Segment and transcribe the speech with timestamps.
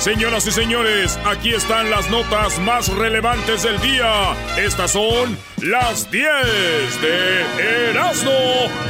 [0.00, 4.32] Señoras y señores, aquí están las notas más relevantes del día.
[4.56, 8.30] Estas son las 10 de Erasmo.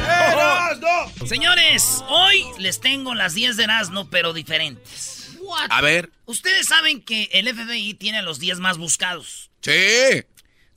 [0.05, 1.25] ¡Erasmo!
[1.25, 5.35] Señores, hoy les tengo las 10 de Erasmo, pero diferentes.
[5.71, 6.11] A ver.
[6.27, 9.49] Ustedes saben que el FBI tiene a los 10 más buscados.
[9.61, 10.23] Sí.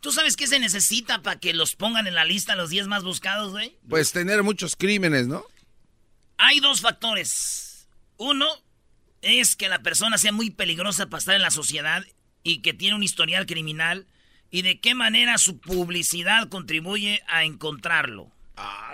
[0.01, 3.05] ¿Tú sabes qué se necesita para que los pongan en la lista los 10 más
[3.05, 3.77] buscados, güey?
[3.87, 5.45] Pues tener muchos crímenes, ¿no?
[6.39, 7.87] Hay dos factores.
[8.17, 8.47] Uno
[9.23, 12.05] es que la persona sea muy peligrosa para estar en la sociedad
[12.43, 14.07] y que tiene un historial criminal
[14.51, 18.31] y de qué manera su publicidad contribuye a encontrarlo.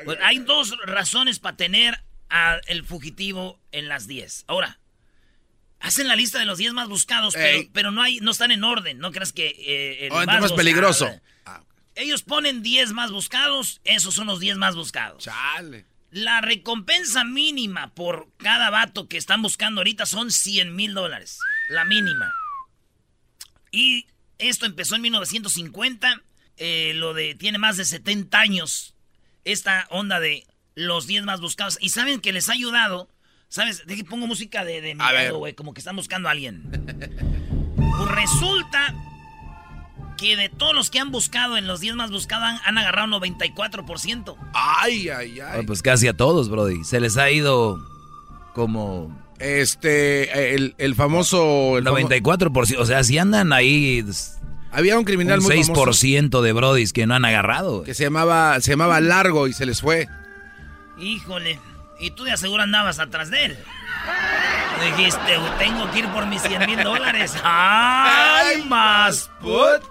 [0.05, 4.45] Pues hay dos razones para tener al fugitivo en las 10.
[4.47, 4.79] Ahora,
[5.81, 8.65] hacen la lista de los 10 más buscados, pero, pero no hay no están en
[8.65, 8.99] orden.
[8.99, 11.07] No creas que eh, el Oh, más peligroso.
[11.07, 15.25] buscado- Ellos ponen 10 más buscados, esos son los 10 más buscados.
[15.25, 15.85] Chale.
[16.11, 21.39] La recompensa mínima por cada vato que están buscando ahorita son 100 mil dólares.
[21.69, 22.33] La mínima.
[23.71, 24.07] Y
[24.39, 26.23] esto empezó en 1950.
[26.57, 28.95] eh, lo de tiene más de 70 años.
[29.45, 31.77] Esta onda de los 10 más buscados.
[31.81, 33.09] Y saben que les ha ayudado.
[33.51, 33.87] ¿Sabes?
[33.87, 35.55] De que pongo música de, de miedo, güey.
[35.55, 36.63] Como que están buscando a alguien.
[37.77, 38.95] Pues resulta
[40.19, 43.09] que de todos los que han buscado en los 10 más buscados han, han agarrado
[43.21, 44.37] 94%.
[44.53, 45.65] Ay, ay, ay.
[45.67, 46.85] Pues casi a todos, Brody.
[46.85, 47.79] Se les ha ido
[48.55, 51.79] como Este, el, el famoso...
[51.79, 52.77] El famo- 94%.
[52.79, 54.33] O sea, si andan ahí s-
[54.73, 57.85] Había un criminal un muy famoso 6% de Brodis que no han agarrado.
[57.85, 60.09] que se llamaba, se llamaba Largo y se les fue.
[60.99, 61.61] Híjole,
[62.01, 63.57] y tú de aseguro andabas atrás de él.
[64.97, 65.21] Dijiste,
[65.59, 67.35] tengo que ir por mis 100 mil dólares.
[67.45, 69.83] ¡Ay, más put!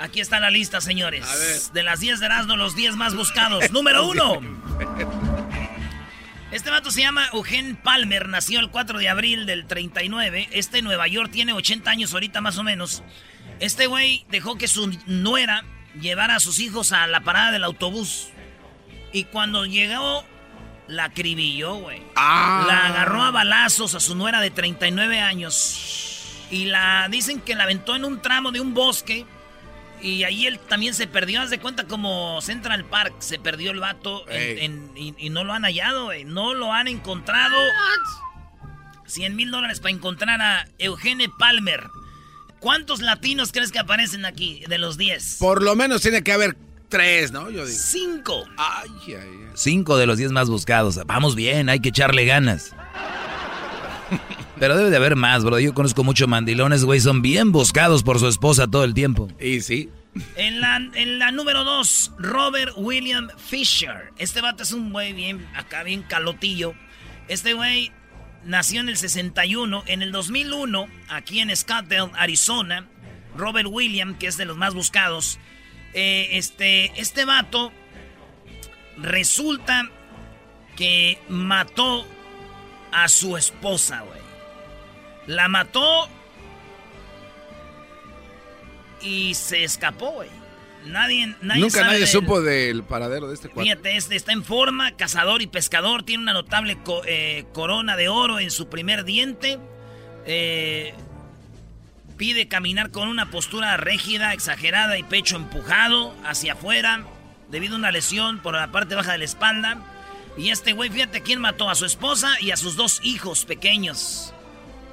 [0.00, 1.26] Aquí está la lista, señores.
[1.26, 1.60] A ver.
[1.74, 3.70] De las 10 de Erasmo, los 10 más buscados.
[3.72, 4.40] Número uno.
[6.50, 10.48] Este vato se llama Eugen Palmer, nació el 4 de abril del 39.
[10.52, 13.02] Este en Nueva York tiene 80 años ahorita más o menos.
[13.60, 15.64] Este güey dejó que su nuera
[16.00, 18.28] llevara a sus hijos a la parada del autobús.
[19.12, 20.24] Y cuando llegó,
[20.88, 22.02] la acribilló, güey.
[22.16, 22.64] Ah.
[22.66, 26.46] La agarró a balazos a su nuera de 39 años.
[26.50, 29.26] Y la dicen que la aventó en un tramo de un bosque.
[30.02, 31.40] Y ahí él también se perdió.
[31.42, 33.14] Haz de cuenta como Central Park.
[33.20, 34.64] Se perdió el vato en- Ey.
[34.64, 36.10] en- y, y no lo han hallado.
[36.26, 37.56] No lo han encontrado.
[39.06, 41.88] 100 mil dólares para encontrar a Eugene Palmer.
[42.60, 45.36] ¿Cuántos latinos crees que aparecen aquí de los 10?
[45.38, 46.56] Por lo menos tiene que haber
[46.88, 47.50] tres, ¿no?
[47.50, 47.78] Yo digo.
[47.78, 48.44] Cinco.
[48.56, 49.46] Ay, ay, ay.
[49.54, 50.98] Cinco de los 10 más buscados.
[51.06, 52.74] Vamos bien, hay que echarle ganas.
[54.60, 55.58] Pero debe de haber más, bro.
[55.58, 57.00] Yo conozco muchos mandilones, güey.
[57.00, 59.26] Son bien buscados por su esposa todo el tiempo.
[59.40, 59.88] Y sí.
[60.36, 64.12] En la, en la número 2, Robert William Fisher.
[64.18, 66.74] Este vato es un güey bien, acá bien calotillo.
[67.26, 67.90] Este güey
[68.44, 69.84] nació en el 61.
[69.86, 72.86] En el 2001, aquí en Scottsdale, Arizona,
[73.34, 75.38] Robert William, que es de los más buscados,
[75.94, 77.72] eh, este, este vato
[78.98, 79.88] resulta
[80.76, 82.06] que mató
[82.92, 84.19] a su esposa, güey.
[85.26, 86.08] La mató
[89.02, 90.28] y se escapó, güey.
[90.86, 93.64] Nadie, nadie Nunca sabe nadie supo del paradero de este cuadro.
[93.70, 98.08] Fíjate, este está en forma, cazador y pescador, tiene una notable co- eh, corona de
[98.08, 99.58] oro en su primer diente.
[100.24, 100.94] Eh,
[102.16, 107.04] pide caminar con una postura rígida, exagerada y pecho empujado hacia afuera
[107.50, 109.78] debido a una lesión por la parte baja de la espalda.
[110.38, 114.32] Y este güey, fíjate quién mató a su esposa y a sus dos hijos pequeños.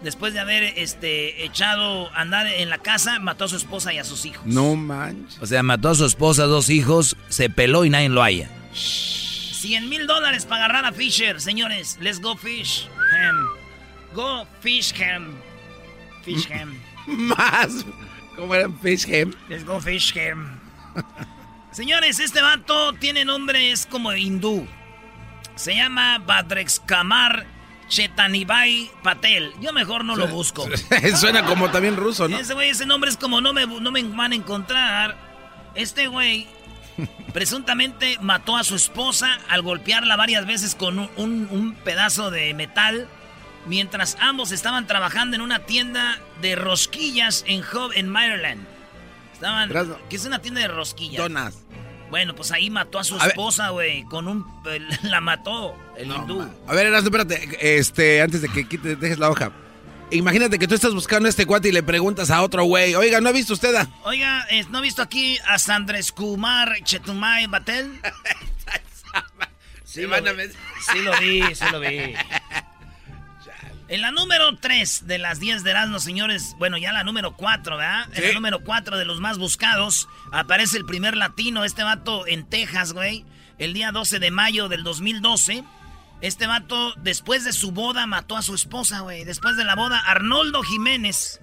[0.03, 3.97] Después de haber este, echado a andar en la casa, mató a su esposa y
[3.97, 4.45] a sus hijos.
[4.45, 5.39] No manches.
[5.41, 8.49] O sea, mató a su esposa, dos hijos, se peló y nadie lo haya.
[8.73, 11.97] 100 mil dólares para agarrar a Fisher, señores.
[11.99, 13.35] Let's go fish him.
[14.13, 15.35] Go fish him.
[16.23, 16.79] Fish him.
[17.07, 17.85] Más.
[18.37, 19.33] ¿Cómo eran Fish Ham?
[19.49, 20.59] Let's go fish him.
[21.71, 24.67] señores, este vato tiene nombre, es como hindú.
[25.55, 27.47] Se llama Badrex Kamar
[27.87, 29.53] Chetanibai Patel.
[29.61, 30.67] Yo mejor no lo busco.
[31.15, 32.37] Suena como también ruso, ¿no?
[32.37, 35.17] Ese güey, ese nombre es como no me, no me van a encontrar.
[35.75, 36.47] Este güey
[37.33, 42.53] presuntamente mató a su esposa al golpearla varias veces con un, un- un pedazo de
[42.53, 43.07] metal
[43.65, 48.65] mientras ambos estaban trabajando en una tienda de rosquillas en Hub, en Maryland.
[49.33, 49.69] Estaban...
[50.09, 51.21] ¿Qué es una tienda de rosquillas?
[51.21, 51.55] Donas.
[52.09, 54.03] Bueno, pues ahí mató a su esposa, güey.
[54.03, 54.45] Con un.
[55.03, 56.47] La mató el hindú.
[56.67, 57.77] A ver, Erasmo, espérate.
[57.77, 59.51] Este, antes de que dejes la hoja.
[60.09, 63.19] Imagínate que tú estás buscando a este cuate y le preguntas a otro güey, oiga,
[63.19, 63.89] ¿no ha visto usted a...?
[64.03, 67.99] Oiga, ¿no ha visto aquí a Sandres Kumar Chetumay Batel?
[69.83, 70.43] sí, lo vi,
[70.79, 72.15] sí lo vi, sí lo vi.
[73.89, 77.77] En la número 3 de las 10 de Erasmo, señores, bueno, ya la número 4,
[77.77, 78.09] ¿verdad?
[78.13, 82.49] En la número 4 de los más buscados aparece el primer latino, este vato en
[82.49, 83.25] Texas, güey,
[83.59, 85.63] el día 12 de mayo del 2012.
[86.19, 89.23] Este vato, después de su boda, mató a su esposa, güey.
[89.23, 91.39] Después de la boda, Arnoldo Jiménez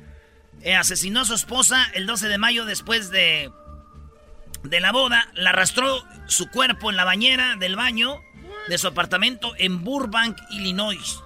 [0.63, 3.53] eh, asesinó a su esposa el 12 de mayo después de,
[4.65, 5.31] de la boda.
[5.35, 8.21] La arrastró su cuerpo en la bañera del baño
[8.69, 11.23] de su apartamento en Burbank, Illinois.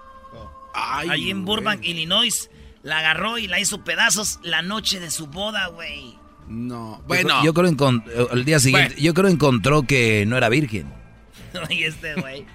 [0.79, 2.51] Ay, Allí en Burbank, Illinois.
[2.83, 6.17] La agarró y la hizo pedazos la noche de su boda, güey.
[6.49, 7.03] No.
[7.07, 7.45] Bueno.
[7.45, 8.03] Yo, creo creo
[8.33, 10.93] el día siguiente, yo creo encontró que no era virgen.
[11.71, 12.47] y este güey.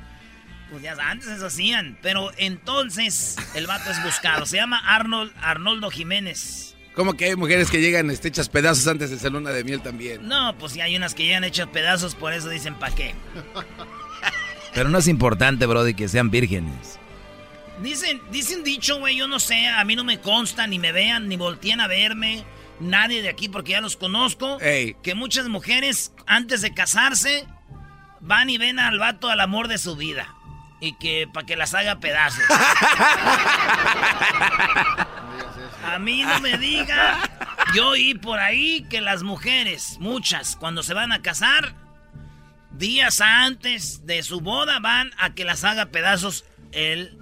[0.71, 1.97] Pues ya antes eso hacían.
[2.01, 4.45] Pero entonces el vato es buscado.
[4.45, 6.75] Se llama Arnold, Arnoldo Jiménez.
[6.95, 9.81] ¿Cómo que hay mujeres que llegan este, hechas pedazos antes de ser luna de miel
[9.81, 10.27] también?
[10.27, 13.15] No, pues sí hay unas que llegan hechas pedazos, por eso dicen pa' qué.
[14.75, 16.99] Pero no es importante, Brody, que sean vírgenes.
[17.81, 21.27] Dicen, dicen dicho, güey, yo no sé, a mí no me consta, ni me vean,
[21.27, 22.45] ni volteen a verme,
[22.79, 24.57] nadie de aquí porque ya los conozco.
[24.59, 27.47] Que muchas mujeres, antes de casarse,
[28.19, 30.33] van y ven al vato al amor de su vida
[30.79, 32.43] y que para que las haga pedazos.
[35.85, 37.19] A mí no me diga.
[37.73, 41.73] Yo oí por ahí que las mujeres, muchas, cuando se van a casar,
[42.71, 47.17] días antes de su boda van a que las haga pedazos el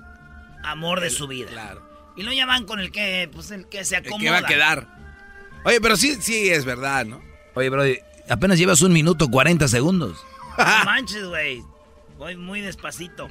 [0.64, 1.50] amor de su vida.
[1.50, 1.82] Claro.
[2.16, 4.18] Y lo llaman con el que, pues el que se acomoda.
[4.18, 4.88] El que va a quedar.
[5.64, 7.22] Oye, pero sí, sí es verdad, ¿no?
[7.54, 7.84] Oye, bro,
[8.30, 10.18] apenas llevas un minuto 40 segundos.
[10.58, 11.64] No manches, güey.
[12.18, 13.30] Voy muy despacito.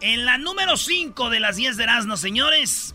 [0.00, 2.94] En la número 5 de las 10 de Erasmo, señores.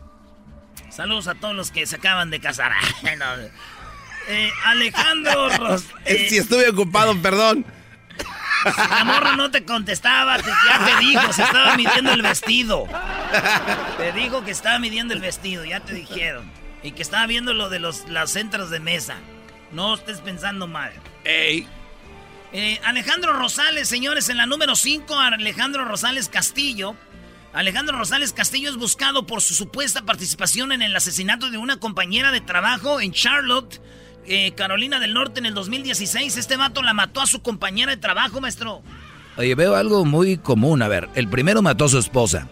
[0.89, 2.71] Saludos a todos los que se acaban de casar.
[4.29, 7.65] Eh, Alejandro Ros eh, Si estuve ocupado, perdón.
[8.65, 12.87] La morra no te contestaba, ya te dijo, se estaba midiendo el vestido.
[13.97, 16.51] Te dijo que estaba midiendo el vestido, ya te dijeron.
[16.83, 19.17] Y que estaba viendo lo de los, las centros de mesa.
[19.71, 20.91] No estés pensando mal.
[21.23, 21.67] Ey.
[22.53, 26.95] Eh, Alejandro Rosales, señores, en la número 5, Alejandro Rosales Castillo.
[27.53, 32.31] Alejandro Rosales Castillo es buscado por su supuesta participación en el asesinato de una compañera
[32.31, 33.81] de trabajo en Charlotte,
[34.27, 36.37] eh, Carolina del Norte, en el 2016.
[36.37, 38.81] Este vato la mató a su compañera de trabajo, maestro.
[39.37, 40.81] Oye, veo algo muy común.
[40.81, 42.47] A ver, el primero mató a su esposa.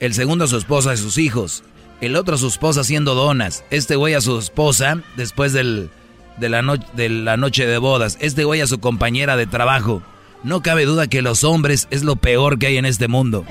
[0.00, 1.62] El segundo a su esposa y sus hijos.
[2.00, 3.64] El otro a su esposa haciendo donas.
[3.70, 5.90] Este güey a su esposa después del
[6.36, 6.62] de la,
[6.94, 8.18] de la noche de bodas.
[8.20, 10.02] Este güey a su compañera de trabajo.
[10.42, 13.44] No cabe duda que los hombres es lo peor que hay en este mundo.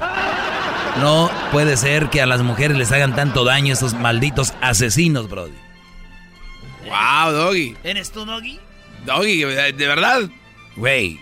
[1.00, 5.54] No puede ser que a las mujeres les hagan tanto daño esos malditos asesinos, Brody.
[6.92, 7.78] Wow, Doggy.
[7.84, 8.60] ¿Eres tú, Doggy?
[9.06, 10.30] Doggy, ¿de verdad?
[10.76, 11.20] Güey,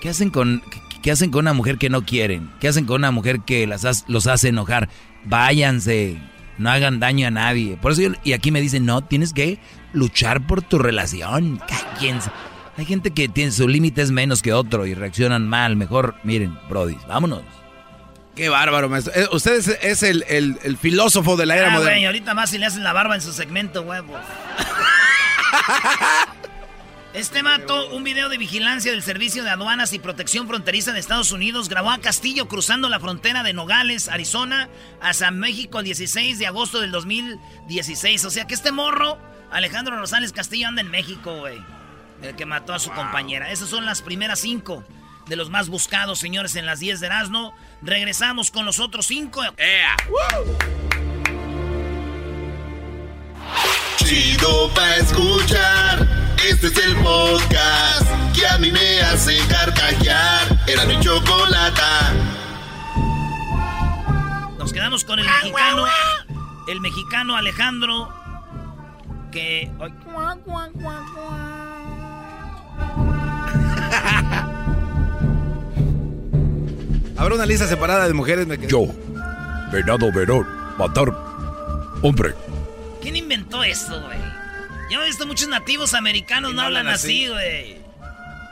[0.00, 0.62] ¿qué hacen con
[1.02, 2.50] qué hacen con una mujer que no quieren?
[2.60, 4.88] ¿Qué hacen con una mujer que las los hace enojar?
[5.24, 6.18] Váyanse,
[6.58, 7.76] no hagan daño a nadie.
[7.76, 9.58] Por eso y aquí me dicen, "No, tienes que
[9.92, 11.60] luchar por tu relación.
[11.68, 12.30] Cállense.
[12.76, 15.76] Hay gente que tiene su límite es menos que otro y reaccionan mal.
[15.76, 17.42] Mejor, miren, Brody, vámonos.
[18.34, 19.12] Qué bárbaro, maestro.
[19.14, 21.92] Eh, usted es, el, filósofo de la era ah, moderna.
[21.92, 24.20] Güey, ahorita más si le hacen la barba en su segmento, huevos.
[27.14, 31.30] Este mato, un video de vigilancia del Servicio de Aduanas y Protección Fronteriza de Estados
[31.30, 34.70] Unidos, grabó a Castillo cruzando la frontera de Nogales, Arizona,
[35.02, 38.24] hacia México el 16 de agosto del 2016.
[38.24, 39.18] O sea que este morro
[39.50, 41.62] Alejandro Rosales Castillo anda en México, güey.
[42.22, 43.50] El que mató a su compañera.
[43.50, 44.82] Esas son las primeras cinco
[45.26, 47.54] de los más buscados, señores, en las 10 de Erasmo.
[47.82, 49.42] Regresamos con los otros cinco.
[54.12, 56.06] Chido pa' escuchar.
[56.46, 60.60] Este es el podcast que a mí me hace carcajear.
[60.66, 62.12] Era mi chocolata.
[64.58, 65.86] Nos quedamos con el mexicano.
[66.68, 68.10] El mexicano Alejandro
[69.30, 69.70] que...
[77.16, 78.46] Habrá una lista separada de mujeres.
[78.68, 78.88] Yo,
[79.72, 81.08] Venado Verón, matar
[82.02, 82.34] hombre.
[83.02, 84.18] ¿Quién inventó esto, güey?
[84.90, 87.76] Yo he visto muchos nativos americanos no, hablan así, güey.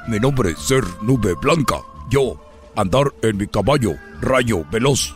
[0.09, 1.77] Mi nombre es Ser Nube Blanca.
[2.11, 2.41] Yo,
[2.75, 5.15] andar en mi caballo, rayo veloz.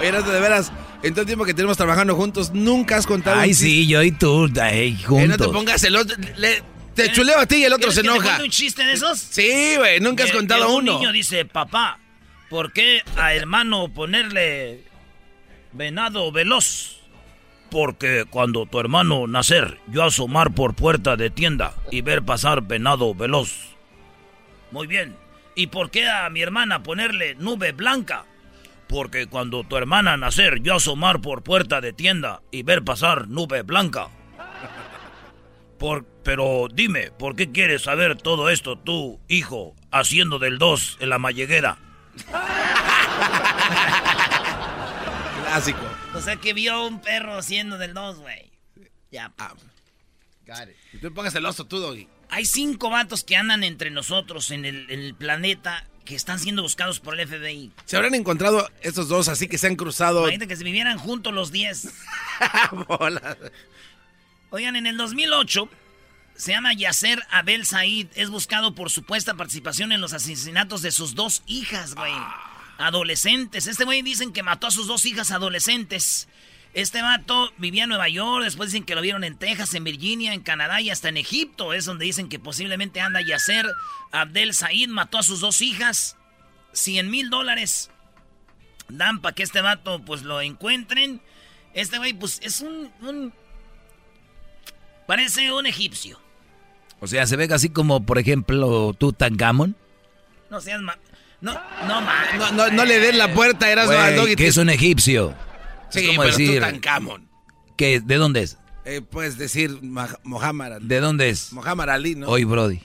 [0.00, 0.72] Oye, de veras,
[1.02, 3.38] en todo el tiempo que tenemos trabajando juntos, nunca has contado.
[3.38, 4.50] Ay, sí, yo y tú,
[5.06, 5.28] juntos.
[5.28, 6.16] no te pongas el otro.
[6.94, 8.38] te chuleo a ti y el otro se enoja.
[8.38, 9.18] ¿Te un chiste de esos?
[9.18, 10.94] Sí, güey, nunca has contado uno.
[10.94, 12.00] Un niño dice, papá,
[12.50, 14.82] ¿por qué a hermano ponerle
[15.72, 16.97] venado veloz?
[17.70, 23.14] Porque cuando tu hermano nacer, yo asomar por puerta de tienda y ver pasar venado
[23.14, 23.76] veloz.
[24.70, 25.16] Muy bien.
[25.54, 28.24] ¿Y por qué a mi hermana ponerle nube blanca?
[28.86, 33.62] Porque cuando tu hermana nacer, yo asomar por puerta de tienda y ver pasar nube
[33.62, 34.08] blanca.
[35.78, 41.10] Por, pero dime, ¿por qué quieres saber todo esto tú, hijo, haciendo del 2 en
[41.10, 41.76] la malleguera?
[45.44, 45.97] Clásico.
[46.18, 48.50] O sea que vio un perro haciendo del 2, güey.
[49.12, 49.32] Ya.
[49.38, 49.54] Ah.
[50.44, 52.08] Got Y tú pongas el oso tú, Doggy.
[52.28, 57.18] Hay cinco vatos que andan entre nosotros en el, planeta que están siendo buscados por
[57.18, 57.70] el FBI.
[57.84, 60.22] Se habrán encontrado estos dos así que se han cruzado.
[60.22, 61.88] Imagínate que se vivieran juntos los 10.
[64.50, 65.68] Oigan, en el 2008
[66.34, 68.08] se llama Yasser Abel Said.
[68.16, 72.12] Es buscado por supuesta participación en los asesinatos de sus dos hijas, güey.
[72.12, 72.57] Ah.
[72.78, 73.66] Adolescentes.
[73.66, 76.28] Este güey dicen que mató a sus dos hijas adolescentes.
[76.74, 80.32] Este vato vivía en Nueva York, después dicen que lo vieron en Texas, en Virginia,
[80.32, 81.72] en Canadá y hasta en Egipto.
[81.72, 83.66] Es donde dicen que posiblemente anda Yasser
[84.12, 84.88] Abdel Said.
[84.88, 86.16] Mató a sus dos hijas.
[86.72, 87.90] 100 mil dólares
[88.88, 91.20] dan para que este vato pues lo encuentren.
[91.74, 93.32] Este güey pues es un,
[95.06, 96.20] Parece un egipcio.
[97.00, 99.76] O sea, se ve así como, por ejemplo, Tutankamón.
[100.50, 100.80] No seas
[101.40, 101.52] no,
[101.86, 105.34] no, no, no, no, le den la puerta, eras Güey, que es un egipcio.
[105.90, 107.28] Sí, es como pero decir, Tutankamón.
[107.76, 108.58] ¿qué, ¿De dónde es?
[108.84, 111.52] Eh, puedes decir Mohamed ¿De dónde es?
[111.52, 112.28] Mohamed Ali, ¿no?
[112.28, 112.80] Hoy, Brody.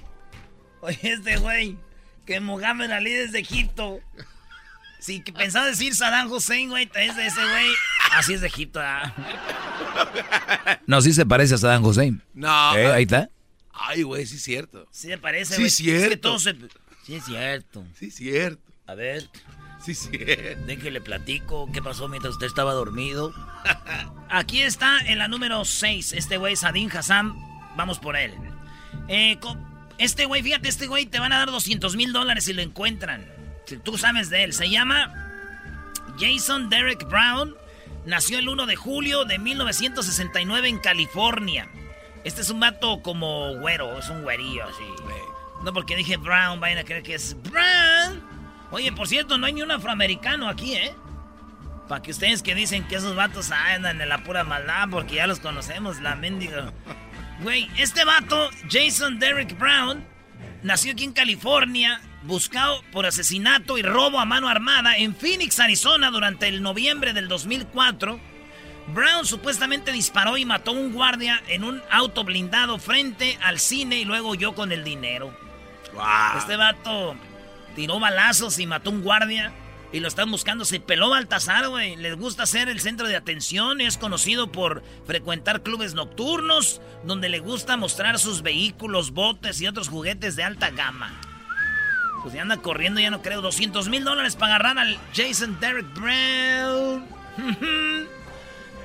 [0.81, 1.77] Oye, este güey,
[2.25, 3.99] que Mohamed Ali es de Egipto.
[4.99, 7.67] Sí, que pensaba decir Saddam Hussein, güey, es de ese güey.
[8.11, 9.13] Así es de Egipto, ¿ah?
[10.87, 12.21] No, sí se parece a Saddam Hussein.
[12.33, 12.77] No.
[12.77, 12.91] ¿Eh?
[12.91, 13.29] Ahí está.
[13.71, 14.87] Ay, güey, sí es cierto.
[14.91, 15.69] Sí se parece, güey.
[15.69, 16.35] Sí, cierto.
[16.35, 16.47] Es
[17.05, 17.83] Sí es cierto.
[17.97, 18.71] Sí es cierto.
[18.87, 19.29] A ver.
[19.83, 20.65] Sí, cierto.
[20.65, 23.33] Déjele platico qué pasó mientras usted estaba dormido.
[24.29, 26.13] Aquí está en la número 6.
[26.13, 27.33] Este güey, Sadin Hassan.
[27.75, 28.33] Vamos por él.
[29.09, 29.37] Eh,
[29.97, 33.25] este güey, fíjate, este güey te van a dar 200 mil dólares si lo encuentran.
[33.65, 34.53] Si tú sabes de él.
[34.53, 35.13] Se llama
[36.17, 37.55] Jason Derek Brown.
[38.05, 41.69] Nació el 1 de julio de 1969 en California.
[42.23, 44.83] Este es un vato como güero, es un güerillo así.
[45.63, 48.21] No porque dije Brown, vayan a creer que es Brown.
[48.71, 50.93] Oye, por cierto, no hay ni un afroamericano aquí, ¿eh?
[51.87, 55.27] Para que ustedes que dicen que esos vatos andan en la pura maldad porque ya
[55.27, 56.73] los conocemos, la mendiga.
[57.41, 60.05] Güey, este vato, Jason Derek Brown,
[60.63, 66.09] nació aquí en California, buscado por asesinato y robo a mano armada en Phoenix, Arizona,
[66.09, 68.19] durante el noviembre del 2004.
[68.87, 73.97] Brown supuestamente disparó y mató a un guardia en un auto blindado frente al cine
[73.97, 75.42] y luego huyó con el dinero.
[76.37, 77.15] Este vato
[77.75, 79.53] tiró balazos y mató un guardia.
[79.91, 80.65] Y lo están buscando.
[80.65, 81.95] Se peló Baltasar, güey.
[81.95, 83.79] Les gusta ser el centro de atención.
[83.79, 86.81] Es conocido por frecuentar clubes nocturnos.
[87.03, 91.11] Donde le gusta mostrar sus vehículos, botes y otros juguetes de alta gama.
[92.23, 93.41] Pues ya anda corriendo, ya no creo.
[93.41, 97.05] 200 mil dólares para agarrar al Jason Derek Brown.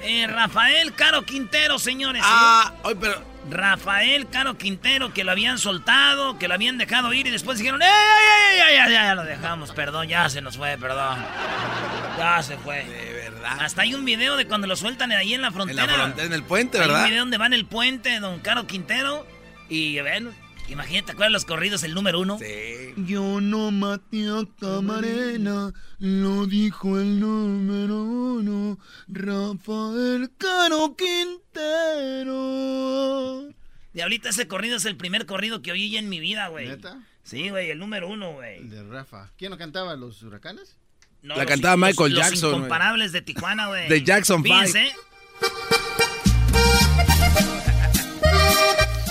[0.03, 2.23] Eh, Rafael Caro Quintero, señores.
[2.25, 7.27] Ah, hoy, pero Rafael Caro Quintero, que lo habían soltado, que lo habían dejado ir
[7.27, 10.57] y después dijeron, ¡Ey, ey, ey, ya, ya, ya, lo dejamos, perdón, ya se nos
[10.57, 11.19] fue, perdón.
[12.19, 12.85] Ya se fue.
[12.85, 13.59] De verdad.
[13.61, 15.85] Hasta hay un video de cuando lo sueltan ahí en la frontera.
[15.85, 16.97] En la frontera, en el puente, ¿verdad?
[16.97, 19.27] Hay un video donde va en el puente, don Caro Quintero,
[19.69, 20.35] y ven,
[20.69, 21.83] Imagínate, ¿cuáles los corridos?
[21.83, 22.39] El número uno.
[22.39, 22.95] Sí.
[23.07, 32.35] Yo no maté a Camarena, lo dijo el número uno, Rafael Caro Quintero.
[33.95, 36.69] Diablita, ese corrido es el primer corrido que oí en mi vida, güey.
[36.69, 37.01] ¿Neta?
[37.23, 38.59] Sí, güey, el número uno, güey.
[38.59, 39.31] El de Rafa.
[39.37, 39.97] ¿Quién lo cantaba?
[39.97, 40.77] ¿Los huracanes?
[41.23, 42.51] No, La cantaba Michael Jackson.
[42.51, 43.89] Los incomparables de Tijuana, güey.
[43.91, 44.93] De Jackson Fíjense.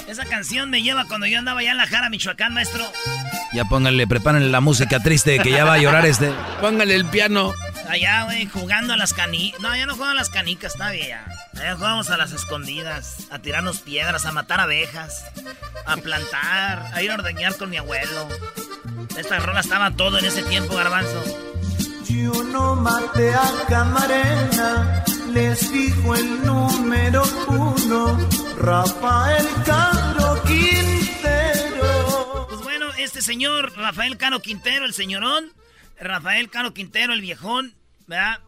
[0.07, 2.83] Esa canción me lleva cuando yo andaba allá en La Jara, Michoacán, maestro.
[3.53, 6.31] Ya pónganle, prepárenle la música triste que ya va a llorar este.
[6.61, 7.53] Póngale el piano.
[7.89, 9.59] Allá, güey, jugando a las canicas.
[9.61, 11.17] No, ya no juegan a las canicas, está bien.
[11.55, 15.25] Allá jugamos a las escondidas, a tirarnos piedras, a matar abejas,
[15.85, 18.27] a plantar, a ir a ordeñar con mi abuelo.
[19.17, 21.23] Esta rola estaba todo en ese tiempo, garbanzo.
[22.09, 28.17] Yo no maté a Camarena, les dijo el número uno,
[28.59, 32.47] Rafael Caro Quintero.
[32.49, 35.53] Pues bueno, este señor, Rafael Caro Quintero, el señorón,
[35.99, 37.75] Rafael Caro Quintero, el viejón,
[38.07, 38.39] ¿verdad?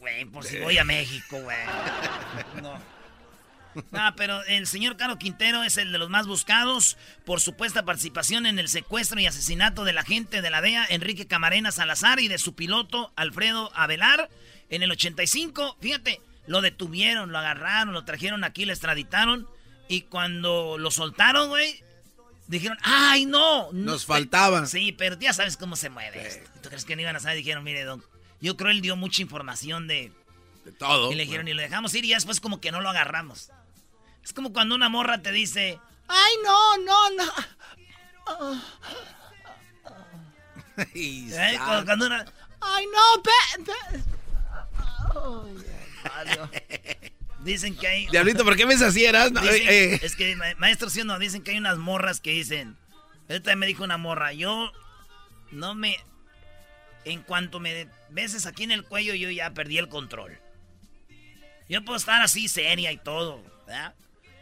[0.00, 1.56] Güey, por si voy a México, güey.
[2.62, 2.78] No.
[3.92, 8.44] Ah, pero el señor Caro Quintero es el de los más buscados por supuesta participación
[8.44, 12.36] en el secuestro y asesinato del agente de la DEA, Enrique Camarena Salazar, y de
[12.36, 14.28] su piloto, Alfredo Avelar,
[14.68, 15.78] en el 85.
[15.80, 19.48] Fíjate, lo detuvieron, lo agarraron, lo trajeron aquí, lo extraditaron.
[19.88, 21.82] Y cuando lo soltaron, güey,
[22.46, 23.72] dijeron, ¡ay, no!
[23.72, 24.66] Nos faltaba.
[24.66, 26.50] Sí, pero ya sabes cómo se mueve esto.
[26.62, 27.36] ¿Tú crees que no iban a saber?
[27.36, 28.04] Dijeron, mire, don,
[28.40, 30.12] yo creo él dio mucha información de...
[30.64, 31.10] De todo.
[31.10, 33.50] Y le dijeron, y lo dejamos ir y después como que no lo agarramos.
[34.22, 37.32] Es como cuando una morra te dice, ¡ay, no, no, no!
[40.94, 41.58] ¿Eh?
[41.84, 42.24] Cuando, una...
[42.60, 43.22] ¡ay, no,
[47.40, 48.06] Dicen que hay.
[48.10, 49.32] Diablito, ¿por qué me sacieras?
[49.44, 52.76] Eh, es que, maestro, sí no, dicen que hay unas morras que dicen.
[53.28, 54.72] Ahorita me dijo una morra, yo
[55.50, 55.96] no me.
[57.04, 60.38] En cuanto me beses aquí en el cuello, yo ya perdí el control.
[61.68, 63.94] Yo puedo estar así seria y todo, ¿verdad?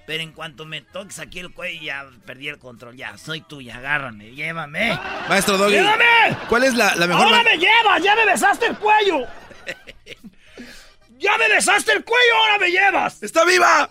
[0.06, 2.96] Pero en cuanto me toques aquí el cuello, ya perdí el control.
[2.96, 4.98] Ya, soy tuya, agárrame, llévame.
[5.28, 5.74] Maestro Doggy.
[5.74, 6.36] ¡Llévame!
[6.48, 7.26] ¿Cuál es la, la mejor...
[7.26, 8.02] ¡Ahora me llevas!
[8.02, 9.26] ¡Ya me besaste el cuello!
[11.20, 12.34] ¡Ya me besaste el cuello!
[12.42, 13.22] ¡Ahora me llevas!
[13.22, 13.90] ¡Está viva!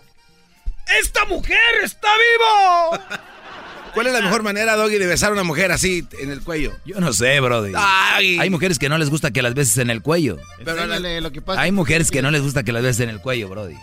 [1.00, 3.20] ¡Esta mujer está viva!
[3.94, 6.72] ¿Cuál es la mejor manera, Doggy, de besar a una mujer así en el cuello?
[6.84, 7.72] Yo no sé, brody.
[7.76, 10.38] Hay mujeres que no les gusta que las beses en el cuello.
[10.64, 10.86] Pero
[11.20, 13.48] lo que pasa Hay mujeres que no les gusta que las beses en el cuello,
[13.48, 13.76] brody.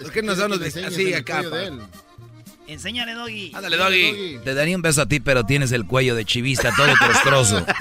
[0.00, 1.42] Es que nos dan los así acá.
[2.68, 3.52] Enséñale, Doggy.
[3.54, 4.40] Ándale, Doggy.
[4.44, 7.64] Te daría un beso a ti, pero tienes el cuello de chivista todo crostroso.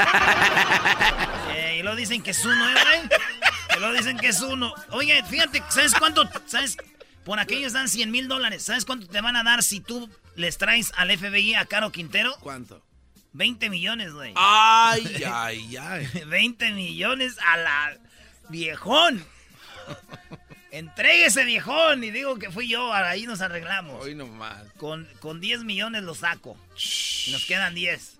[1.53, 3.09] Eh, y lo dicen que es uno, ¿eh,
[3.79, 4.74] Lo dicen que es uno.
[4.91, 6.29] Oye, fíjate, ¿sabes cuánto?
[6.46, 6.77] ¿Sabes?
[7.24, 8.63] Por aquellos dan 100 mil dólares.
[8.63, 12.36] ¿Sabes cuánto te van a dar si tú les traes al FBI a Caro Quintero?
[12.39, 12.84] ¿Cuánto?
[13.34, 14.34] 20 millones, güey.
[14.36, 16.07] Ay, ay, ay.
[16.25, 17.98] 20 millones a la
[18.50, 19.24] viejón.
[20.72, 24.03] Entregue ese viejón y digo que fui yo, ahí nos arreglamos.
[24.03, 24.63] Hoy nomás.
[24.77, 26.57] Con, con 10 millones lo saco.
[27.31, 28.17] nos quedan 10.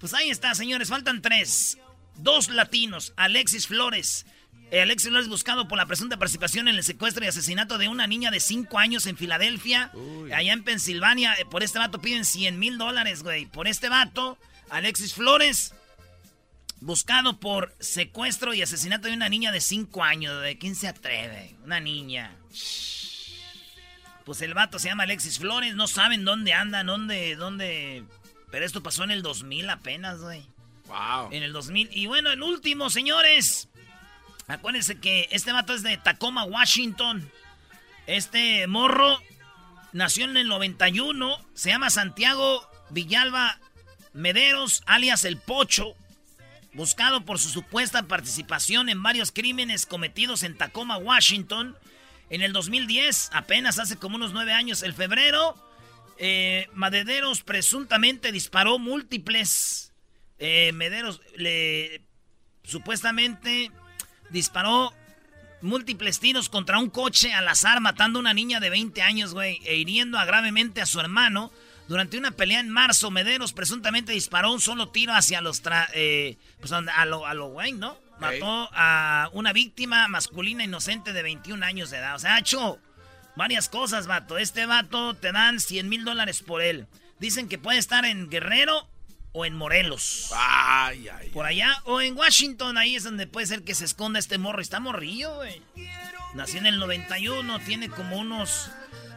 [0.00, 1.78] Pues ahí está, señores, faltan tres.
[2.16, 4.26] Dos latinos, Alexis Flores.
[4.70, 8.06] Eh, Alexis Flores buscado por la presunta participación en el secuestro y asesinato de una
[8.06, 9.92] niña de 5 años en Filadelfia,
[10.34, 11.34] allá en Pensilvania.
[11.34, 13.46] Eh, por este vato piden 100 mil dólares, güey.
[13.46, 14.38] Por este vato,
[14.70, 15.72] Alexis Flores
[16.80, 20.42] Buscado por secuestro y asesinato de una niña de 5 años.
[20.42, 21.56] ¿De quién se atreve?
[21.64, 22.36] Una niña.
[24.24, 25.74] Pues el vato se llama Alexis Flores.
[25.74, 28.04] No saben dónde anda, dónde, dónde.
[28.50, 30.44] Pero esto pasó en el 2000 apenas, güey.
[30.86, 31.30] Wow.
[31.32, 31.88] En el 2000.
[31.92, 33.68] Y bueno, el último, señores.
[34.48, 37.30] Acuérdense que este vato es de Tacoma, Washington.
[38.06, 39.20] Este morro
[39.92, 41.38] nació en el 91.
[41.54, 43.58] Se llama Santiago Villalba
[44.12, 45.96] Mederos, alias El Pocho
[46.76, 51.74] buscado por su supuesta participación en varios crímenes cometidos en Tacoma, Washington.
[52.28, 55.56] En el 2010, apenas hace como unos nueve años, el febrero,
[56.18, 59.94] eh, Madederos presuntamente disparó múltiples.
[60.38, 62.02] Eh, Mederos le
[62.62, 63.70] supuestamente
[64.30, 64.92] disparó
[65.60, 69.60] múltiples tiros contra un coche al azar, matando a una niña de 20 años, güey,
[69.64, 71.52] e hiriendo gravemente a su hermano.
[71.88, 75.62] Durante una pelea en marzo, Mederos presuntamente disparó un solo tiro hacia los...
[75.94, 77.98] Eh, pues a lo, a lo güey, ¿no?
[78.18, 82.16] Mató a una víctima masculina inocente de 21 años de edad.
[82.16, 82.80] O sea, ha hecho
[83.36, 84.38] varias cosas, vato.
[84.38, 86.86] Este vato te dan 100 mil dólares por él.
[87.20, 88.88] Dicen que puede estar en Guerrero
[89.36, 90.30] o en Morelos.
[90.34, 91.28] Ay, ay.
[91.28, 91.82] Por allá.
[91.84, 94.62] O en Washington, ahí es donde puede ser que se esconda este morro.
[94.62, 95.62] Está morrillo, güey.
[96.34, 98.70] Nació en el 91, tiene como unos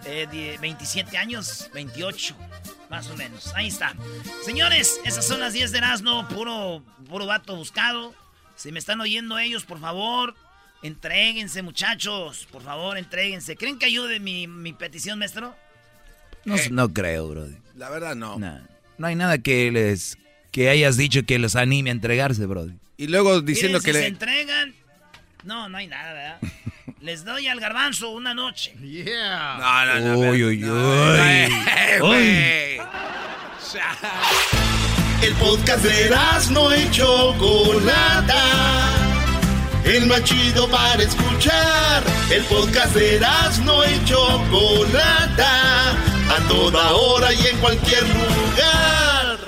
[0.04, 2.36] 27 eh, años, 28,
[2.90, 3.54] más o menos.
[3.56, 3.96] Ahí está.
[4.44, 8.14] Señores, esas son las 10 de Erasmo, puro, puro vato buscado.
[8.58, 10.36] Si me están oyendo ellos, por favor,
[10.84, 12.46] entréguense, muchachos.
[12.52, 13.56] Por favor, entréguense.
[13.56, 15.56] ¿Creen que ayude mi, petición, maestro?
[16.44, 17.48] No, eh, no creo, bro.
[17.76, 18.38] La verdad, no.
[19.00, 20.18] No hay nada que les
[20.52, 22.68] que hayas dicho que los anime a entregarse, bro.
[22.98, 24.00] Y luego diciendo que si le...
[24.02, 24.74] se entregan,
[25.44, 26.40] no, no hay nada, ¿verdad?
[27.00, 28.74] Les doy al garbanzo una noche.
[28.82, 29.58] Yeah.
[29.58, 30.20] No, no, no.
[30.32, 30.66] Uy, uy,
[32.02, 32.82] uy.
[35.22, 36.10] El podcast de
[36.52, 39.09] no hecho Chocolata.
[39.84, 42.04] El más chido para escuchar.
[42.32, 43.20] El podcast de
[43.64, 44.16] no hecho
[44.50, 45.92] Chocolata.
[45.92, 49.40] A toda hora y en cualquier lugar.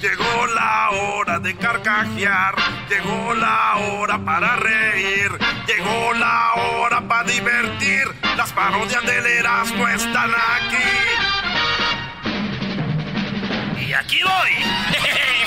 [0.00, 2.54] Llegó la hora de carcajear,
[2.90, 5.30] llegó la hora para reír,
[5.68, 8.08] llegó la hora para divertir.
[8.36, 10.82] Las parodias del Erasmo están aquí.
[13.86, 14.50] Y aquí voy.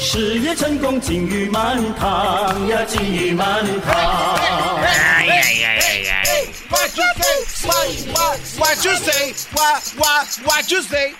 [0.00, 4.78] 事业成功，金玉满堂呀，金玉满堂。
[4.80, 6.46] Ay, ay, ay, ay, ay.
[6.68, 7.66] What you say?
[7.66, 9.34] What, what, what you say?
[9.52, 11.14] What, what, what you say?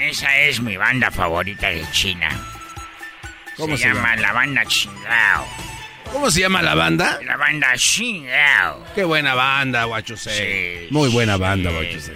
[0.00, 2.28] Esa es mi banda favorita de China.
[3.56, 4.22] ¿Cómo se, se llama llama?
[4.22, 5.46] la banda Chingao.
[6.12, 7.20] ¿Cómo se llama la banda?
[7.24, 8.84] La banda Chingao.
[8.94, 10.88] Qué buena banda, what you say.
[10.90, 12.14] Muy buena banda, what you say.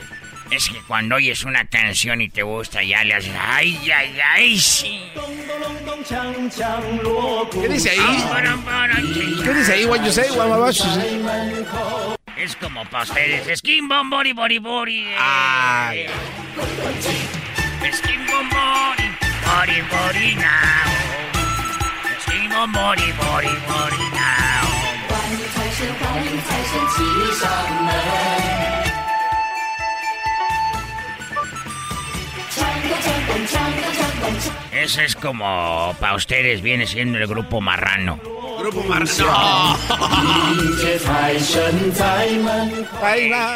[0.52, 3.34] Es que cuando oyes una canción y te gusta, ya le haces.
[3.40, 4.60] ¡Ay, ay, ay!
[4.60, 5.02] Sí.
[7.52, 8.24] ¿Qué dice ahí?
[9.44, 10.30] ¿Qué dice ahí, what you say?
[10.32, 11.26] What, what you say?
[12.36, 13.60] Es como para ustedes.
[13.60, 15.06] Skin bom bori bori bori.
[15.20, 16.08] Ay.
[17.92, 19.10] Skin bom bori
[19.46, 20.90] bori bori now.
[22.22, 24.50] Skin bom bori bori bori now.
[34.72, 38.20] Ese es como para ustedes viene siendo el grupo marrano.
[38.60, 39.78] Grupo marrano.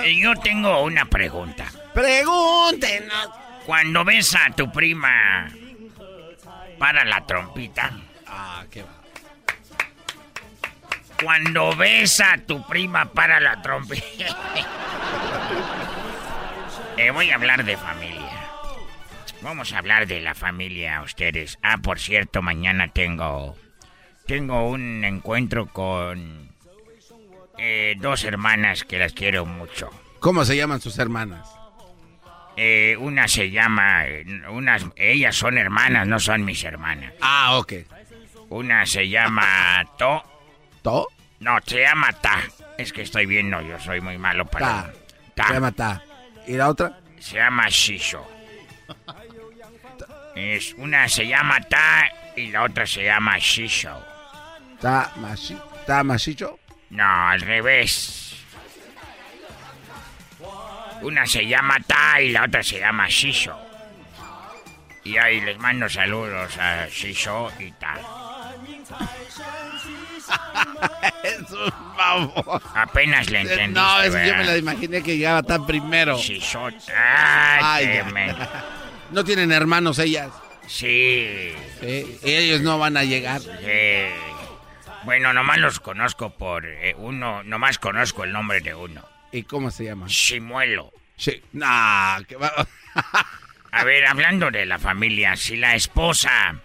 [0.06, 1.66] Yo tengo una pregunta.
[1.94, 3.30] Pregúntenos.
[3.66, 5.50] Cuando ves a tu prima
[6.78, 7.92] para la trompita.
[8.28, 8.90] Ah, qué va.
[11.24, 14.06] Cuando ves a tu prima para la trompita.
[16.98, 18.23] Te voy a hablar de familia.
[19.44, 21.60] Vamos a hablar de la familia, ustedes.
[21.62, 23.58] Ah, por cierto, mañana tengo
[24.26, 26.50] tengo un encuentro con
[27.58, 29.90] eh, dos hermanas que las quiero mucho.
[30.20, 31.46] ¿Cómo se llaman sus hermanas?
[32.56, 34.06] Eh, una se llama,
[34.50, 37.14] unas, ellas son hermanas, no son mis hermanas.
[37.20, 37.74] Ah, ok.
[38.50, 40.24] Una se llama To,
[40.84, 41.08] ¿To?
[41.42, 42.40] no, se llama Ta.
[42.78, 44.66] Es que estoy viendo, yo soy muy malo para.
[44.66, 44.94] Ta.
[45.36, 45.48] Ta.
[45.48, 46.02] Se llama Ta.
[46.48, 46.98] ¿Y la otra?
[47.20, 48.26] Se llama Shisho.
[50.36, 54.04] Es, una se llama Ta y la otra se llama Shisho.
[54.82, 55.58] Ta Mashi.
[55.86, 56.60] Ta Mashicho.
[56.90, 58.36] No, al revés.
[61.02, 63.58] Una se llama Ta y la otra se llama Shisho.
[65.04, 67.94] Y ahí les mando saludos a Shisho y Ta.
[71.24, 71.74] es un.
[72.76, 76.18] Apenas le entendiste, No, es que yo me la imaginé que llegaba tan primero.
[76.18, 76.66] Shisho.
[76.66, 78.06] Ay, Ay,
[79.14, 80.30] No tienen hermanos ellas.
[80.68, 81.54] Sí.
[81.80, 83.42] Sí, ellos no van a llegar.
[83.42, 83.48] sí.
[85.06, 89.04] Bueno, nomás los conozco por eh, uno, nomás conozco el nombre de uno.
[89.34, 90.06] ¿Y cómo se llama?
[90.08, 90.94] Shimuelo.
[91.18, 91.42] Sí.
[91.52, 92.52] Nah, que va.
[93.72, 96.56] A ver, hablando de la familia, si la esposa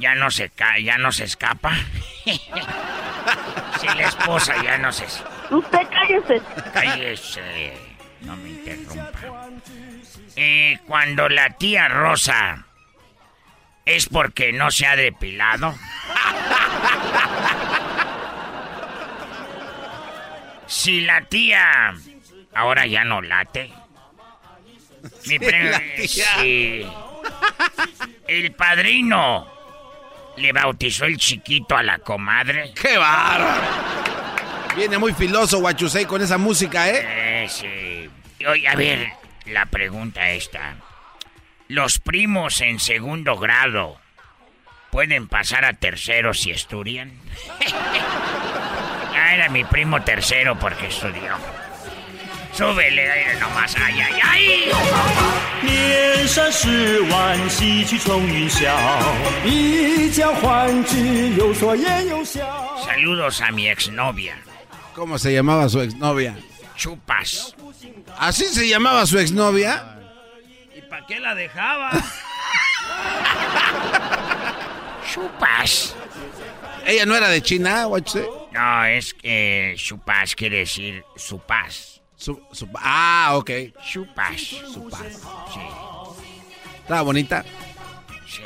[0.00, 1.76] ya no se ca ya no se escapa.
[2.24, 5.04] si la esposa ya no se
[5.50, 6.42] Usted cállese.
[6.72, 7.72] cállese,
[8.22, 9.12] no me interrumpa.
[10.36, 12.66] Eh, cuando la tía Rosa
[13.84, 15.74] es porque no se ha depilado.
[20.66, 21.94] si la tía
[22.54, 23.70] ahora ya no late.
[25.26, 25.38] Mi
[26.08, 26.86] sí.
[28.26, 29.46] El padrino
[30.36, 32.72] le bautizó el chiquito a la comadre.
[32.80, 33.62] ¡Qué bárbaro!
[34.76, 37.44] Viene muy filoso Guachusei con esa música, ¿eh?
[37.44, 38.10] Eh, sí.
[38.46, 39.12] Oye, a ver,
[39.45, 40.75] la pregunta esta.
[41.67, 43.99] ¿Los primos en segundo grado
[44.91, 47.11] pueden pasar a tercero si estudian?
[49.15, 51.35] ah, era mi primo tercero porque estudió.
[52.51, 54.71] Súbele, aire nomás, ay, ay, ay.
[55.61, 58.75] 年少时玩戏曲冲云霄，
[59.45, 62.41] 一将欢聚，有说言有笑。
[62.85, 64.35] Saludos a mi exnovia,
[64.95, 66.35] ¿Cómo se llamaba su exnovia?
[66.76, 67.54] Chupas.
[68.18, 69.98] ¿Así se llamaba su exnovia?
[70.76, 71.90] ¿Y para qué la dejaba?
[75.12, 75.94] Chupas.
[76.86, 77.86] ¿Ella no era de China?
[78.52, 82.02] No, es que chupas quiere decir su paz.
[82.16, 83.50] Su, su- ah, ok.
[83.90, 84.40] Chupas.
[84.40, 85.00] Su paz.
[85.52, 85.60] Sí.
[86.80, 87.44] Estaba bonita.
[88.26, 88.42] Sí,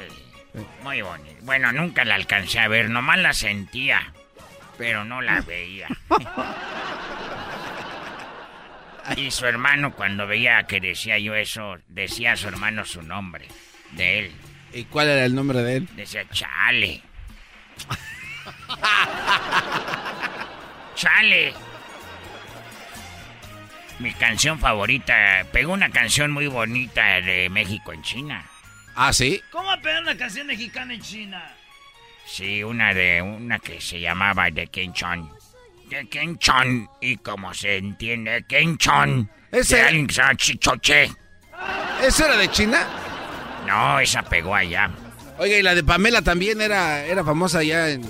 [0.83, 1.37] muy bonito.
[1.43, 4.13] Bueno, nunca la alcancé a ver, nomás la sentía,
[4.77, 5.89] pero no la veía.
[9.17, 13.49] y su hermano, cuando veía que decía yo eso, decía a su hermano su nombre,
[13.93, 14.33] de él.
[14.73, 15.89] ¿Y cuál era el nombre de él?
[15.97, 17.03] Decía, chale.
[20.95, 21.55] chale.
[23.99, 28.45] Mi canción favorita, pegó una canción muy bonita de México en China.
[28.95, 29.43] ¿Ah, sí?
[29.51, 31.55] ¿Cómo pegar una canción mexicana en China?
[32.27, 35.38] Sí, una de una que se llamaba de Kenchon.
[35.91, 36.89] De Kenchon.
[37.01, 39.31] Y como se entiende, Kenchon.
[39.53, 41.11] Ese- De.
[42.03, 42.87] ¿Eso era de China?
[43.67, 44.91] No, esa pegó allá.
[45.39, 48.03] Oiga, y la de Pamela también era, era famosa allá en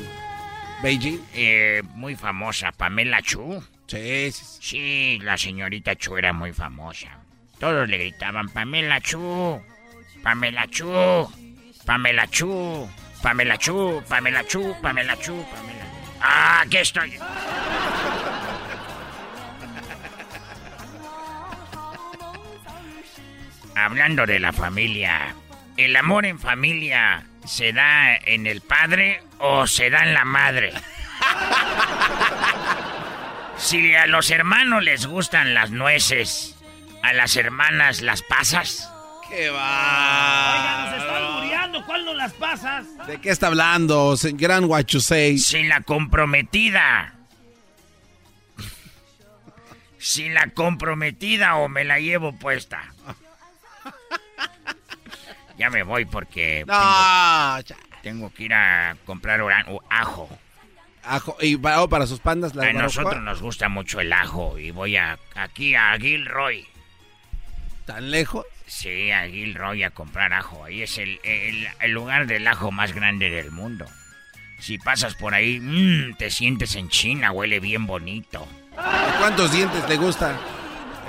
[0.82, 1.18] Beijing.
[1.34, 3.62] Eh, muy famosa, Pamela Chu.
[3.86, 4.58] Sí, sí, sí.
[4.60, 7.08] Sí, la señorita Chu era muy famosa.
[7.58, 9.60] Todos le gritaban, Pamela Chu,
[10.22, 11.28] Pamela Chu,
[11.84, 12.88] Pamela Chu,
[13.22, 15.77] Pamela Chu, Pamela Chu, Pamela Chu, Pamela.
[16.20, 17.18] Ah, aquí estoy.
[23.74, 25.34] Hablando de la familia,
[25.76, 30.72] ¿el amor en familia se da en el padre o se da en la madre?
[33.56, 36.56] Si a los hermanos les gustan las nueces,
[37.02, 38.90] a las hermanas las pasas.
[39.28, 40.54] ¡Qué va!
[40.54, 41.86] Oiga, nos están muriendo.
[41.86, 42.86] ¿Cuál no las pasas?
[43.06, 45.38] ¿De qué está hablando, gran Huachusei?
[45.38, 47.14] Sin la comprometida.
[49.98, 52.82] Sin la comprometida o me la llevo puesta.
[55.58, 59.40] Ya me voy porque No, tengo, tengo que ir a comprar
[59.90, 60.30] ajo.
[61.02, 64.58] Ajo, y para, oh, para sus pandas, la A nosotros nos gusta mucho el ajo
[64.58, 66.66] y voy a aquí a Gilroy.
[67.86, 68.44] ¿Tan lejos?
[68.68, 70.64] Sí, a Gilroy a comprar ajo.
[70.64, 73.86] Ahí es el, el- el lugar del ajo más grande del mundo.
[74.60, 78.46] Si pasas por ahí, mm, te sientes en China, huele bien bonito.
[79.18, 80.36] ¿Cuántos dientes le gusta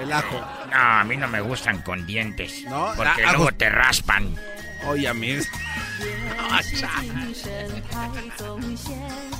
[0.01, 0.39] el ajo?
[0.71, 2.63] No, a mí no me gustan con dientes.
[2.65, 4.35] No, porque a- luego te raspan.
[4.87, 5.35] Oye, a mí.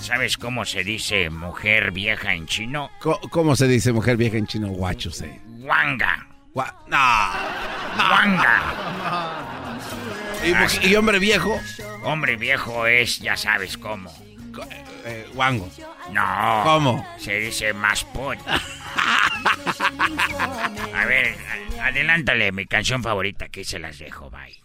[0.02, 2.90] ¿Sabes cómo se dice mujer vieja en chino?
[3.32, 4.68] ¿Cómo se dice mujer vieja en chino?
[4.70, 5.40] Huachusei.
[5.60, 6.26] Wanga.
[6.54, 6.98] Gua- No.
[7.98, 8.62] Wanga.
[10.84, 11.60] ¿Y, hombre viejo?
[12.04, 14.12] Hombre viejo es, ya sabes cómo.
[14.54, 14.66] Co-
[15.06, 15.70] eh, Wango.
[16.12, 16.62] No.
[16.64, 17.16] ¿Cómo?
[17.18, 18.38] Se dice masput.
[20.96, 21.36] A ver,
[21.82, 24.60] adelántale mi canción favorita, que se las dejo, bye.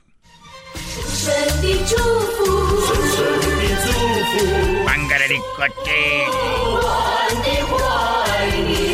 [8.45, 8.94] 神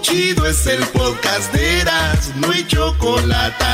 [0.00, 3.64] Chido, es el podcast de Eras, no hay chocolate.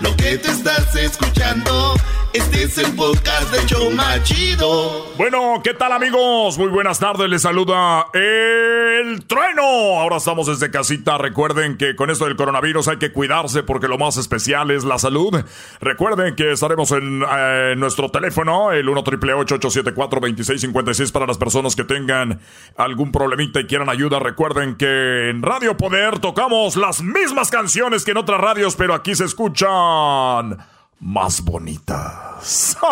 [0.00, 1.94] Lo que te estás escuchando,
[2.34, 5.06] este es el podcast de Choma Chido.
[5.16, 6.58] Bueno, ¿qué tal amigos?
[6.58, 9.62] Muy buenas tardes, les saluda el trueno.
[10.00, 11.16] Ahora estamos desde casita.
[11.16, 14.98] Recuerden que con esto del coronavirus hay que cuidarse porque lo más especial es la
[14.98, 15.44] salud.
[15.80, 21.84] Recuerden que estaremos en eh, nuestro teléfono, el 1 874 2656 para las personas que
[21.84, 22.40] tengan
[22.76, 24.18] algún problemita y quieran ayuda.
[24.18, 29.14] Recuerden que en Radio Poder tocamos las mismas canciones que en otras radios, pero aquí
[29.14, 30.58] se escuchan
[31.04, 32.76] más bonitas.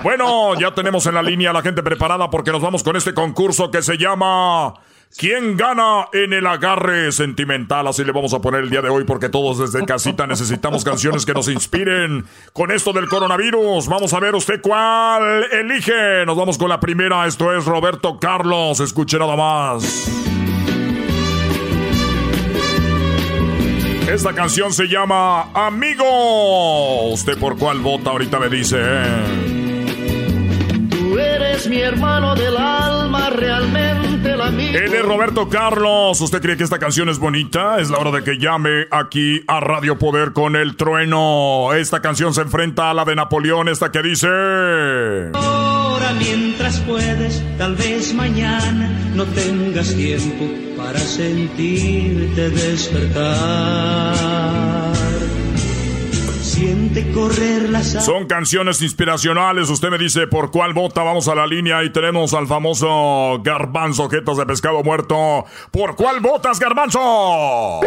[0.00, 3.14] Bueno, ya tenemos en la línea a la gente preparada porque nos vamos con este
[3.14, 4.74] concurso que se llama
[5.16, 7.88] ¿Quién gana en el agarre sentimental?
[7.88, 11.26] Así le vamos a poner el día de hoy porque todos desde casita necesitamos canciones
[11.26, 13.88] que nos inspiren con esto del coronavirus.
[13.88, 16.24] Vamos a ver usted cuál elige.
[16.26, 17.26] Nos vamos con la primera.
[17.26, 18.78] Esto es Roberto Carlos.
[18.78, 20.47] Escuche nada más.
[24.18, 27.12] Esta canción se llama Amigo.
[27.12, 28.10] ¿Usted por cuál vota?
[28.10, 29.57] Ahorita me dice.
[31.38, 34.76] Eres mi hermano del alma, realmente el amigo.
[34.76, 36.20] Él es Roberto Carlos.
[36.20, 37.78] ¿Usted cree que esta canción es bonita?
[37.78, 41.72] Es la hora de que llame aquí a Radio Poder con el trueno.
[41.74, 44.28] Esta canción se enfrenta a la de Napoleón, esta que dice...
[45.34, 50.44] Ahora mientras puedes, tal vez mañana no tengas tiempo
[50.76, 54.18] para sentirte despertar.
[56.58, 58.00] Siente correr la sangre.
[58.00, 59.70] Son canciones inspiracionales.
[59.70, 61.04] Usted me dice por cuál vota.
[61.04, 65.44] Vamos a la línea y tenemos al famoso Garbanzo, jetas de pescado muerto.
[65.70, 67.80] ¿Por cuál votas, Garbanzo?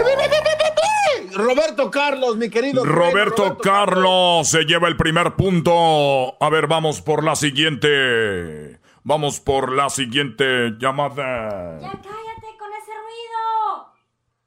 [1.35, 2.85] Roberto Carlos, mi querido.
[2.85, 6.41] Roberto Carlos se lleva el primer punto.
[6.41, 8.79] A ver, vamos por la siguiente.
[9.03, 11.77] Vamos por la siguiente llamada.
[11.81, 13.91] cállate con ese ruido.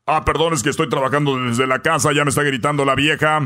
[0.07, 3.43] Ah, perdón, es que estoy trabajando desde la casa, ya me está gritando la vieja.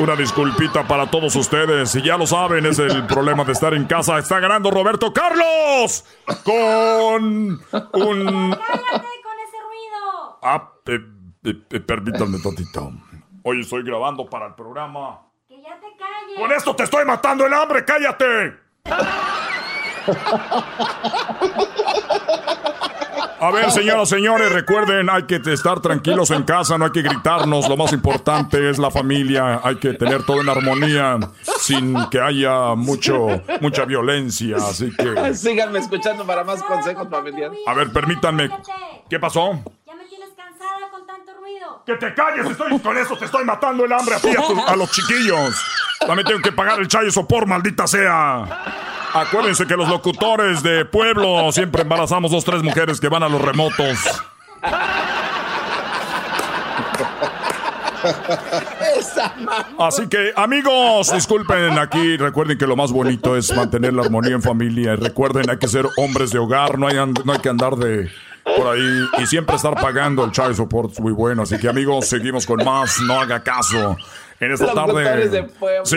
[0.00, 1.94] Una disculpita para todos ustedes.
[1.94, 4.18] Y ya lo saben, es el problema de estar en casa.
[4.18, 6.06] Está ganando Roberto Carlos
[6.42, 7.60] con un...
[7.70, 8.18] Cállate con
[9.38, 10.38] ese ruido.
[10.42, 11.00] Ah, eh,
[11.44, 12.90] eh, eh, permítanme tantito.
[13.42, 15.20] Hoy estoy grabando para el programa.
[15.46, 16.38] Que ya te calles.
[16.38, 18.54] Con esto te estoy matando el hambre, cállate.
[23.40, 27.68] A ver, señoras, señores, recuerden, hay que estar tranquilos en casa, no hay que gritarnos,
[27.68, 31.18] lo más importante es la familia, hay que tener todo en armonía,
[31.58, 33.28] sin que haya mucho,
[33.60, 35.34] mucha violencia, así que...
[35.34, 37.58] Síganme escuchando para más consejos familiares.
[37.66, 38.50] A ver, permítanme.
[39.08, 39.52] ¿Qué pasó?
[39.86, 41.82] Ya me tienes cansada con tanto ruido.
[41.86, 44.68] Que te calles, estoy con eso, te estoy matando el hambre a ti, a, tus-
[44.68, 45.64] a los chiquillos.
[46.06, 48.44] También tengo que pagar el chayo sopor, maldita sea.
[49.12, 53.40] Acuérdense que los locutores de pueblo siempre embarazamos dos, tres mujeres que van a los
[53.40, 53.98] remotos.
[59.78, 62.16] Así que, amigos, disculpen aquí.
[62.16, 64.94] Recuerden que lo más bonito es mantener la armonía en familia.
[64.94, 66.78] Y recuerden, hay que ser hombres de hogar.
[66.78, 68.10] No hay, no hay que andar de
[68.56, 70.98] por ahí y siempre estar pagando el child support.
[71.00, 71.42] Muy bueno.
[71.42, 73.00] Así que, amigos, seguimos con más.
[73.00, 73.96] No haga caso.
[74.40, 75.44] En esta tarde.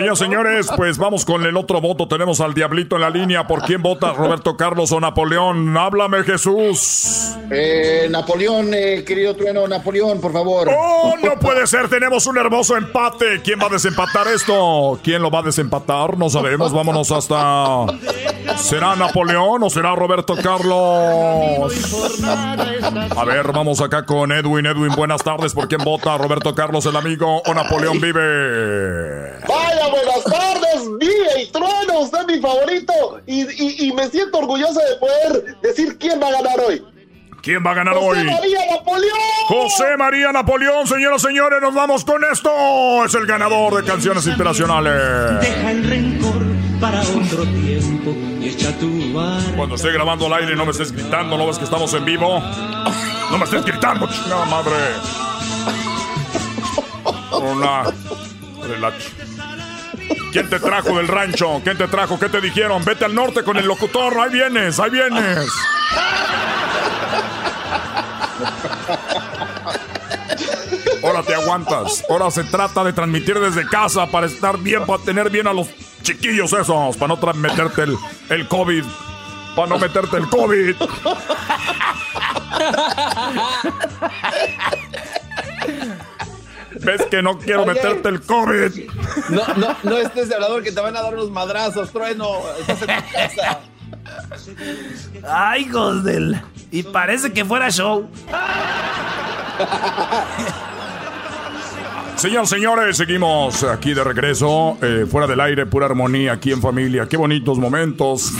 [0.06, 0.16] ¿no?
[0.16, 2.06] señores, pues vamos con el otro voto.
[2.06, 3.46] Tenemos al Diablito en la línea.
[3.46, 5.74] ¿Por quién vota Roberto Carlos o Napoleón?
[5.74, 7.36] Háblame, Jesús.
[7.50, 10.68] Eh, Napoleón, eh, querido trueno, Napoleón, por favor.
[10.70, 11.88] ¡Oh, no puede ser!
[11.88, 13.40] Tenemos un hermoso empate.
[13.42, 15.00] ¿Quién va a desempatar esto?
[15.02, 16.18] ¿Quién lo va a desempatar?
[16.18, 16.70] No sabemos.
[16.70, 17.86] Vámonos hasta.
[18.58, 21.72] ¿Será Napoleón o será Roberto Carlos?
[23.16, 24.66] A ver, vamos acá con Edwin.
[24.66, 25.54] Edwin, buenas tardes.
[25.54, 26.18] ¿Por quién vota?
[26.18, 28.33] ¿Roberto Carlos, el amigo o Napoleón vive?
[29.48, 32.92] Vaya, buenas tardes, vive y trueno, usted es mi favorito
[33.26, 36.82] y, y- y me siento orgulloso de poder decir quién va a ganar hoy.
[37.42, 38.24] ¿Quién va a ganar José hoy?
[38.24, 39.18] María Napoleón.
[39.48, 43.04] José María Napoleón, señoras y señores, nos vamos con esto.
[43.04, 45.40] Es el ganador de canciones internacionales.
[45.42, 46.42] Deja el rencor
[46.80, 49.44] para otro tiempo y echa tu barca.
[49.56, 52.40] Cuando esté grabando al aire no me estés gritando, ¿no ves que estamos en vivo?
[53.30, 54.72] No me estés gritando, chingada madre.
[58.68, 59.12] De la ch-
[60.32, 61.60] ¿Quién te trajo del rancho?
[61.62, 62.18] ¿Quién te trajo?
[62.18, 62.84] ¿Qué te dijeron?
[62.84, 64.18] Vete al norte con el locutor.
[64.18, 65.48] Ahí vienes, ahí vienes.
[71.02, 72.02] Ahora te aguantas.
[72.08, 75.68] Ahora se trata de transmitir desde casa para estar bien, para tener bien a los
[76.02, 77.96] chiquillos esos, para no meterte el,
[78.30, 78.84] el COVID.
[79.54, 80.74] Para no meterte el COVID.
[86.84, 87.74] ¿Ves que no quiero Oye.
[87.74, 88.90] meterte el COVID?
[89.30, 92.28] No, no, no estés de hablador que te van a dar unos madrazos, trueno.
[92.60, 93.60] Estás en tu casa.
[95.28, 96.40] Ay, hijos del.
[96.70, 98.08] Y parece que fuera show.
[102.16, 107.06] Señoras, señores, seguimos aquí de regreso, eh, fuera del aire, pura armonía, aquí en familia.
[107.08, 108.32] Qué bonitos momentos.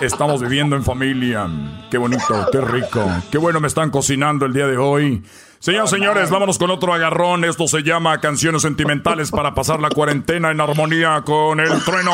[0.00, 1.48] Estamos viviendo en familia.
[1.90, 3.04] Qué bonito, qué rico.
[3.30, 5.22] Qué bueno me están cocinando el día de hoy.
[5.60, 7.44] Señoras, señores, vámonos con otro agarrón.
[7.44, 12.12] Esto se llama Canciones Sentimentales para pasar la cuarentena en armonía con el trueno.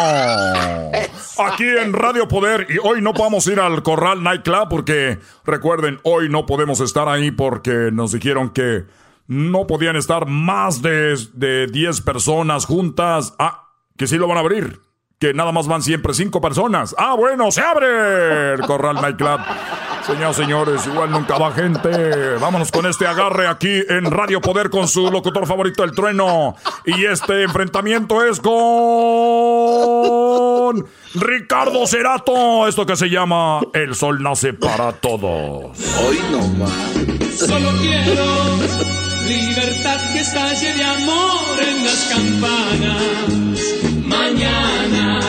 [1.39, 2.67] Aquí en Radio Poder.
[2.69, 7.31] Y hoy no podemos ir al Corral Nightclub porque, recuerden, hoy no podemos estar ahí
[7.31, 8.85] porque nos dijeron que
[9.29, 13.33] no podían estar más de, de 10 personas juntas.
[13.39, 14.81] Ah, que sí lo van a abrir.
[15.21, 16.97] Que nada más van siempre cinco personas.
[16.99, 19.39] Ah, bueno, se abre el Corral Nightclub.
[20.07, 22.37] Señoras, señores, igual nunca va gente.
[22.41, 26.55] Vámonos con este agarre aquí en Radio Poder con su locutor favorito, el trueno.
[26.85, 28.57] Y este enfrentamiento es con
[31.15, 32.69] Ricardo Cerato.
[32.69, 35.77] Esto que se llama El Sol Nace para Todos.
[36.01, 36.71] Hoy no más.
[37.37, 38.25] Solo quiero
[39.27, 43.03] libertad que estalle de amor en las campanas.
[44.05, 45.21] Mañana,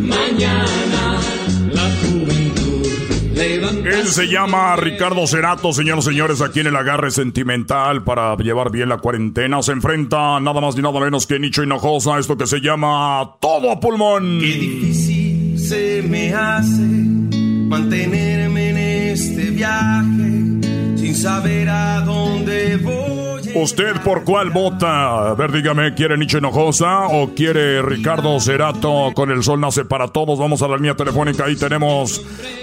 [0.00, 0.75] mañana,
[3.96, 8.70] Él se llama Ricardo Cerato, señoras y señores, aquí en el agarre sentimental para llevar
[8.70, 9.62] bien la cuarentena.
[9.62, 13.70] Se enfrenta nada más ni nada menos que Nicho Hinojosa, esto que se llama Todo
[13.70, 14.38] a Pulmón.
[14.40, 20.65] Qué difícil se me hace mantenerme en este viaje
[21.16, 23.26] saber a dónde voy.
[23.54, 25.30] ¿Usted por cuál vota?
[25.30, 30.08] A ver, dígame, ¿quiere Nicho Hinojosa o quiere Ricardo Cerato con el sol nace para
[30.08, 30.38] todos?
[30.38, 32.20] Vamos a la línea telefónica, ahí tenemos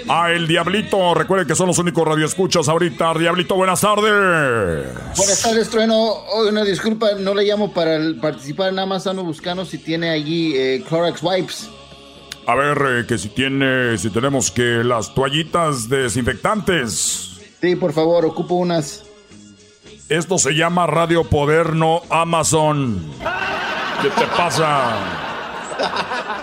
[0.08, 1.14] a El Diablito.
[1.14, 3.12] Recuerden que son los únicos radioescuchas ahorita.
[3.14, 4.94] Diablito, buenas tardes.
[5.16, 5.96] Buenas tardes, Trueno.
[5.96, 10.10] Oh, una disculpa, no le llamo para el- participar, nada más ando buscando si tiene
[10.10, 11.70] allí eh, Clorox Wipes.
[12.46, 17.23] A ver, eh, que si tiene, si tenemos que las toallitas desinfectantes.
[17.64, 19.04] Sí, por favor, ocupo unas.
[20.10, 23.10] Esto se llama Radio Poder, no Amazon.
[24.02, 24.90] ¿Qué te pasa?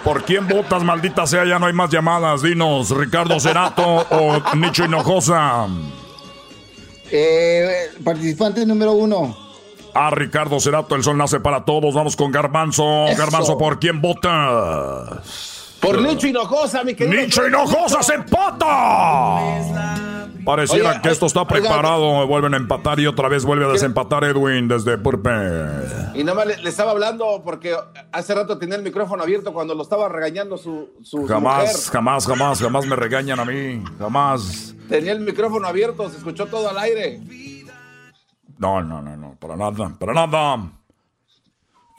[0.04, 1.46] ¿Por quién votas, maldita sea?
[1.46, 2.42] Ya no hay más llamadas.
[2.42, 5.68] Dinos, Ricardo Cerato o Nicho Hinojosa.
[7.12, 9.38] Eh, participante número uno.
[9.94, 11.94] Ah, Ricardo Cerato, el sol nace para todos.
[11.94, 13.06] Vamos con Garbanzo.
[13.10, 13.20] Eso.
[13.20, 15.76] Garbanzo, ¿por quién votas?
[15.80, 17.22] Por Nicho Hinojosa, mi querido.
[17.22, 20.08] ¡Nicho Hinojosa se empata!
[20.46, 22.28] Pareciera Oye, que esto está oiga, preparado.
[22.28, 25.30] Vuelven a empatar y otra vez vuelve a desempatar Edwin desde Purpe.
[26.16, 27.76] Y nada más le, le estaba hablando porque
[28.12, 31.76] hace rato tenía el micrófono abierto cuando lo estaba regañando su, su, su Jamás, mujer.
[31.92, 33.84] jamás, jamás, jamás me regañan a mí.
[34.00, 34.76] Jamás.
[34.90, 37.22] Tenía el micrófono abierto, se escuchó todo al aire.
[38.58, 40.72] No, no, no, no, para nada, para nada.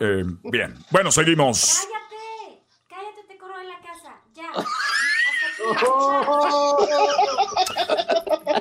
[0.01, 1.80] Eh, bien, bueno, seguimos.
[1.80, 4.14] Cállate, cállate, te corro en la casa.
[4.34, 4.51] Ya.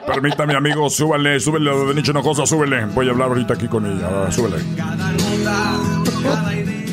[0.06, 2.86] Permítame, amigo, súbale, súbele de Nicho Hinojosa, súbele.
[2.86, 4.58] Voy a hablar ahorita aquí con ella, súbele.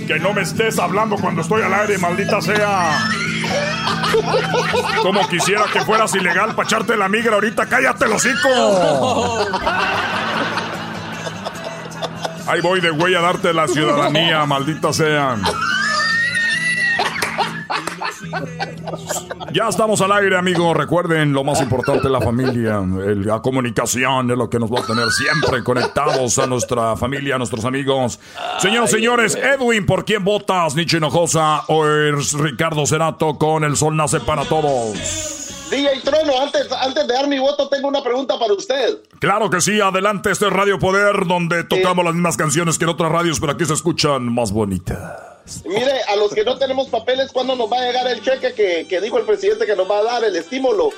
[0.07, 3.09] Que no me estés hablando cuando estoy al aire, maldita sea.
[5.03, 8.49] Como quisiera que fueras ilegal para echarte la migra ahorita, cállate el hocico.
[12.47, 15.37] Ahí voy de güey a darte la ciudadanía, maldita sea.
[19.53, 20.77] Ya estamos al aire, amigos.
[20.77, 22.79] Recuerden, lo más importante, la familia.
[22.79, 27.37] El- la comunicación es lo que nos va a tener siempre conectados a nuestra familia,
[27.37, 28.19] a nuestros amigos.
[28.59, 30.75] Señoras y señores, Edwin, ¿por quién votas?
[30.75, 34.97] Nicho Hinojosa o es Ricardo Cerato con El Sol Nace para Todos.
[35.71, 39.01] DJ Trono, antes, antes de dar mi voto, tengo una pregunta para usted.
[39.19, 42.91] Claro que sí, adelante, este es Radio Poder, donde tocamos las mismas canciones que en
[42.91, 44.99] otras radios, pero aquí se escuchan más bonitas.
[45.65, 48.87] Mire, a los que no tenemos papeles, ¿cuándo nos va a llegar el cheque que,
[48.89, 50.91] que dijo el presidente que nos va a dar el estímulo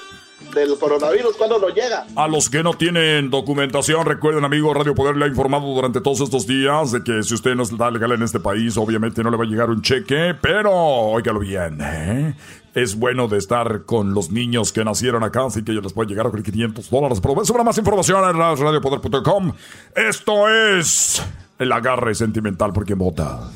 [0.55, 1.37] del coronavirus?
[1.37, 2.07] ¿Cuándo nos llega?
[2.17, 6.21] A los que no tienen documentación, recuerden, amigo, Radio Poder le ha informado durante todos
[6.21, 9.37] estos días de que si usted no está legal en este país, obviamente no le
[9.37, 12.35] va a llegar un cheque, pero óigalo bien, ¿eh?
[12.75, 16.09] Es bueno de estar con los niños que nacieron acá, así que yo les puede
[16.09, 17.21] llegar a 500 dólares.
[17.21, 19.53] Pero sobre más información en radiopoder.com.
[19.97, 21.21] Esto es
[21.59, 23.51] el agarre sentimental porque vota.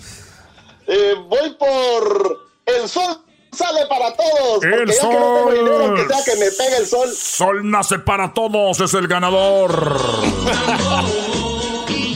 [0.87, 3.25] Eh, voy por el sol
[3.55, 4.63] sale para todos.
[4.63, 5.55] El porque ya que no tengo sol.
[5.55, 7.09] dinero, aunque sea que me pegue el sol.
[7.15, 9.99] Sol nace para todos, es el ganador.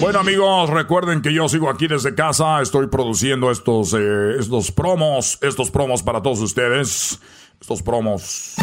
[0.00, 5.38] Bueno amigos, recuerden que yo sigo aquí desde casa, estoy produciendo estos, eh, estos promos,
[5.42, 7.18] estos promos para todos ustedes,
[7.60, 8.54] estos promos.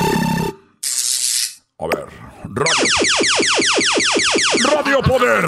[1.78, 2.06] A ver,
[2.45, 2.88] Radio,
[4.72, 5.45] Radio Poder.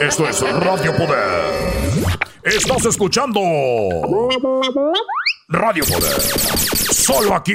[0.00, 2.21] Esto es Radio Poder.
[2.44, 3.40] Estás escuchando
[5.48, 6.20] Radio Poder.
[6.20, 7.54] Solo aquí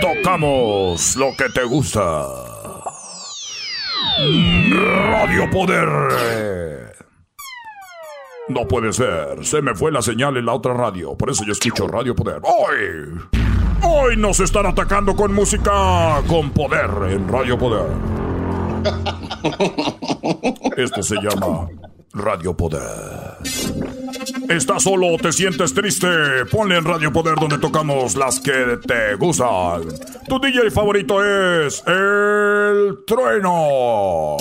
[0.00, 2.24] tocamos lo que te gusta.
[5.02, 5.88] Radio Poder.
[8.48, 9.44] No puede ser.
[9.44, 11.16] Se me fue la señal en la otra radio.
[11.16, 12.40] Por eso yo escucho Radio Poder.
[12.44, 13.18] Hoy.
[13.82, 17.90] Hoy nos están atacando con música con poder en Radio Poder.
[20.76, 21.68] Esto se llama
[22.16, 23.36] Radio Poder.
[24.48, 26.08] ¿Estás solo te sientes triste?
[26.50, 29.82] Ponle en Radio Poder donde tocamos las que te gustan.
[30.26, 34.36] Tu DJ favorito es El Trueno.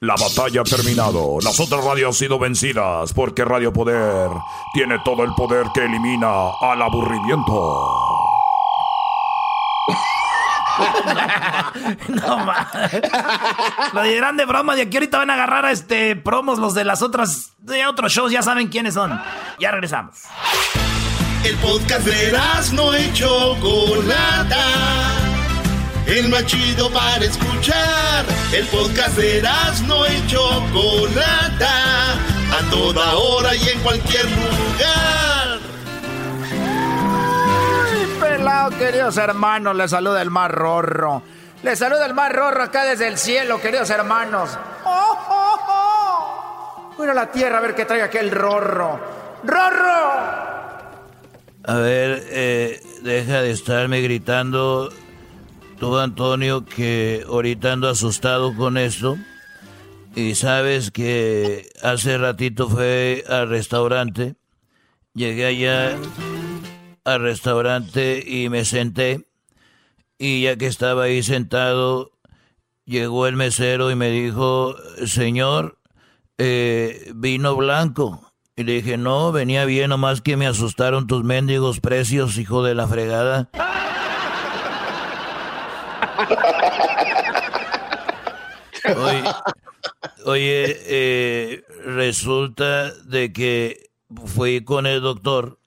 [0.00, 1.38] La batalla ha terminado.
[1.42, 4.30] Las otras radios han sido vencidas porque Radio Poder
[4.72, 8.11] tiene todo el poder que elimina al aburrimiento.
[12.08, 13.00] no mames.
[13.92, 14.74] Lo dirán de broma.
[14.74, 17.52] De aquí ahorita van a agarrar a este promos los de las otras.
[17.58, 18.32] de otros shows.
[18.32, 19.20] Ya saben quiénes son.
[19.58, 20.22] Ya regresamos.
[21.44, 22.38] El podcast de
[22.74, 24.64] no y Chocolata.
[26.06, 28.24] El más chido para escuchar.
[28.52, 29.42] El podcast de
[29.86, 32.12] no y Chocolata.
[32.12, 35.31] A toda hora y en cualquier lugar.
[38.76, 41.22] Queridos hermanos, les saluda el mar rorro.
[41.62, 44.58] Les saluda el mar rorro acá desde el cielo, queridos hermanos.
[44.84, 46.94] ¡Oh, oh, oh!
[46.98, 48.98] Mira la tierra a ver qué trae aquel rorro.
[49.44, 50.22] ¡Rorro!
[51.64, 54.92] A ver, eh, deja de estarme gritando
[55.78, 59.16] tú, Antonio, que ahorita ando asustado con esto.
[60.16, 64.34] Y sabes que hace ratito fue al restaurante.
[65.14, 65.96] Llegué allá
[67.04, 69.26] al restaurante y me senté.
[70.18, 72.12] Y ya que estaba ahí sentado,
[72.84, 74.76] llegó el mesero y me dijo,
[75.06, 75.78] señor,
[76.38, 78.32] eh, vino blanco.
[78.54, 82.74] Y le dije, no, venía bien, nomás que me asustaron tus mendigos precios, hijo de
[82.74, 83.50] la fregada.
[88.84, 89.22] Oye,
[90.26, 93.90] oye, eh, resulta de que
[94.26, 95.60] fui con el doctor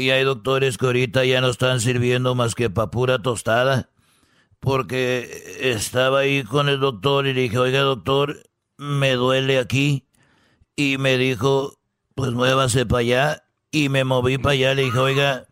[0.00, 3.90] y hay doctores que ahorita ya no están sirviendo más que pa' pura tostada.
[4.58, 8.42] Porque estaba ahí con el doctor y le dije, oiga doctor,
[8.78, 10.06] me duele aquí.
[10.74, 11.78] Y me dijo,
[12.14, 13.44] pues muévase para allá.
[13.70, 15.46] Y me moví para allá, le dije, oiga,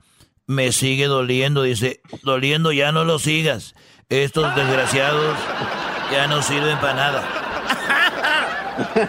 [0.46, 1.62] me sigue doliendo.
[1.62, 3.74] Dice, doliendo ya no lo sigas.
[4.08, 5.36] Estos desgraciados
[6.10, 7.44] ya no sirven para nada.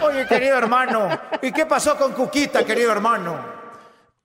[0.02, 1.08] Oye, querido hermano,
[1.40, 3.59] ¿y qué pasó con Cuquita, querido hermano?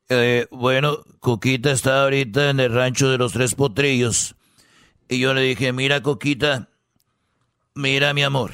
[0.09, 4.35] Eh, bueno, Coquita está ahorita en el rancho de los tres potrillos.
[5.09, 6.69] Y yo le dije, mira, Coquita,
[7.73, 8.51] mira mi amor,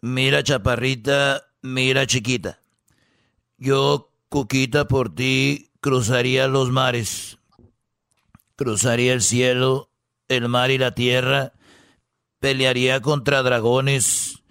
[0.00, 2.60] mira chaparrita, mira chiquita.
[3.56, 7.38] Yo, Cuquita, por ti cruzaría los mares,
[8.56, 9.90] cruzaría el cielo,
[10.28, 11.52] el mar y la tierra,
[12.40, 14.42] pelearía contra dragones,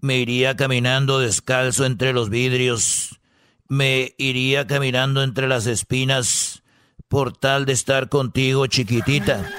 [0.00, 3.20] me iría caminando descalzo entre los vidrios,
[3.68, 6.62] me iría caminando entre las espinas
[7.08, 9.50] por tal de estar contigo, chiquitita.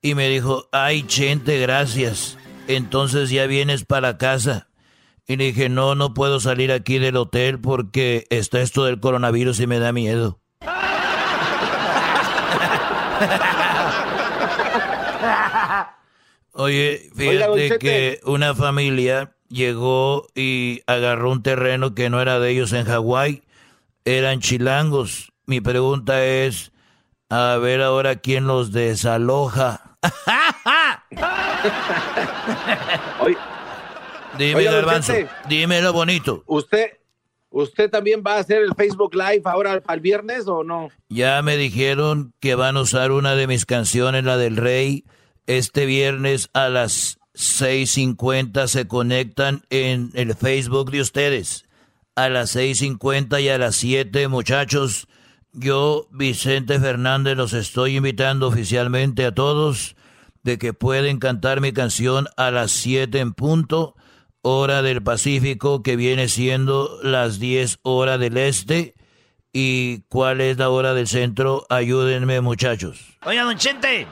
[0.00, 2.38] Y me dijo, ay, Chente, gracias.
[2.66, 4.68] Entonces ya vienes para casa.
[5.26, 9.60] Y le dije, no, no puedo salir aquí del hotel porque está esto del coronavirus
[9.60, 10.40] y me da miedo.
[16.52, 22.72] Oye, fíjate que una familia llegó y agarró un terreno que no era de ellos
[22.72, 23.42] en Hawái.
[24.04, 25.32] Eran chilangos.
[25.46, 26.72] Mi pregunta es,
[27.28, 29.96] a ver ahora quién los desaloja.
[34.38, 35.14] Dime, Garbanzo,
[35.48, 36.44] dímelo bonito.
[36.46, 36.92] ¿Usted,
[37.50, 40.90] ¿Usted también va a hacer el Facebook Live ahora al viernes o no?
[41.08, 45.04] Ya me dijeron que van a usar una de mis canciones, la del Rey,
[45.46, 51.66] este viernes a las 6.50 se conectan en el Facebook de ustedes.
[52.16, 55.06] A las 6.50 y a las 7, muchachos,
[55.52, 59.94] yo, Vicente Fernández, los estoy invitando oficialmente a todos
[60.42, 63.94] de que pueden cantar mi canción a las 7 en punto,
[64.42, 68.94] hora del Pacífico, que viene siendo las 10 horas del Este.
[69.52, 71.66] ¿Y cuál es la hora del centro?
[71.70, 73.16] Ayúdenme, muchachos.
[73.24, 74.08] Don Chente,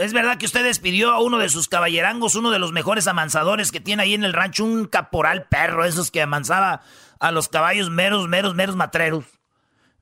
[0.00, 3.70] ¿es verdad que usted despidió a uno de sus caballerangos, uno de los mejores amansadores
[3.70, 6.82] que tiene ahí en el rancho, un caporal perro, esos que amansaba
[7.18, 9.24] a los caballos meros, meros, meros matreros?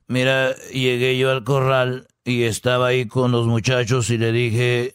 [0.07, 4.93] Mira, llegué yo al corral y estaba ahí con los muchachos y le dije,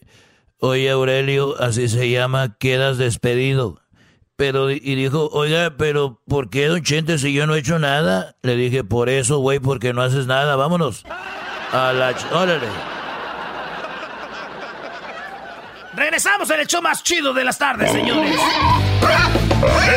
[0.59, 3.81] oye Aurelio, así se llama, quedas despedido.
[4.35, 8.35] Pero, y dijo, oiga, pero ¿por qué, don Chente, si yo no he hecho nada?
[8.41, 11.05] Le dije, por eso, güey, porque no haces nada, vámonos.
[11.71, 12.13] A la...
[12.33, 12.94] Órale.
[15.95, 18.35] Regresamos en el show más chido de las tardes, señores.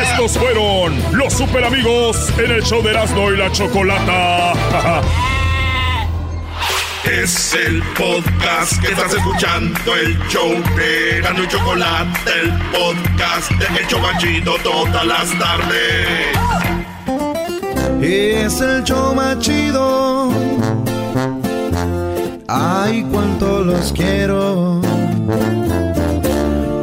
[0.01, 4.53] Estos fueron los super amigos en el show de Erasmo y la Chocolata.
[7.05, 13.79] Es el podcast que estás escuchando, el show de Erasmo y Chocolata, el podcast de
[13.79, 16.37] El Chocachito todas las tardes.
[18.01, 20.29] Es el show más chido.
[22.47, 24.81] Ay, cuánto los quiero.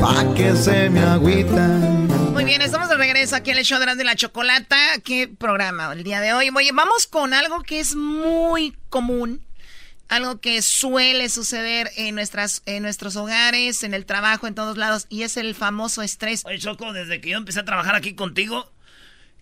[0.00, 2.06] pa' que se me agüitan.
[2.32, 4.76] Muy bien, estamos de regreso aquí en el show de de la Chocolata.
[5.04, 6.50] ¿Qué programa el día de hoy?
[6.54, 9.44] Oye, vamos con algo que es muy común,
[10.08, 15.06] algo que suele suceder en, nuestras, en nuestros hogares, en el trabajo, en todos lados,
[15.08, 16.44] y es el famoso estrés.
[16.44, 18.70] Oye, Choco, desde que yo empecé a trabajar aquí contigo,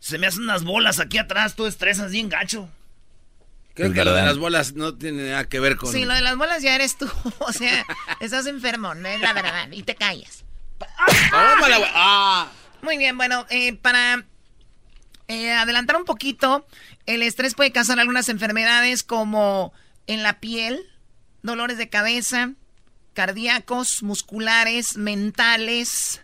[0.00, 2.68] se me hacen unas bolas aquí atrás, tú estresas bien gacho.
[3.74, 5.92] Creo que lo de las bolas no tiene nada que ver con...
[5.92, 7.84] Sí, lo de las bolas ya eres tú, o sea,
[8.20, 10.45] estás enfermo, no es la verdad, y te callas.
[11.32, 12.48] ¡Ah!
[12.82, 14.24] Muy bien, bueno, eh, para
[15.28, 16.66] eh, adelantar un poquito,
[17.06, 19.72] el estrés puede causar algunas enfermedades como
[20.06, 20.80] en la piel,
[21.42, 22.52] dolores de cabeza,
[23.14, 26.20] cardíacos, musculares, mentales,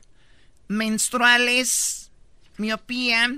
[0.68, 2.10] menstruales,
[2.58, 3.34] miopía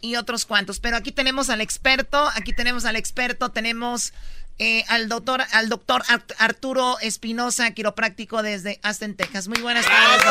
[0.00, 0.80] y otros cuantos.
[0.80, 4.12] Pero aquí tenemos al experto, aquí tenemos al experto, tenemos
[4.58, 6.02] eh, al doctor, al doctor
[6.38, 9.48] Arturo Espinosa, quiropráctico desde Aston, Texas.
[9.48, 10.24] Muy buenas tardes,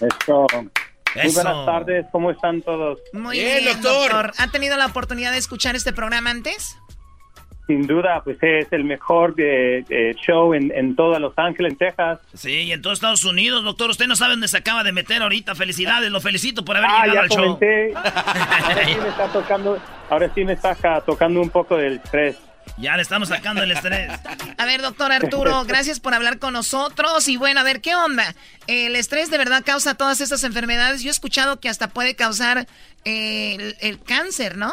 [0.00, 0.70] doctor.
[1.14, 2.98] Muy buenas tardes, ¿cómo están todos?
[3.12, 4.32] Muy bien, doctor.
[4.38, 6.76] ¿Ha tenido la oportunidad de escuchar este programa antes?
[7.66, 12.18] Sin duda, pues es el mejor de, show en, en toda Los Ángeles, Texas.
[12.34, 13.88] Sí, y en todos Estados Unidos, doctor.
[13.88, 15.54] Usted no sabe dónde se acaba de meter ahorita.
[15.54, 17.58] Felicidades, lo felicito por haber ah, llegado ya al show.
[17.58, 17.94] comenté.
[17.94, 19.78] Ahora sí me está tocando,
[20.10, 22.36] ahora sí me está tocando un poco del estrés.
[22.76, 24.10] Ya le estamos sacando el estrés.
[24.58, 27.28] A ver, doctor Arturo, gracias por hablar con nosotros.
[27.28, 28.34] Y bueno, a ver, ¿qué onda?
[28.66, 31.02] ¿El estrés de verdad causa todas estas enfermedades?
[31.02, 32.66] Yo he escuchado que hasta puede causar
[33.04, 34.72] eh, el, el, cáncer, ¿no?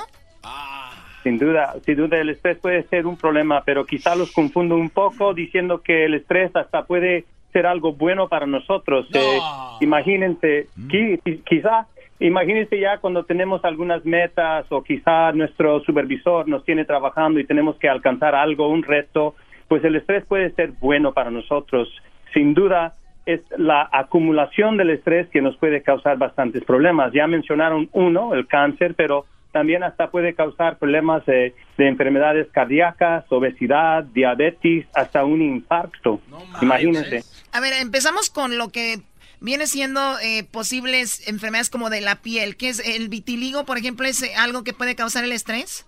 [1.24, 4.90] Sin duda, sin duda el estrés puede ser un problema, pero quizá los confundo un
[4.90, 9.06] poco diciendo que el estrés hasta puede ser algo bueno para nosotros.
[9.14, 9.40] Eh,
[9.82, 11.86] imagínense, qui- quizá
[12.28, 17.78] imagínense ya cuando tenemos algunas metas o quizá nuestro supervisor nos tiene trabajando y tenemos
[17.78, 19.36] que alcanzar algo, un reto,
[19.68, 21.90] pues el estrés puede ser bueno para nosotros.
[22.34, 22.96] Sin duda,
[23.26, 27.14] es la acumulación del estrés que nos puede causar bastantes problemas.
[27.14, 34.04] Ya mencionaron uno, el cáncer, pero también hasta puede causar problemas de, enfermedades cardíacas, obesidad,
[34.04, 36.22] diabetes, hasta un infarto.
[36.62, 37.24] Imagínense.
[37.52, 39.00] A ver, empezamos con lo que
[39.42, 42.56] viene siendo eh, posibles enfermedades como de la piel.
[42.56, 45.86] ¿Qué es el vitiligo, por ejemplo, es algo que puede causar el estrés?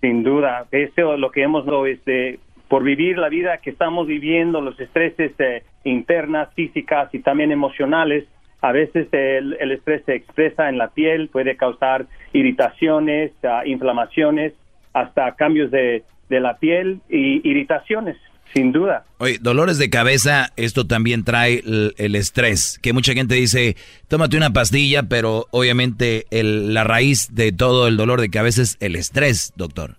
[0.00, 4.80] Sin duda, eso lo que hemos este, por vivir la vida que estamos viviendo, los
[4.80, 8.24] estreses eh, internas, físicas y también emocionales,
[8.62, 14.52] a veces el, estrés se expresa en la piel, puede causar irritaciones, ah, inflamaciones,
[14.92, 18.16] hasta cambios de, de la piel y irritaciones.
[18.52, 19.04] Sin duda.
[19.18, 23.76] Oye, dolores de cabeza, esto también trae el, estrés, que mucha gente dice,
[24.08, 28.76] tómate una pastilla, pero obviamente el, la raíz de todo el dolor de cabeza es
[28.80, 29.96] el estrés, doctor.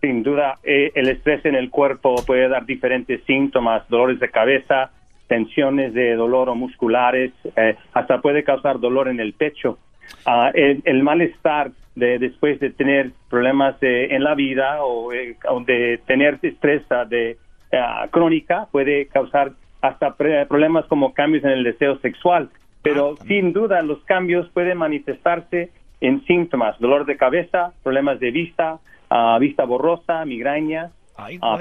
[0.00, 4.90] Sin duda, eh, el estrés en el cuerpo puede dar diferentes síntomas, dolores de cabeza,
[5.28, 9.78] tensiones de dolor o musculares, eh, hasta puede causar dolor en el pecho.
[10.26, 15.36] Ah, el, malestar de, después de tener problemas en la vida o, eh,
[15.66, 17.36] de tener estrés ah, de,
[17.72, 22.50] ah, crónica puede causar hasta problemas como cambios en el deseo sexual.
[22.82, 25.70] Pero sin duda los cambios pueden manifestarse
[26.00, 28.78] en síntomas, dolor de cabeza, problemas de vista,
[29.40, 30.90] vista borrosa, migraña,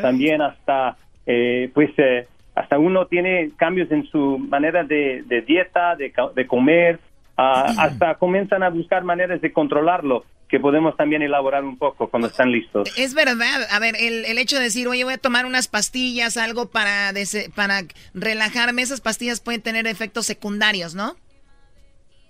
[0.02, 6.12] también hasta eh, pues eh, hasta uno tiene cambios en su manera de, dieta, de,
[6.36, 7.00] de comer,
[7.38, 12.28] Ah, hasta comienzan a buscar maneras de controlarlo que podemos también elaborar un poco cuando
[12.28, 12.92] están listos.
[12.98, 16.36] Es verdad, a ver, el, el hecho de decir, oye, voy a tomar unas pastillas,
[16.36, 17.14] algo para,
[17.56, 21.16] para relajarme, esas pastillas pueden tener efectos secundarios, ¿no?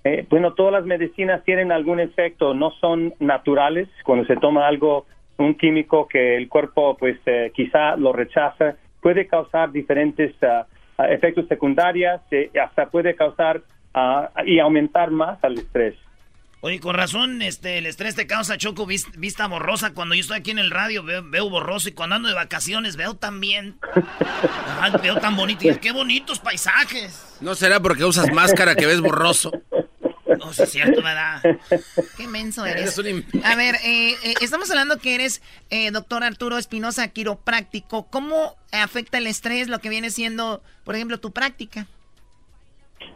[0.04, 3.88] Eh, bueno, todas las medicinas tienen algún efecto, no son naturales.
[4.04, 5.06] Cuando se toma algo,
[5.38, 10.66] un químico que el cuerpo pues eh, quizá lo rechaza, puede causar diferentes ah,
[11.10, 13.62] efectos secundarios, eh, hasta puede causar
[14.46, 15.96] y aumentar más al estrés.
[16.64, 19.96] Oye, con razón, este, el estrés te causa choco vista borrosa.
[19.96, 23.16] Cuando yo estoy aquí en el radio veo, borroso y cuando ando de vacaciones veo
[23.16, 23.80] también.
[25.02, 25.68] veo tan bonito.
[25.68, 27.40] Y qué bonitos paisajes.
[27.42, 29.52] ¿No será porque usas máscara que ves borroso?
[30.38, 31.42] No, sí es cierto, ¿verdad?
[32.16, 32.96] Qué menso eres.
[33.44, 38.08] A ver, eh, eh, estamos hablando que eres eh, doctor Arturo Espinosa, quiropráctico.
[38.08, 41.88] ¿Cómo afecta el estrés lo que viene siendo, por ejemplo, tu práctica?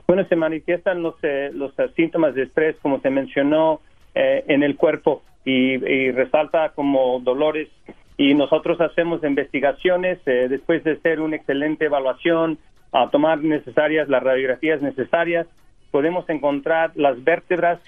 [0.08, 3.82] Bueno, se manifiestan los, eh, los eh, síntomas de estrés, como se mencionó,
[4.14, 5.78] eh, en el cuerpo y,
[6.12, 7.70] resalta como dolores.
[8.18, 12.58] Y nosotros hacemos investigaciones después de hacer una excelente evaluación,
[12.94, 15.48] a tomar necesarias las radiografías necesarias,
[15.92, 17.82] podemos encontrar las vértebras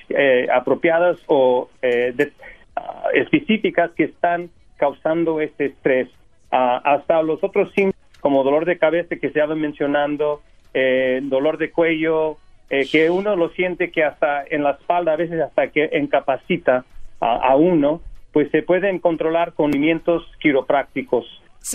[0.54, 6.10] apropiadas o ah, específicas que están causando este estrés.
[6.52, 10.42] Ah, hasta los otros síntomas, como dolor de cabeza que se habían mencionando,
[10.80, 12.38] eh, dolor de cuello,
[12.70, 16.86] eh, que uno lo siente que hasta en la espalda, a veces hasta que incapacita
[17.20, 18.02] a, uno,
[18.32, 21.26] pues se pueden controlar con movimientos quiroprácticos.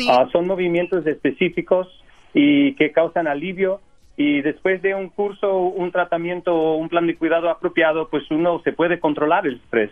[0.08, 1.88] Ah, son movimientos específicos
[2.32, 3.80] y que causan alivio
[4.16, 8.70] y después de un curso, un tratamiento, un plan de cuidado apropiado, pues uno se
[8.70, 9.90] puede controlar el estrés.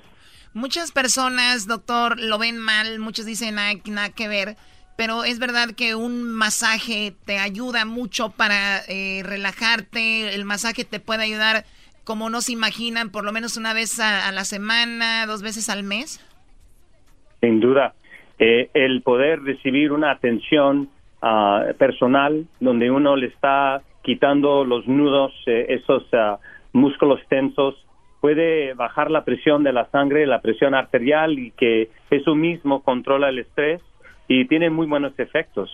[0.54, 4.56] Muchas personas, doctor, lo ven mal, muchos dicen, hay nada que ver
[4.96, 11.00] pero es verdad que un masaje te ayuda mucho para eh, relajarte, el masaje te
[11.00, 11.64] puede ayudar
[12.04, 15.84] como no se imaginan, por lo menos una vez a, la semana, dos veces al
[15.84, 16.18] mes.
[17.40, 17.94] Sin duda,
[18.38, 20.88] eh, el poder recibir una atención
[21.22, 26.38] ah, personal donde uno le está quitando los nudos, eh, esos ah,
[26.72, 27.74] músculos tensos,
[28.20, 33.28] puede bajar la presión de la sangre, la presión arterial y que eso mismo controla
[33.28, 33.80] el estrés
[34.30, 35.68] y tiene muy buenos efectos.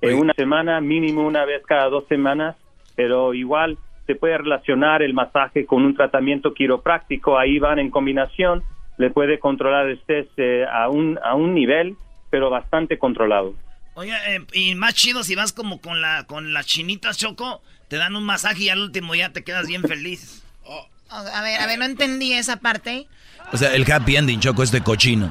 [0.00, 2.56] En una semana, mínimo una vez cada dos semanas,
[2.96, 3.76] pero igual
[4.06, 8.62] se puede relacionar el masaje con un tratamiento quiropráctico, ahí van en combinación,
[8.96, 11.94] le puede controlar el estrés eh, a, un, a un nivel,
[12.30, 13.54] pero bastante controlado.
[13.92, 17.96] Oye, eh, y más chido si vas como con la con las chinitas, Choco, te
[17.96, 20.42] dan un masaje y al último ya te quedas bien feliz.
[21.10, 23.06] A ver, a ver, no entendí esa parte.
[23.52, 25.30] O sea, el happy ending, Choco, es de cochino.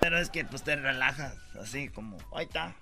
[0.00, 2.74] Pero es que pues te relajas, así como, ahí está.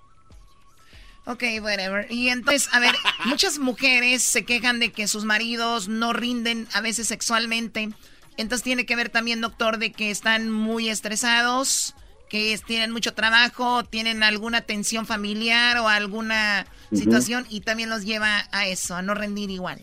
[1.27, 2.07] Ok, whatever.
[2.11, 2.95] Y entonces, a ver,
[3.27, 7.91] muchas mujeres se quejan de que sus maridos no rinden a veces sexualmente.
[8.37, 11.95] Entonces tiene que ver también, doctor, de que están muy estresados,
[12.31, 18.45] que tienen mucho trabajo, tienen alguna tensión familiar o alguna situación y también los lleva
[18.53, 19.81] a eso, a no rendir igual.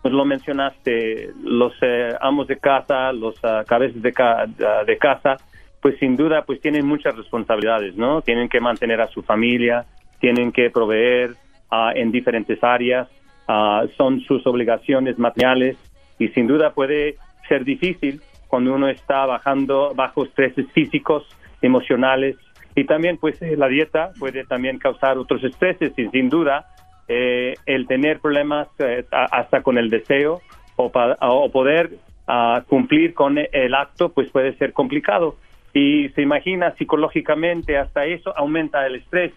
[0.00, 4.96] pues lo mencionaste, los eh, amos de casa, los ah, cabezas de, ca- ah, de
[4.96, 5.36] casa,
[5.80, 8.22] pues sin duda pues tienen muchas responsabilidades, ¿no?
[8.22, 9.86] Tienen que mantener a su familia,
[10.20, 11.34] tienen que proveer
[11.70, 13.08] ah, en diferentes áreas,
[13.48, 15.76] ah, son sus obligaciones materiales
[16.18, 17.16] y sin duda puede
[17.48, 21.24] ser difícil cuando uno está bajando bajo estreses físicos,
[21.62, 22.36] emocionales
[22.74, 26.66] y también pues eh, la dieta puede también causar otros estreses y sin duda
[27.08, 30.40] eh, el tener problemas eh, hasta con el deseo
[30.76, 31.90] o, o poder
[32.26, 35.36] ah, cumplir con el acto pues puede ser complicado
[35.72, 39.32] y se imagina psicológicamente hasta eso aumenta el estrés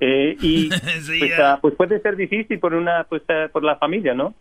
[0.00, 0.68] Eh, y
[1.18, 4.34] pues, ah, pues puede ser difícil por una pues ah, por la familia no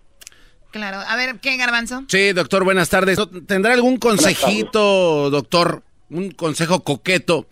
[0.72, 1.00] Claro.
[1.06, 2.06] A ver, ¿qué, Garbanzo?
[2.08, 3.20] Sí, doctor, buenas tardes.
[3.46, 5.84] ¿Tendrá algún consejito, doctor?
[6.10, 7.46] Un consejo coqueto.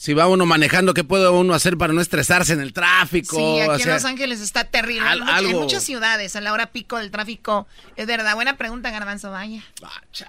[0.00, 3.34] Si va uno manejando, ¿qué puede uno hacer para no estresarse en el tráfico?
[3.34, 5.04] Sí, aquí O en Los Ángeles está terrible.
[5.08, 7.66] al- en, en muchas ciudades, a la hora pico del tráfico.
[7.96, 8.36] Es verdad.
[8.36, 9.32] Buena pregunta, Garbanzo.
[9.32, 9.60] Vaya.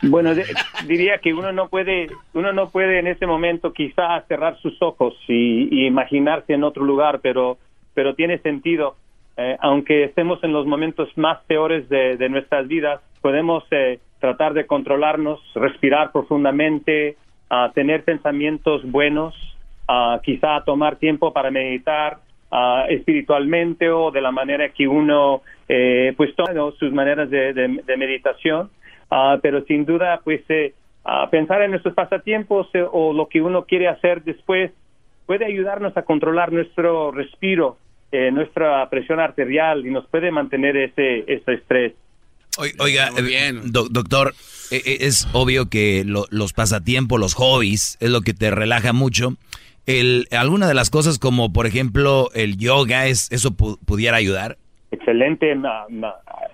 [0.02, 0.48] Bueno, de-
[0.88, 5.14] diría que uno no puede, uno no puede en ese momento quizás cerrar sus ojos
[5.28, 7.60] y, y imaginarse en otro lugar, pero,
[7.94, 8.96] pero tiene sentido.
[9.38, 14.56] Eh, aunque estemos en los momentos más peores de, de nuestras vidas, podemos eh, tratar
[14.56, 17.18] de controlarnos, respirar profundamente,
[17.52, 19.36] ah, tener pensamientos buenos,
[19.92, 22.20] ah, quizá tomar tiempo para meditar
[22.90, 26.72] espiritualmente o de la manera que uno eh, pues toma ¿no?
[26.72, 28.70] sus maneras de, de- de meditación
[29.42, 30.74] pero sin duda pues eh,
[31.32, 34.72] pensar en nuestros pasatiempos eh, o lo que uno quiere hacer después
[35.26, 37.78] puede ayudarnos a controlar nuestro respiro
[38.12, 41.94] eh, nuestra presión arterial y nos puede mantener ese ese estrés
[42.58, 43.10] Oi- Oiga,
[43.92, 44.34] doctor,
[44.72, 48.92] eh, eh, es obvio que lo- los pasatiempos, los hobbies, es lo que te relaja
[48.92, 49.36] mucho.
[49.90, 54.58] El, alguna de las cosas como, por ejemplo, el yoga, es, ¿eso pu- pudiera ayudar?
[54.92, 55.56] excelente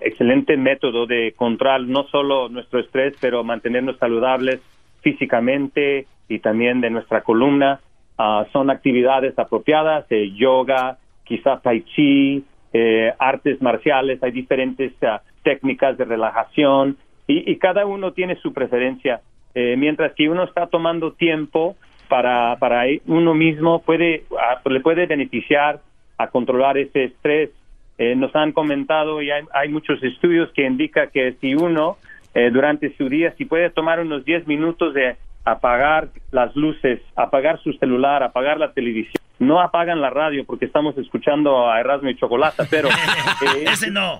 [0.01, 4.59] excelente método de controlar no solo nuestro estrés pero mantenernos saludables
[5.01, 7.79] físicamente y también de nuestra columna
[8.17, 15.21] Ah, son actividades apropiadas eh, yoga quizá tai chi eh, artes marciales hay diferentes ah,
[15.43, 16.95] técnicas de relajación
[17.27, 19.19] y, y cada uno tiene su preferencia
[19.57, 21.75] Eh, mientras que uno está tomando tiempo
[22.07, 24.23] para para uno mismo puede
[24.65, 25.81] le puede beneficiar
[26.17, 27.49] a controlar ese estrés
[27.97, 31.97] eh, nos han comentado y hay, hay muchos estudios que indican que si uno
[32.33, 37.61] eh, durante su día, si puede tomar unos 10 minutos de apagar las luces, apagar
[37.61, 42.17] su celular, apagar la televisión, no apagan la radio porque estamos escuchando a Erasmo y
[42.17, 42.89] Chocolata, pero...
[43.55, 44.19] eh, Ese no.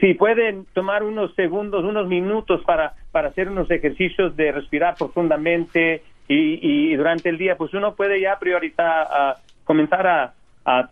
[0.00, 6.04] si pueden tomar unos segundos, unos minutos para, para hacer unos ejercicios de respirar profundamente
[6.34, 10.88] y, y durante el día, pues uno puede ya priorizar, a comenzar a, a-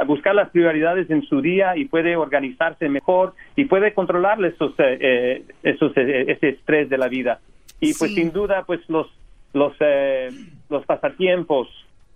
[0.00, 4.72] a buscar las prioridades en su día y puede organizarse mejor y puede controlar esos,
[4.78, 7.38] eh, eh, esos, eh, ese estrés de la vida.
[7.80, 9.06] Y pues sin duda, pues los,
[9.52, 10.32] los, eh,
[10.68, 11.68] los pasatiempos,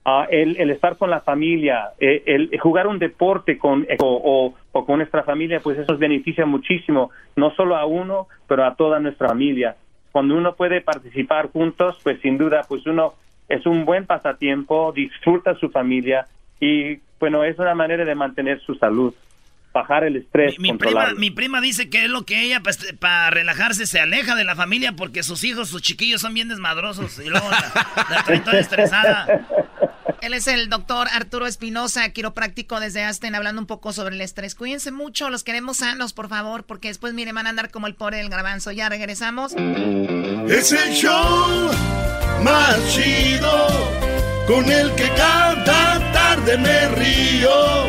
[0.04, 4.54] ah, el, el estar con la familia, eh, el, jugar un deporte con, o, o-
[4.72, 8.98] o con nuestra familia, pues eso beneficia muchísimo, no solo a uno, pero a toda
[8.98, 9.76] nuestra familia.
[10.14, 13.14] Cuando uno puede participar juntos, pues sin duda, pues uno
[13.48, 16.28] es un buen pasatiempo, disfruta su familia
[16.60, 19.12] y bueno, es una manera de mantener su salud,
[19.72, 21.18] bajar el estrés, Mi prima, controlarlo.
[21.18, 22.62] mi prima dice que es lo que ella,
[23.00, 27.18] para relajarse, se aleja de la familia porque sus hijos, sus chiquillos son bien desmadrosos.
[27.18, 29.26] Y luego la, la trae toda estresada.
[30.20, 34.54] Él es el doctor Arturo Espinosa, quiropráctico desde Aston, hablando un poco sobre el estrés.
[34.54, 37.94] Cuídense mucho, los queremos sanos, por favor, porque después, mire, van a andar como el
[37.94, 38.72] pobre del garbanzo.
[38.72, 39.52] Ya regresamos.
[39.52, 41.70] Es el show
[42.42, 43.68] más chido
[44.46, 47.84] con el que cada tarde me río.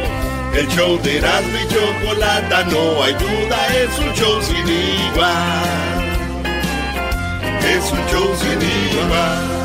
[0.53, 6.05] El show de Erasmo y Chocolata, no hay duda, es un show sin igual.
[7.61, 9.64] Es un show sin igual.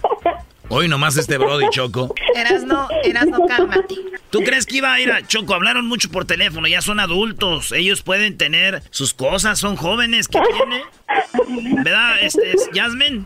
[0.73, 2.15] Hoy nomás este Brody Choco.
[2.33, 3.93] Eras no, eras no, cálmate.
[4.29, 5.53] ¿Tú crees que iba a ir a Choco?
[5.53, 7.73] Hablaron mucho por teléfono, ya son adultos.
[7.73, 10.29] Ellos pueden tener sus cosas, son jóvenes.
[10.29, 11.83] ¿Qué tiene?
[11.83, 13.25] ¿Verdad, este, Jasmine?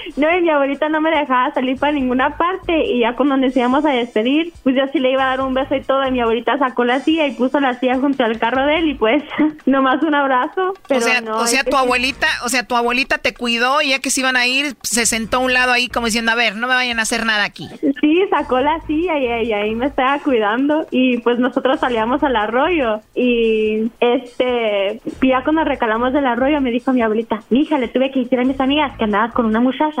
[0.17, 2.85] No, y mi abuelita no me dejaba salir para ninguna parte.
[2.85, 5.53] Y ya cuando nos íbamos a despedir, pues yo sí le iba a dar un
[5.53, 6.05] beso y todo.
[6.07, 8.89] Y mi abuelita sacó la silla y puso la silla junto al carro de él.
[8.89, 9.23] Y pues,
[9.65, 10.73] nomás un abrazo.
[10.87, 13.89] Pero o sea, no, o sea tu abuelita, o sea, tu abuelita te cuidó y
[13.89, 16.35] ya que se iban a ir, se sentó a un lado ahí como diciendo, a
[16.35, 17.69] ver, no me vayan a hacer nada aquí.
[18.01, 22.35] Sí, sacó la silla y, y ahí me estaba cuidando y pues nosotros salíamos al
[22.35, 28.11] arroyo y este, ya cuando recalamos del arroyo me dijo mi abuelita, hija, le tuve
[28.11, 30.00] que decir a mis amigas que andabas con una muchacha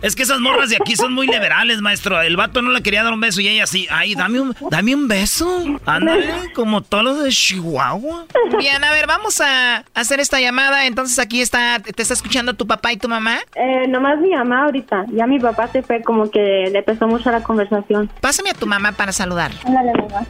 [0.00, 2.20] Es que esas morras de aquí son muy liberales, maestro.
[2.20, 3.88] El vato no le quería dar un beso y ella sí.
[3.90, 5.64] Ay, dame un, dame un beso.
[5.86, 8.26] Ándale, como todos los de Chihuahua.
[8.58, 10.86] Bien, a ver, vamos a hacer esta llamada.
[10.86, 13.38] Entonces aquí está, te está escuchando tu papá y tu mamá.
[13.56, 15.06] Eh, nomás mi mamá ahorita.
[15.12, 18.08] Ya mi papá se fue como que le pesó mucho la conversación.
[18.20, 19.50] Pásame a tu mamá para saludar.
[19.64, 20.26] Ándale, mamá.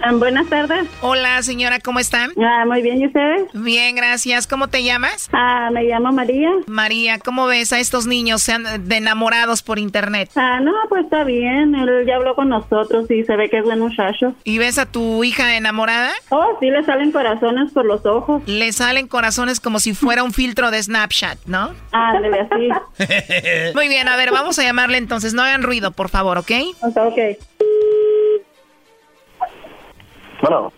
[0.00, 0.86] Ah, buenas tardes.
[1.00, 2.30] Hola, señora, ¿cómo están?
[2.40, 3.48] Ah, muy bien, ¿y ustedes?
[3.52, 4.46] Bien, gracias.
[4.46, 5.28] ¿Cómo te llamas?
[5.32, 6.50] Ah, me llamo María.
[6.66, 10.30] María, ¿cómo ves a estos niños sean de enamorados por internet?
[10.36, 11.74] Ah, no, pues está bien.
[11.74, 14.34] Él ya habló con nosotros y se ve que es buen muchacho.
[14.44, 16.12] ¿Y ves a tu hija enamorada?
[16.30, 18.42] Oh, sí, le salen corazones por los ojos.
[18.46, 21.74] Le salen corazones como si fuera un filtro de Snapchat, ¿no?
[21.92, 23.72] Ah, debe así.
[23.74, 25.34] Muy bien, a ver, vamos a llamarle entonces.
[25.34, 26.52] No hagan ruido, por favor, ¿ok?
[26.82, 27.18] Ok,
[30.42, 30.77] ok.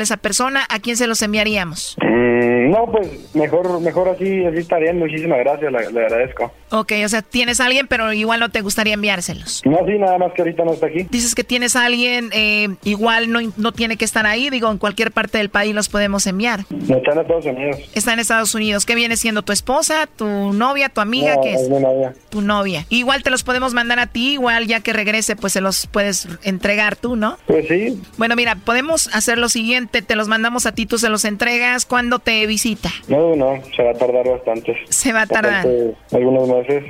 [0.00, 0.66] esa persona.
[0.68, 1.96] ¿A quién se los enviaríamos?
[2.00, 4.98] Mm, no, pues mejor mejor así, así está bien.
[4.98, 6.52] Muchísimas gracias, le, le agradezco.
[6.70, 9.62] Ok, o sea, tienes a alguien, pero igual no te gustaría enviárselos.
[9.64, 11.06] No, sí, nada más que ahorita no está aquí.
[11.10, 14.78] Dices que tienes a alguien, eh, igual no, no tiene que estar ahí, digo, en
[14.78, 16.64] cualquier parte del país los podemos enviar.
[16.70, 17.76] No está en Estados Unidos.
[17.94, 18.84] Está en Estados Unidos.
[18.86, 21.36] ¿Qué viene siendo tu esposa, tu novia, tu amiga?
[21.36, 21.62] No, ¿Qué es?
[21.62, 22.14] es mi novia.
[22.30, 22.84] Tu novia.
[22.88, 26.28] Igual te los podemos mandar a ti, igual ya que regrese, pues se los puedes
[26.42, 27.38] entregar tú, ¿no?
[27.46, 28.00] Pues sí.
[28.18, 31.86] Bueno, mira, podemos hacer lo siguiente, te los mandamos a ti, tú se los entregas.
[31.86, 32.90] ¿Cuándo te visita?
[33.08, 34.76] No, no, se va a tardar bastante.
[34.88, 35.64] Se va a tardar.
[35.64, 36.48] Bastante, algunos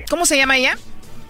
[0.09, 0.77] ¿Cómo se llama ella?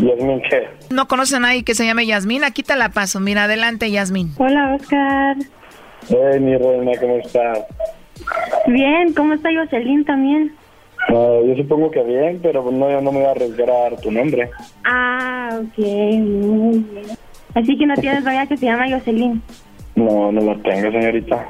[0.00, 0.68] Yasmin, ¿qué?
[0.90, 2.44] ¿No conoces a nadie que se llame Yasmín?
[2.44, 3.20] Aquí te la paso.
[3.20, 4.30] Mira, adelante, Yasmín.
[4.38, 5.36] Hola, Oscar.
[6.08, 7.60] Hey, mi reina, ¿cómo estás?
[8.66, 10.52] Bien, ¿cómo está Jocelyn también?
[11.08, 13.96] No, yo supongo que bien, pero no, yo no me voy a arriesgar a dar
[14.00, 14.50] tu nombre.
[14.84, 17.06] Ah, ok, muy bien.
[17.54, 19.42] Así que no tienes novia que se llama Jocelyn.
[19.94, 21.46] No, no la tengo, señorita.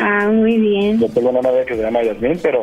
[0.00, 1.00] Ah, muy bien.
[1.00, 2.62] Yo tengo una novia que se llama Yasmin, pero,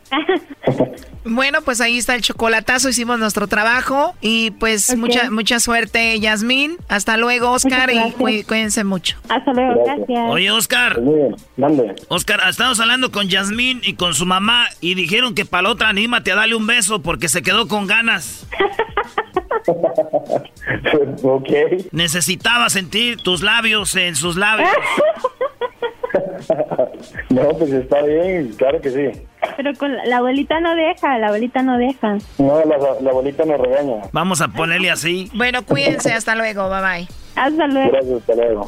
[1.23, 6.77] Bueno, pues ahí está el chocolatazo, hicimos nuestro trabajo y pues mucha mucha suerte, Yasmín.
[6.89, 8.41] Hasta luego, Oscar, y Muchas gracias.
[8.43, 9.17] cu- cuídense mucho.
[9.29, 10.31] Hasta luego, gracias.
[10.31, 10.99] Oye, Oscar.
[11.57, 11.93] Mande.
[12.07, 15.89] Oscar, estamos hablando con Yasmín y con su mamá y dijeron que para la otra
[15.89, 18.47] anímate a darle un beso porque se quedó con ganas.
[21.23, 21.49] ok.
[21.91, 24.69] Necesitaba sentir tus labios en sus labios.
[27.29, 29.21] no, pues está bien, claro que sí.
[29.57, 32.17] Pero con la, la abuelita no deja, la abuelita no deja.
[32.37, 34.01] No, la, la abuelita nos regaña.
[34.11, 35.29] Vamos a ponerle así.
[35.33, 37.07] Bueno, cuídense, hasta luego, bye bye.
[37.35, 37.91] Hasta luego.
[37.91, 38.67] Gracias, hasta luego.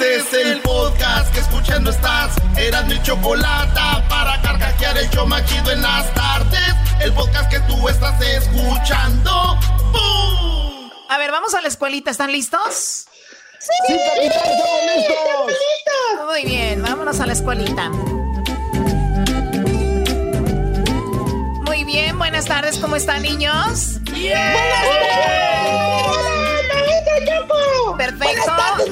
[0.00, 2.36] Este es el podcast que escuchando estás.
[2.56, 6.72] Eran mi chocolate para carcajear el yo machido en las tardes.
[7.00, 9.58] El podcast que tú estás escuchando.
[9.90, 10.90] ¡Bum!
[11.08, 13.08] A ver, vamos a la escuelita, ¿están listos?
[13.58, 16.26] Sí, capitán, estamos listos.
[16.28, 17.88] Muy bien, vámonos a la escuelita.
[21.66, 23.98] Muy bien, buenas tardes, ¿cómo están niños?
[24.04, 25.47] Perfecto.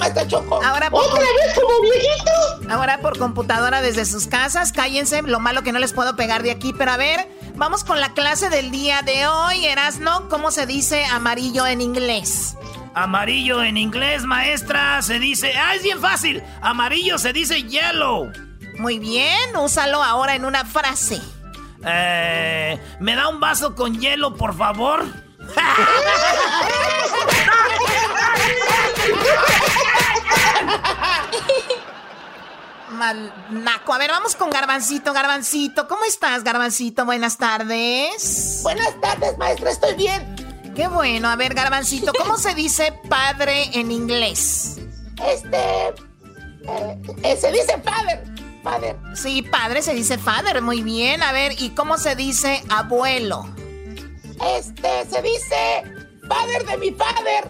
[0.06, 0.62] Maestra Choco.
[0.62, 2.70] Ahora por ¿Otra vez como viejito?
[2.70, 6.50] Ahora por computadora desde sus casas, cállense, lo malo que no les puedo pegar de
[6.50, 10.66] aquí, pero a ver, vamos con la clase del día de hoy, Erasno, ¿cómo se
[10.66, 12.56] dice amarillo en inglés?
[12.94, 15.52] Amarillo en inglés, maestra, se dice...
[15.54, 16.42] ¡Ah, es bien fácil!
[16.62, 18.32] Amarillo se dice yellow.
[18.78, 21.20] Muy bien, úsalo ahora en una frase.
[21.84, 25.04] Eh, ¿Me da un vaso con hielo, por favor?
[32.90, 33.92] Mal naco.
[33.92, 35.88] A ver, vamos con Garbancito, Garbancito.
[35.88, 37.04] ¿Cómo estás, Garbancito?
[37.04, 38.60] Buenas tardes.
[38.62, 40.36] Buenas tardes, maestra, estoy bien.
[40.74, 41.28] Qué bueno.
[41.28, 44.78] A ver, Garbancito, ¿cómo se dice padre en inglés?
[45.26, 45.58] Este.
[45.88, 48.24] eh, eh, se dice father.
[48.62, 48.96] Father.
[49.14, 50.60] Sí, padre se dice father.
[50.62, 51.22] Muy bien.
[51.22, 53.46] A ver, ¿y cómo se dice abuelo?
[54.56, 56.05] Este, se dice.
[56.28, 57.42] ¡Padre de mi padre!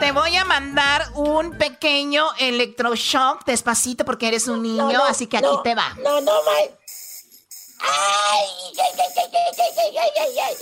[0.00, 5.52] Te voy a mandar un pequeño electroshock despacito porque eres un niño, así que no,
[5.52, 5.94] aquí te va.
[6.02, 6.70] No, no, Mike.
[6.70, 6.84] My...
[7.80, 8.72] Ay,
[10.20, 10.56] ay, ay,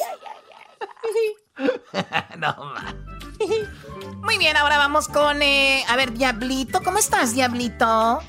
[2.38, 2.94] no más.
[4.22, 5.42] Muy bien, ahora vamos con.
[5.42, 6.80] A ver, Diablito.
[6.82, 8.20] ¿Cómo estás, Diablito?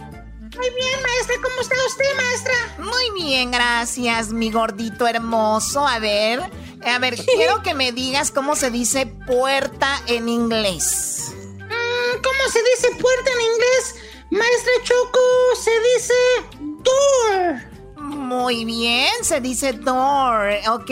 [0.55, 2.53] Muy bien, maestra, ¿cómo está usted, maestra?
[2.77, 5.87] Muy bien, gracias, mi gordito hermoso.
[5.87, 6.41] A ver,
[6.85, 11.31] a ver, quiero que me digas cómo se dice puerta en inglés.
[11.57, 13.95] Mm, ¿Cómo se dice puerta en inglés?
[14.29, 15.19] Maestra Choco,
[15.59, 16.13] se dice
[16.83, 17.73] door.
[18.03, 20.91] Muy bien, se dice door, ¿ok?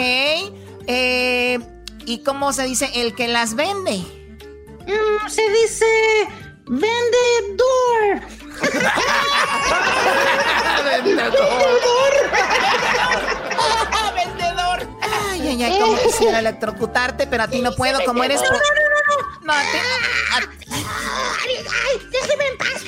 [0.88, 1.60] Eh,
[2.06, 3.98] ¿Y cómo se dice el que las vende?
[4.88, 5.86] Mm, se dice
[6.66, 8.22] vendedor.
[14.16, 14.88] ¡Vendedor!
[15.02, 18.42] Ay, ay, ay, como quisiera electrocutarte, pero a ti no puedo, como eres...
[18.42, 18.68] No, no, no, no,
[19.42, 19.78] No, a ti-
[21.44, 21.56] Ay,
[22.12, 22.84] déjeme en paz.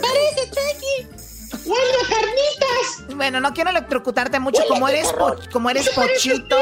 [0.00, 1.06] Parece Chucky.
[1.68, 3.16] Huele carnitas.
[3.16, 6.56] Bueno, no quiero electrocutarte mucho, como eres, po- como eres pochito.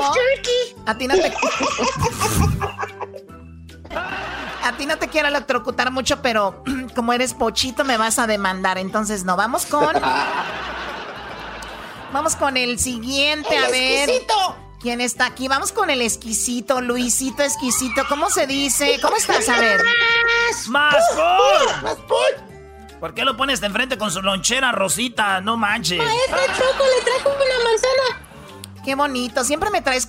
[0.86, 1.32] A ti no te...
[4.80, 6.64] Ti no te quiero electrocutar mucho, pero
[6.96, 8.78] como eres pochito me vas a demandar.
[8.78, 9.94] Entonces no, vamos con...
[12.14, 14.08] Vamos con el siguiente, El a ver.
[14.08, 14.56] exquisito.
[14.80, 15.46] ¿Quién está aquí?
[15.48, 18.02] Vamos con el exquisito, Luisito exquisito.
[18.08, 18.98] ¿Cómo se dice?
[19.00, 19.48] ¿Cómo estás?
[19.48, 19.80] A ver.
[20.70, 21.82] ¡Más por!
[21.82, 22.98] Más por.
[22.98, 25.40] ¿Por qué lo pones de enfrente con su lonchera, Rosita?
[25.42, 25.98] No manches.
[25.98, 28.82] Maestra Choco, le trajo una manzana.
[28.84, 29.44] Qué bonito.
[29.44, 30.06] Siempre me traes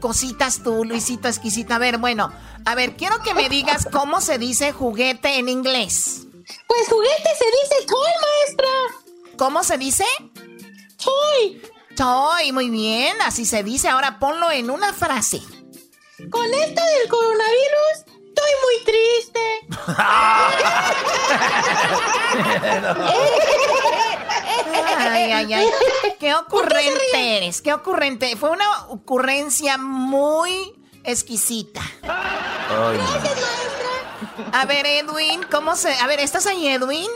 [0.00, 1.74] cositas tú, Luisito exquisito.
[1.74, 2.32] A ver, bueno.
[2.64, 6.26] A ver, quiero que me digas cómo se dice juguete en inglés.
[6.66, 8.66] Pues juguete se dice toy, maestra.
[9.36, 10.04] ¿Cómo se dice?
[11.02, 11.62] Toy.
[11.96, 13.16] Toy, muy bien.
[13.22, 13.88] Así se dice.
[13.88, 15.40] Ahora ponlo en una frase.
[16.30, 19.40] Con esto del coronavirus, estoy muy triste.
[24.98, 25.66] Ay, ay, ay.
[26.18, 27.62] Qué ocurrente eres.
[27.62, 28.36] Qué ocurrente.
[28.36, 30.74] Fue una ocurrencia muy
[31.04, 31.80] exquisita.
[34.52, 35.92] A ver, Edwin, ¿cómo se...?
[35.94, 37.08] A ver, ¿estás ahí, Edwin?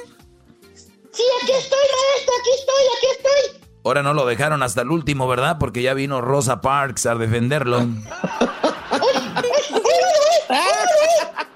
[1.13, 3.69] Sí, aquí estoy, maestra, aquí estoy, aquí estoy.
[3.85, 5.59] Ahora no lo dejaron hasta el último, ¿verdad?
[5.61, 7.81] Porque ya vino Rosa Parks a defenderlo.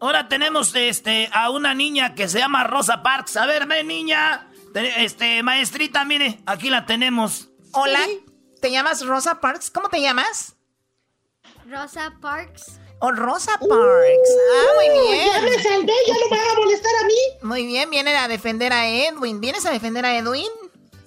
[0.00, 3.36] Ahora tenemos este a una niña que se llama Rosa Parks.
[3.36, 4.48] A ver, ven, niña.
[4.72, 7.48] Te- Este, maestrita, mire, aquí la tenemos.
[7.72, 8.00] Hola.
[8.60, 9.70] ¿Te llamas Rosa Parks?
[9.70, 10.56] ¿Cómo te llamas?
[11.66, 12.80] Rosa Parks.
[13.00, 13.70] O Rosa Parks.
[13.70, 15.26] ah, muy bien.
[15.32, 17.14] Ya me salvé, ya no me van a molestar a mí.
[17.42, 19.40] Muy bien, viene a defender a Edwin.
[19.40, 20.48] ¿Vienes a defender a Edwin?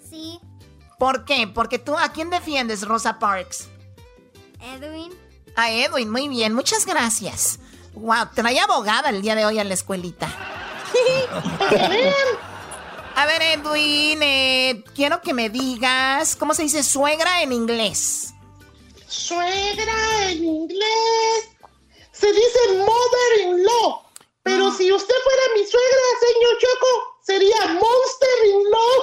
[0.09, 0.39] Sí.
[0.99, 1.47] ¿Por qué?
[1.53, 3.67] Porque tú, ¿a quién defiendes, Rosa Parks?
[4.61, 5.11] Edwin.
[5.55, 7.59] A Edwin, muy bien, muchas gracias.
[7.93, 10.27] Wow, traía abogada el día de hoy a la escuelita.
[13.15, 18.33] a ver, Edwin, eh, quiero que me digas, ¿cómo se dice suegra en inglés?
[19.07, 21.49] Suegra en inglés.
[22.11, 24.03] Se dice mother-in-law.
[24.43, 26.87] Pero si usted fuera mi suegra, señor Choco,
[27.21, 28.95] sería monster-in-law.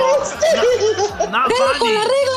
[0.00, 1.78] Monster-in-law.
[1.78, 2.31] con la regla.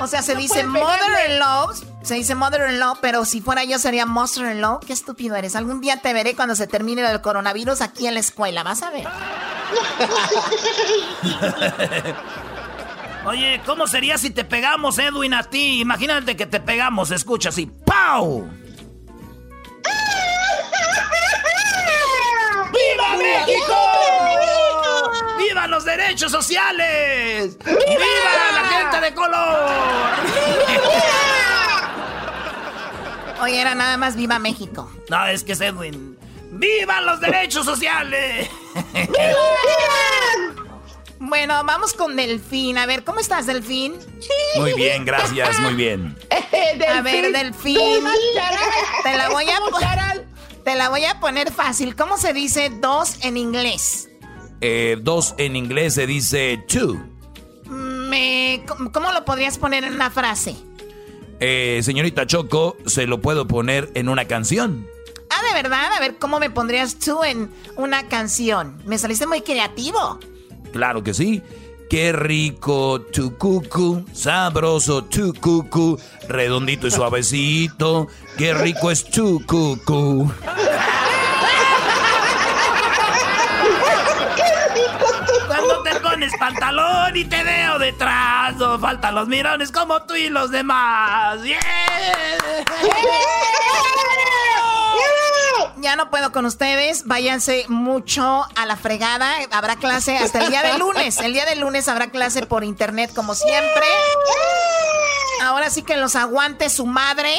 [0.00, 1.68] O sea, se dice mother-in-law,
[2.02, 4.80] se dice mother-in-law, pero si fuera yo sería monster-in-law.
[4.80, 5.54] Qué estúpido eres.
[5.56, 8.90] Algún día te veré cuando se termine el coronavirus aquí en la escuela, vas a
[8.90, 9.06] ver.
[13.26, 15.80] Oye, ¿cómo sería si te pegamos, Edwin, a ti?
[15.80, 17.66] Imagínate que te pegamos, escucha así.
[17.66, 18.40] ¡Pau!
[22.72, 23.74] ¡Viva México!
[25.48, 27.56] ¡Viva los derechos sociales!
[27.64, 29.70] ¡Viva la gente de color!
[33.42, 34.90] Oye, era nada más viva México.
[35.08, 36.18] No, es que es Edwin.
[36.52, 38.48] ¡Viva los derechos sociales!
[41.22, 42.78] Bueno, vamos con Delfín.
[42.78, 43.94] A ver, ¿cómo estás, Delfín?
[44.56, 46.16] Muy bien, gracias, muy bien.
[46.88, 48.04] A ver, Delfín.
[49.04, 49.60] Te la voy a
[50.64, 51.94] Te la voy a poner fácil.
[51.94, 54.09] ¿Cómo se dice dos en inglés?
[54.60, 57.00] Eh, dos en inglés se dice two.
[57.66, 60.56] Me, ¿Cómo lo podrías poner en una frase?
[61.38, 64.86] Eh, señorita Choco, se lo puedo poner en una canción.
[65.30, 68.82] Ah, de verdad, a ver, ¿cómo me pondrías tú en una canción?
[68.84, 70.18] Me saliste muy creativo.
[70.72, 71.42] Claro que sí.
[71.88, 78.06] Qué rico tu cucu, sabroso tu cucu, redondito y suavecito.
[78.36, 80.30] Qué rico es tu cucu.
[86.20, 91.42] Pones pantalón y te veo detrás, no faltan los mirones como tú y los demás.
[91.42, 91.58] ¡Yeah!
[95.78, 97.06] Ya no puedo con ustedes.
[97.06, 99.34] Váyanse mucho a la fregada.
[99.50, 101.20] Habrá clase hasta el día de lunes.
[101.20, 103.86] El día de lunes habrá clase por internet como siempre.
[105.40, 107.34] Ahora sí que los aguante su madre.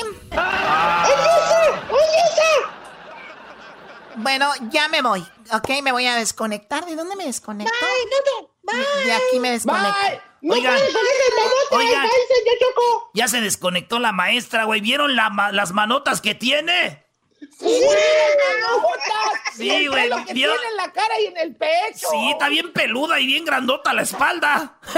[4.16, 5.22] Bueno, ya me voy.
[5.54, 6.84] Ok, me voy a desconectar.
[6.88, 7.72] ¿De dónde me desconecto?
[8.64, 9.96] De aquí me desconecto.
[10.50, 10.80] Oigan,
[11.72, 12.08] oigan,
[13.14, 14.82] ya se desconectó la maestra, güey.
[14.82, 17.06] ¿Vieron la las manotas que tiene?
[17.60, 17.82] ¡Sí,
[19.56, 20.10] Sí, güey.
[20.10, 22.08] Lo que tiene en la cara y en el pecho.
[22.10, 24.80] Sí, está bien peluda y bien grandota la espalda.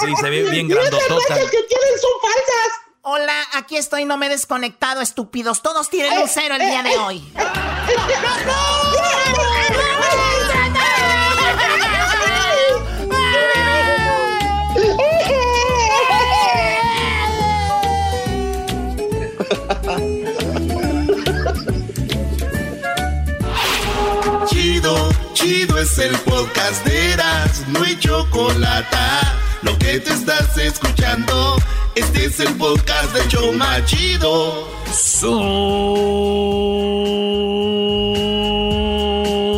[0.00, 1.34] Sí, se ve bien grandotota.
[1.34, 2.80] que tienen son falsas.
[3.02, 5.62] Hola, aquí estoy, no me he desconectado, estúpidos.
[5.62, 7.20] Todos tienen un cero el día de hoy.
[7.86, 9.43] Chido,
[25.46, 28.96] es el podcast de Eras, no hay chocolate.
[29.62, 31.56] Lo que te estás escuchando,
[31.94, 34.66] este es el podcast de Choma Chido.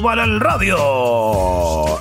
[0.02, 0.76] Para el radio.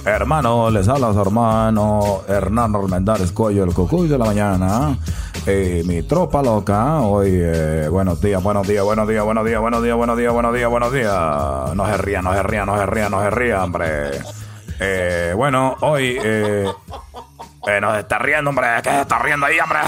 [0.04, 4.98] Hermano, les habla su hermano Hernán Armendáriz Cuello, el cucuy de la mañana.
[5.48, 9.96] Mi tropa loca, hoy, eh, buenos días, buenos días, buenos días, buenos días, buenos días,
[9.96, 11.76] buenos días, buenos días, buenos días.
[11.76, 14.12] No se ría, no se ría, no se ría, no se ría, hombre.
[14.80, 16.66] Eh, bueno, hoy, eh,
[17.68, 18.68] eh, no se está riendo, hombre.
[18.84, 19.80] ¿Qué se está riendo ahí, hombre?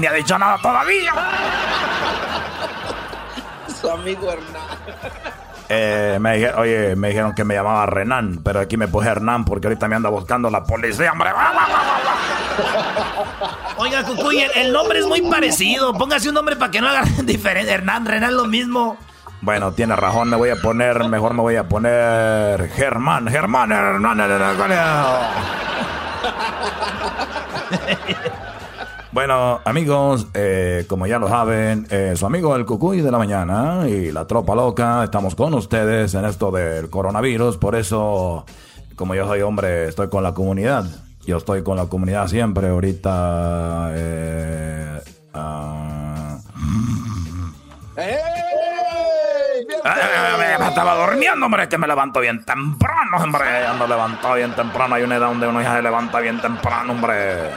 [0.00, 1.12] Ni ha dicho nada todavía.
[3.80, 4.62] Su amigo Hernán.
[5.68, 9.44] Eh, me dije- oye, me dijeron que me llamaba Renan, pero aquí me puse Hernán
[9.44, 11.30] porque ahorita me anda buscando la policía, hombre.
[13.82, 15.92] Oiga, Cucuy, el, el nombre es muy parecido.
[15.92, 17.72] Póngase un nombre para que no haga diferente.
[17.72, 18.96] Hernán, Renan, lo mismo.
[19.40, 24.20] Bueno, tiene razón, me voy a poner, mejor me voy a poner Germán, Germán, Hernán,
[24.20, 24.56] Hernán.
[29.10, 33.86] Bueno, amigos, eh, como ya lo saben, eh, su amigo el Cucuy de la mañana
[33.86, 38.46] y la tropa loca, estamos con ustedes en esto del coronavirus, por eso,
[38.96, 40.86] como yo soy hombre, estoy con la comunidad.
[41.24, 43.90] Yo estoy con la comunidad siempre, ahorita...
[43.92, 45.00] eh,
[45.34, 46.36] ah,
[47.96, 48.16] ¡Ey!
[49.68, 53.66] ¡Bien Eh, me estaba durmiendo, hombre, que me levanto bien temprano, hombre.
[53.66, 54.94] Ando levantado bien temprano.
[54.96, 57.50] Hay una edad donde uno ya se levanta bien temprano, hombre.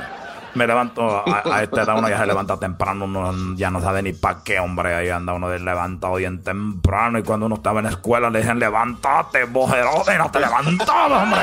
[0.53, 4.01] Me levanto, a, a esta edad uno ya se levanta temprano, uno ya no sabe
[4.01, 4.93] ni pa' qué, hombre.
[4.95, 7.17] Ahí anda uno levantado bien temprano.
[7.17, 11.41] Y cuando uno estaba en la escuela le dicen, levántate, bojerote, no te levantabas, hombre.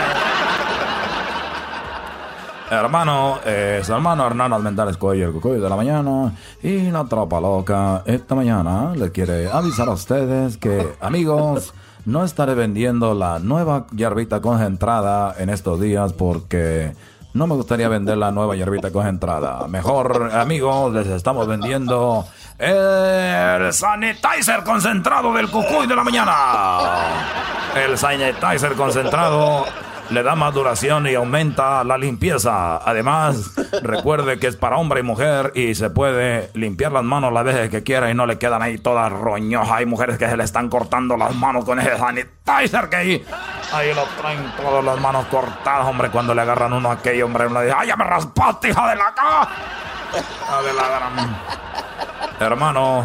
[2.73, 6.32] Hermano, eh, su hermano Hernán Almendares Cuello, el cucuy de la mañana
[6.62, 8.03] y la tropa loca.
[8.07, 11.74] Esta mañana les quiere avisar a ustedes que, amigos,
[12.07, 16.94] no estaré vendiendo la nueva hierbita concentrada en estos días porque
[17.35, 19.69] no me gustaría vender la nueva hierbita concentrada.
[19.69, 22.24] Mejor, amigos, les estamos vendiendo
[22.57, 26.35] el sanitizer concentrado del cucuy de la mañana.
[27.74, 29.66] El sanitizer concentrado
[30.11, 32.77] le da más duración y aumenta la limpieza.
[32.77, 33.53] Además,
[33.83, 37.70] recuerde que es para hombre y mujer y se puede limpiar las manos las veces
[37.70, 39.79] que quiera y no le quedan ahí todas roñojas.
[39.79, 43.24] Hay mujeres que se le están cortando las manos con ese sanitizer que ahí,
[43.73, 46.11] ahí lo traen todas las manos cortadas, hombre.
[46.11, 48.97] Cuando le agarran uno a aquello, hombre, uno dice, ¡ay, ya me raspaste, hija de
[48.97, 49.49] la ca!
[50.12, 51.37] Hija de la gran...
[52.41, 53.05] Hermano,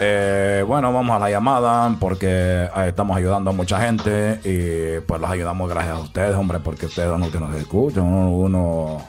[0.00, 5.20] eh, bueno, vamos a la llamada porque eh, estamos ayudando a mucha gente y pues
[5.20, 8.04] los ayudamos gracias a ustedes, hombre, porque ustedes son los que nos escuchan.
[8.04, 9.02] Uno, uno,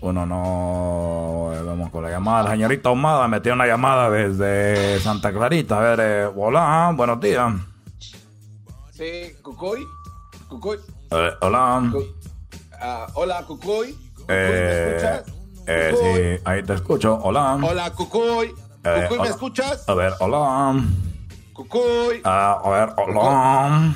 [0.00, 1.52] uno no...
[1.54, 2.44] eh, vamos con la llamada.
[2.44, 5.78] La señorita Ahumada metió una llamada desde Santa Clarita.
[5.78, 7.52] A ver, eh, hola, buenos días.
[8.92, 9.84] Sí, Cucuy.
[10.48, 10.78] Cucuy.
[11.10, 11.92] Eh, hola.
[12.80, 13.96] Ah, hola, Cucuy.
[14.28, 15.34] Eh, escuchas?
[15.66, 17.18] eh, sí, ahí te escucho.
[17.22, 17.58] Hola.
[17.62, 18.54] Hola, Cucuy.
[18.84, 19.88] Eh, Cucuy, ¿me escuchas?
[19.88, 20.74] A ver, hola.
[21.52, 22.20] Cucuy.
[22.24, 23.92] Ah, a ver, hola.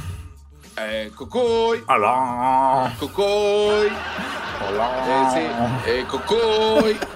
[0.79, 1.85] Eh, Cucuy.
[1.89, 2.93] Hola.
[2.99, 3.89] Cucuy.
[4.67, 4.91] Hola.
[5.07, 5.27] Eh,
[5.85, 5.91] sí.
[5.91, 6.99] Eh, Cucuy.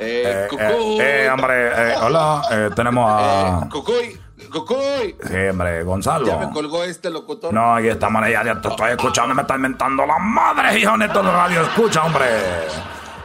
[0.00, 1.00] Eh, Eh, Cucuy.
[1.00, 3.66] eh, eh, hombre, eh, hola, eh, tenemos a...
[3.68, 4.16] Cucuy.
[4.48, 5.16] Cucuy.
[5.26, 6.24] Sí, hombre, Gonzalo.
[6.24, 7.52] Ya me colgó este locutor.
[7.52, 11.08] No, aquí estamos, ya, ya te estoy escuchando, me están mentando la madre, hijo, de
[11.08, 12.26] radio escucha, hombre.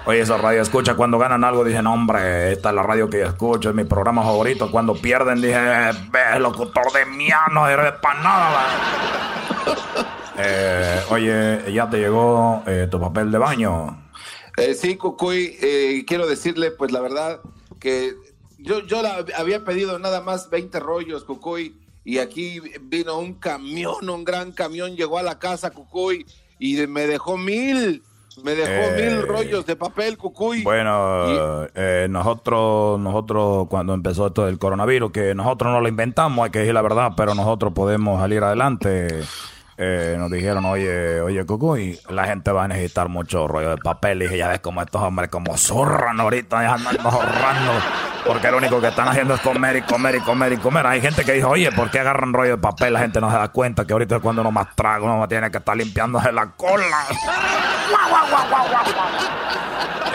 [0.05, 3.27] Oye, esa radio escucha cuando ganan algo, dicen, hombre, esta es la radio que yo
[3.27, 4.69] escucho, es mi programa favorito.
[4.69, 5.57] Cuando pierden, dije,
[6.11, 8.51] ve, locutor de mía, no eres para nada.
[8.51, 8.65] va".
[10.37, 14.09] Eh, oye, ya te llegó eh, tu papel de baño.
[14.57, 17.39] Eh, sí, Cucuy, eh, quiero decirle, pues la verdad,
[17.79, 18.13] que
[18.57, 24.09] yo, yo la había pedido nada más 20 rollos, Cucuy, y aquí vino un camión,
[24.09, 26.25] un gran camión, llegó a la casa, Cucuy,
[26.59, 28.03] y me dejó mil,
[28.41, 30.63] me dejó Eh, mil rollos de papel, Cucuy.
[30.63, 36.51] Bueno, eh, nosotros, nosotros cuando empezó esto del coronavirus, que nosotros no lo inventamos, hay
[36.51, 39.21] que decir la verdad, pero nosotros podemos salir adelante.
[39.77, 44.21] Eh, nos dijeron, oye, oye, Cucuy, la gente va a necesitar mucho rollo de papel.
[44.21, 47.71] Y dije, ya ves como estos hombres como zurran ahorita, ya andan ahorrando.
[48.25, 50.87] Porque lo único que están haciendo es comer y comer y comer y comer.
[50.87, 52.93] Hay gente que dice, oye, ¿por qué agarran rollo de papel?
[52.93, 55.51] La gente no se da cuenta que ahorita es cuando uno más traga, uno tiene
[55.51, 56.97] que estar limpiándose la cola.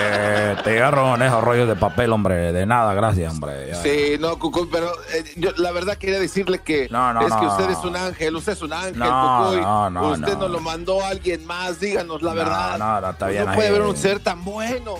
[0.68, 2.52] Eh, esos rollos de papel, hombre.
[2.52, 3.68] De nada, gracias, hombre.
[3.68, 3.82] Ya.
[3.82, 7.46] Sí, no, Cucuy, pero eh, yo la verdad quería decirle que No, no, es que
[7.46, 9.60] usted es un ángel, usted es un ángel, No, Cucuy.
[9.60, 10.40] no, no, usted no.
[10.40, 12.78] nos lo mandó a alguien más, díganos la verdad.
[12.78, 14.96] no, no, está bien No puede haber un ser tan bueno,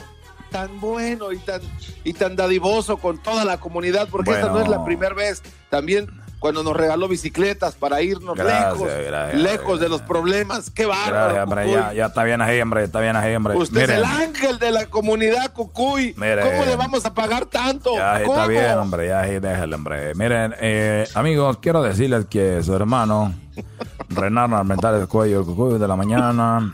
[0.51, 1.60] tan bueno y tan,
[2.05, 5.43] y tan dadivoso con toda la comunidad, porque esta no es la primera vez.
[5.68, 6.09] También
[6.39, 10.70] cuando nos regaló bicicletas para irnos Gracias, lejos, gracias, lejos de los problemas.
[10.70, 11.69] Qué Gracias, bárbaro.
[11.70, 12.85] Ya, ya está bien ahí, hombre.
[12.85, 13.56] Está bien ahí, hombre.
[13.56, 16.15] Usted es Miren, el ángel de la comunidad, Cucuy.
[16.16, 16.43] Mire.
[16.43, 17.94] ¿Cómo le vamos a pagar tanto?
[17.97, 18.47] Ya está ¿Cómo?
[18.47, 19.09] bien, hombre.
[19.09, 20.15] Ya ahí déjale, hombre.
[20.15, 23.35] Miren, eh, amigos, quiero decirles que su hermano,
[24.09, 26.73] Renan Armentares Cuello, el cucuy de la mañana,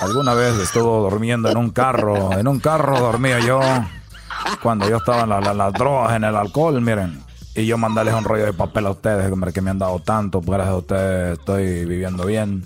[0.00, 2.32] alguna vez estuvo durmiendo en un carro.
[2.32, 3.60] En un carro dormía yo
[4.62, 7.22] cuando yo estaba en la- la- las drogas, en el alcohol, miren.
[7.58, 10.40] Y yo mandarles un rollo de papel a ustedes, hombre, que me han dado tanto.
[10.40, 12.64] Gracias a ustedes estoy viviendo bien.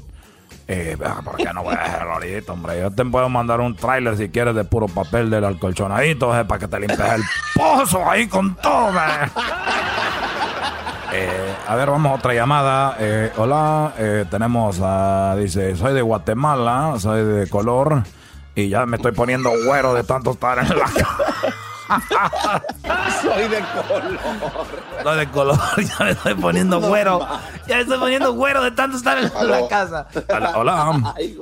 [0.68, 2.78] Eh, ¿Por qué no voy a dejarlo ahorita, hombre?
[2.78, 6.58] Yo te puedo mandar un tráiler si quieres de puro papel del alcolchonadito, eh, para
[6.58, 7.22] que te limpies el
[7.54, 9.32] pozo ahí con todo, man.
[11.14, 12.96] Eh, a ver, vamos a otra llamada.
[12.98, 18.02] Eh, hola, eh, tenemos a, dice, soy de Guatemala, soy de color
[18.54, 20.86] y ya me estoy poniendo güero de tanto estar en la
[23.22, 24.18] Soy de color.
[25.02, 25.58] Soy de color,
[25.98, 27.26] ya me estoy poniendo No güero.
[27.66, 29.60] Ya me estoy poniendo güero de tanto estar en Aló.
[29.60, 30.08] la casa.
[30.28, 30.52] Hola.
[30.56, 31.14] hola.
[31.16, 31.38] Ay.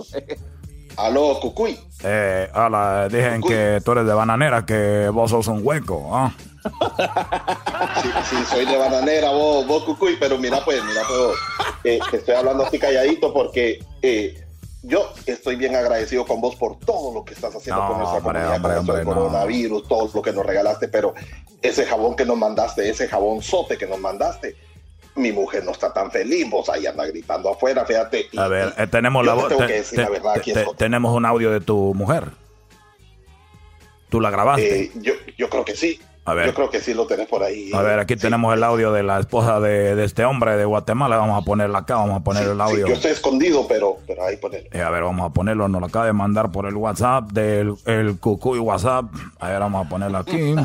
[0.97, 1.79] Aló, Cucuy.
[2.03, 6.11] Eh, hola, dicen que tú eres de bananera, que vos sos un hueco.
[6.15, 6.33] ¿ah?
[8.03, 11.39] Sí, sí, soy de bananera, vos, vos Cucuy, pero mira pues, mira pues,
[11.85, 14.47] eh, estoy hablando así calladito porque eh,
[14.83, 18.19] yo estoy bien agradecido con vos por todo lo que estás haciendo No, con nuestra
[18.19, 19.15] hombre, comunidad, hombre, con hombre, no.
[19.15, 21.15] coronavirus, todo lo que nos regalaste, pero
[21.63, 24.57] ese jabón que nos mandaste, ese jabón sote que nos mandaste,
[25.17, 28.27] mi mujer no está tan feliz, vos ahí anda gritando afuera, fíjate.
[28.33, 29.49] y- A ver, eh, tenemos la voz.
[29.49, 32.31] te- te- te- tenemos un audio de tu mujer.
[34.09, 34.83] ¿Tú la grabaste?
[34.85, 36.01] Eh, yo, yo creo que sí.
[36.27, 36.47] A ver.
[36.47, 37.71] Yo creo que sí lo tenés por ahí.
[37.73, 41.17] A ver, aquí tenemos el audio de la esposa de, de este hombre de Guatemala.
[41.17, 42.87] Vamos a ponerla acá, vamos a poner el Sí, audio.
[42.89, 44.69] yo estoy escondido, pero, pero ahí ponelo.
[44.71, 45.67] Eh, a ver, vamos a ponerlo.
[45.69, 49.07] Nos lo acaba de mandar por el WhatsApp del el Cucuy WhatsApp.
[49.41, 50.55] A ver, vamos a ponerlo aquí.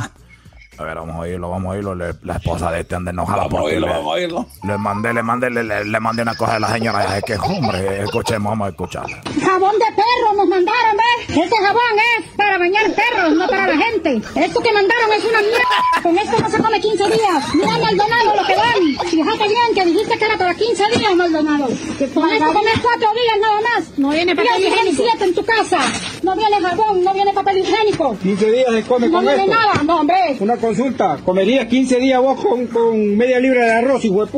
[0.77, 1.95] A ver, vamos a oírlo, vamos a oírlo.
[1.95, 4.45] Le- la esposa de este anda enojada Vamos a porque oírlo, le, vamos a oírlo.
[4.63, 7.17] le mandé, le mandé, le, le- le mandé una cosa de la señora.
[7.17, 9.05] Es que, hombre, escuchemos, vamos a escuchar.
[9.41, 11.29] Jabón de perro nos mandaron, ¿ves?
[11.29, 11.81] Ese jabón
[12.19, 14.21] es para bañar perros, no para la gente.
[14.35, 16.01] Esto que mandaron es una mierda.
[16.03, 17.55] Con esto no se come 15 días.
[17.55, 19.07] Mira Maldonado lo que dan.
[19.09, 21.65] Fíjate bien que dijiste que era para 15 días, Maldonado.
[22.13, 23.97] Con esto comes 4 días nada más.
[23.97, 25.03] No viene papel higiénico.
[25.09, 25.79] 7 en tu casa.
[26.21, 28.17] No viene jabón, no viene papel higiénico.
[28.21, 29.55] 15 días se come No con viene esto.
[29.55, 30.37] nada, no, hombre.
[30.39, 31.19] Una consulta.
[31.23, 34.37] ¿Comerías 15 días vos con, media libra de arroz, hijo de p***?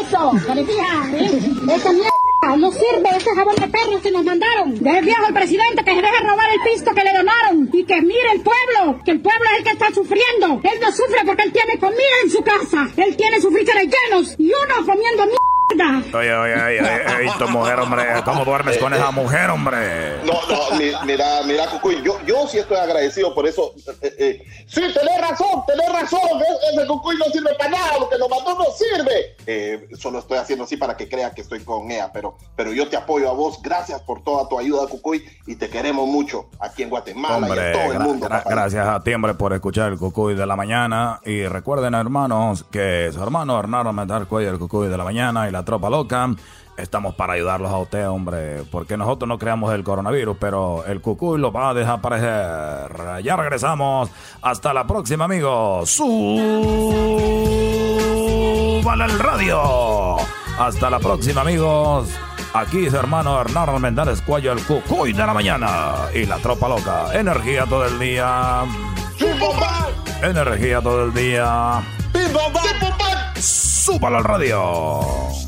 [0.00, 1.40] Eso, parecía, ¿eh?
[1.76, 4.82] Esa mierda no sirve, ese jabón de perros que nos mandaron.
[4.82, 7.70] Deje viejo al presidente que se deje robar el pisto que le donaron.
[7.70, 10.60] Y que mire el pueblo, que el pueblo es el que está sufriendo.
[10.64, 12.88] Él no sufre porque él tiene comida en su casa.
[12.96, 15.37] Él tiene sus frijoles llenos y uno comiendo mierda.
[15.82, 18.02] Oye, oye, oye, oye, oye, tu mujer, hombre.
[18.24, 20.16] ¿Cómo duermes con esa mujer, hombre?
[20.24, 23.72] No, no, mi- mira, mira, Cucuy, yo, yo sí estoy agradecido por eso.
[24.02, 26.20] eh, eh, sí, tenés razón, tenés razón.
[26.40, 29.36] e- Ese Cucuy no sirve para nada, lo que nos mandó no sirve.
[29.46, 32.88] Eh, solo estoy haciendo así para que crea que estoy con ella, pero, pero yo
[32.88, 33.60] te apoyo a vos.
[33.62, 37.66] Gracias por toda tu ayuda, Cucuy, y te queremos mucho aquí en Guatemala y Hombre,
[37.66, 38.26] en todo el mundo.
[38.26, 38.50] gra- papá.
[38.50, 41.20] gracias a ti, hombre, por escuchar el Cucuy de la mañana.
[41.24, 45.52] Y recuerden, hermanos, que su hermano Hernando Metal Cuello, el Cucuy de la mañana y
[45.52, 46.30] la tropa loca.
[46.78, 51.38] Estamos para ayudarlos a usted, hombre, porque nosotros no creamos el coronavirus, pero el Cucuy
[51.38, 53.22] lo va a desaparecer.
[53.22, 54.08] Ya regresamos.
[54.40, 55.90] Hasta la próxima, amigos.
[55.90, 56.24] Súbale
[59.04, 60.16] el radio.
[60.58, 62.08] Hasta la próxima, amigos.
[62.54, 65.96] Aquí es hermano Hernán Mendares Cuello, el Cucuy de la mañana.
[66.14, 67.12] Y la tropa loca.
[67.12, 68.64] Energía todo el día.
[70.22, 71.82] Energía todo el día.
[73.38, 75.47] Súbalo al radio.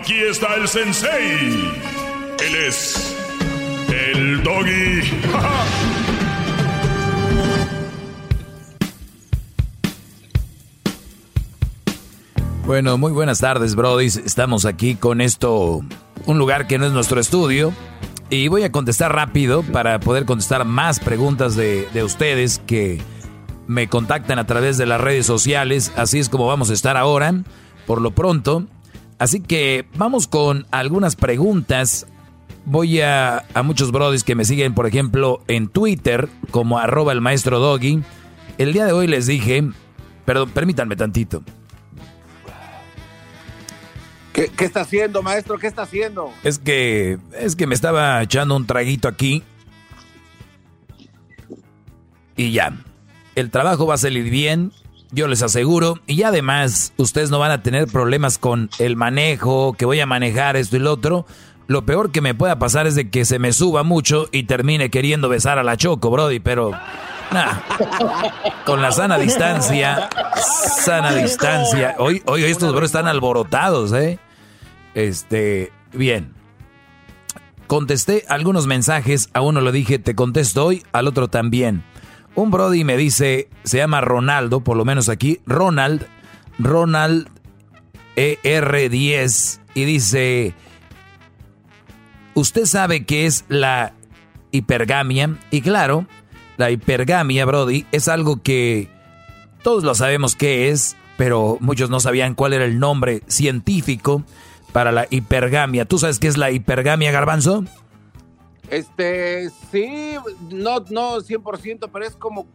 [0.00, 1.72] Aquí está el sensei.
[2.38, 3.16] Él es
[3.88, 5.02] el doggy.
[12.64, 14.06] Bueno, muy buenas tardes, Brody.
[14.06, 15.80] Estamos aquí con esto,
[16.26, 17.72] un lugar que no es nuestro estudio.
[18.28, 23.00] Y voy a contestar rápido para poder contestar más preguntas de, de ustedes que
[23.66, 25.92] me contactan a través de las redes sociales.
[25.96, 27.42] Así es como vamos a estar ahora,
[27.86, 28.66] por lo pronto.
[29.18, 32.06] Así que vamos con algunas preguntas.
[32.64, 37.20] Voy a, a muchos brodis que me siguen, por ejemplo, en Twitter, como arroba el
[37.20, 38.02] maestro Doggy.
[38.58, 39.64] El día de hoy les dije,
[40.24, 41.42] perdón, permítanme tantito.
[44.32, 45.58] ¿Qué, qué está haciendo, maestro?
[45.58, 46.32] ¿Qué está haciendo?
[46.44, 49.42] Es que es que me estaba echando un traguito aquí.
[52.36, 52.76] Y ya.
[53.34, 54.72] El trabajo va a salir bien,
[55.10, 55.98] yo les aseguro.
[56.06, 60.56] Y además, ustedes no van a tener problemas con el manejo, que voy a manejar
[60.56, 61.26] esto y lo otro.
[61.66, 64.90] Lo peor que me pueda pasar es de que se me suba mucho y termine
[64.90, 66.70] queriendo besar a la Choco, Brody, pero
[67.30, 67.58] nah,
[68.64, 70.08] con la sana distancia,
[70.82, 71.94] sana distancia.
[71.98, 74.18] Hoy, hoy estos bros están alborotados, ¿eh?
[74.94, 76.32] Este, bien.
[77.66, 81.84] Contesté algunos mensajes, a uno le dije, te contesto hoy, al otro también.
[82.38, 86.06] Un Brody me dice, se llama Ronaldo, por lo menos aquí, Ronald,
[86.60, 87.28] Ronald
[88.14, 90.54] ER10, y dice,
[92.34, 93.92] ¿usted sabe qué es la
[94.52, 95.36] hipergamia?
[95.50, 96.06] Y claro,
[96.58, 98.88] la hipergamia, Brody, es algo que
[99.64, 104.22] todos lo sabemos qué es, pero muchos no sabían cuál era el nombre científico
[104.72, 105.86] para la hipergamia.
[105.86, 107.64] ¿Tú sabes qué es la hipergamia, Garbanzo?
[108.70, 110.16] Este, sí,
[110.50, 112.46] no, no 100%, pero es como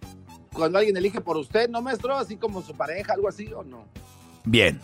[0.54, 2.16] cuando alguien elige por usted, ¿no, maestro?
[2.16, 3.86] Así como su pareja, algo así, ¿o no?
[4.44, 4.80] Bien.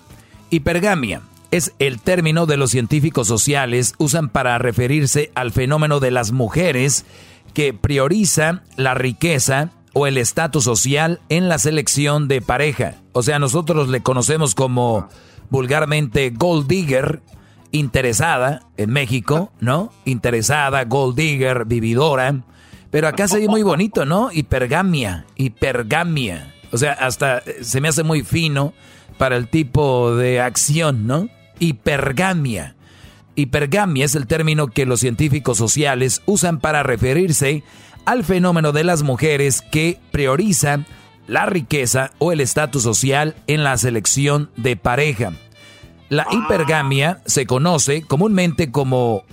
[0.49, 6.31] Hipergamia es el término de los científicos sociales usan para referirse al fenómeno de las
[6.31, 7.06] mujeres
[7.53, 12.95] que prioriza la riqueza o el estatus social en la selección de pareja.
[13.11, 15.07] O sea, nosotros le conocemos como
[15.49, 17.22] vulgarmente gold digger
[17.71, 19.91] interesada en México, ¿no?
[20.05, 22.41] Interesada, gold digger, vividora.
[22.91, 24.31] Pero acá se ve muy bonito, ¿no?
[24.31, 26.53] Hipergamia, hipergamia.
[26.71, 28.73] O sea, hasta se me hace muy fino
[29.17, 31.29] para el tipo de acción, ¿no?
[31.59, 32.75] Hipergamia.
[33.35, 37.63] Hipergamia es el término que los científicos sociales usan para referirse
[38.05, 40.85] al fenómeno de las mujeres que priorizan
[41.27, 45.33] la riqueza o el estatus social en la selección de pareja.
[46.10, 49.23] La hipergamia se conoce comúnmente como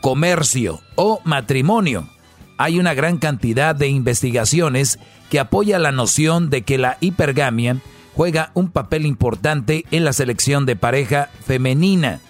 [0.00, 2.08] comercio o matrimonio.
[2.56, 4.98] Hay una gran cantidad de investigaciones
[5.28, 7.76] que apoya la noción de que la hipergamia
[8.14, 12.20] juega un papel importante en la selección de pareja femenina.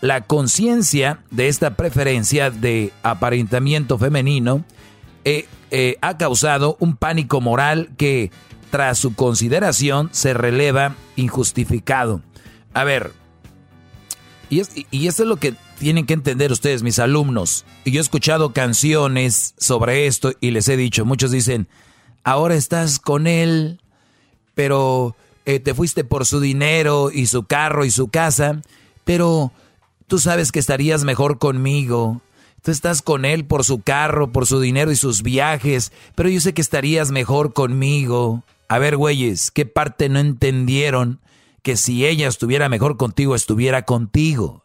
[0.00, 4.64] La conciencia de esta preferencia de aparentamiento femenino
[5.24, 8.30] eh, eh, ha causado un pánico moral que,
[8.70, 12.22] tras su consideración, se releva injustificado.
[12.72, 13.12] A ver,
[14.50, 17.64] y, y esto es lo que tienen que entender ustedes, mis alumnos.
[17.84, 21.68] Y yo he escuchado canciones sobre esto y les he dicho, muchos dicen,
[22.24, 23.80] ahora estás con él,
[24.54, 28.62] pero eh, te fuiste por su dinero y su carro y su casa,
[29.04, 29.52] pero
[30.06, 32.20] tú sabes que estarías mejor conmigo.
[32.62, 36.40] Tú estás con él por su carro, por su dinero y sus viajes, pero yo
[36.40, 38.42] sé que estarías mejor conmigo.
[38.68, 41.20] A ver, güeyes, ¿qué parte no entendieron
[41.66, 44.62] que si ella estuviera mejor contigo, estuviera contigo.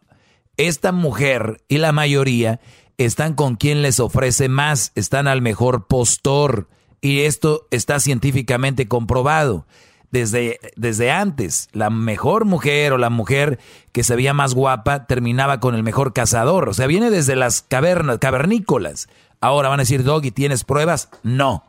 [0.56, 2.60] Esta mujer y la mayoría
[2.98, 6.70] están con quien les ofrece más, están al mejor postor.
[7.02, 9.66] Y esto está científicamente comprobado.
[10.12, 13.58] Desde, desde antes, la mejor mujer o la mujer
[13.94, 16.70] que se veía más guapa terminaba con el mejor cazador.
[16.70, 19.10] O sea, viene desde las cavernas, cavernícolas.
[19.40, 21.10] Ahora van a decir, Doggy, ¿tienes pruebas?
[21.24, 21.64] No.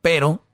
[0.00, 0.44] Pero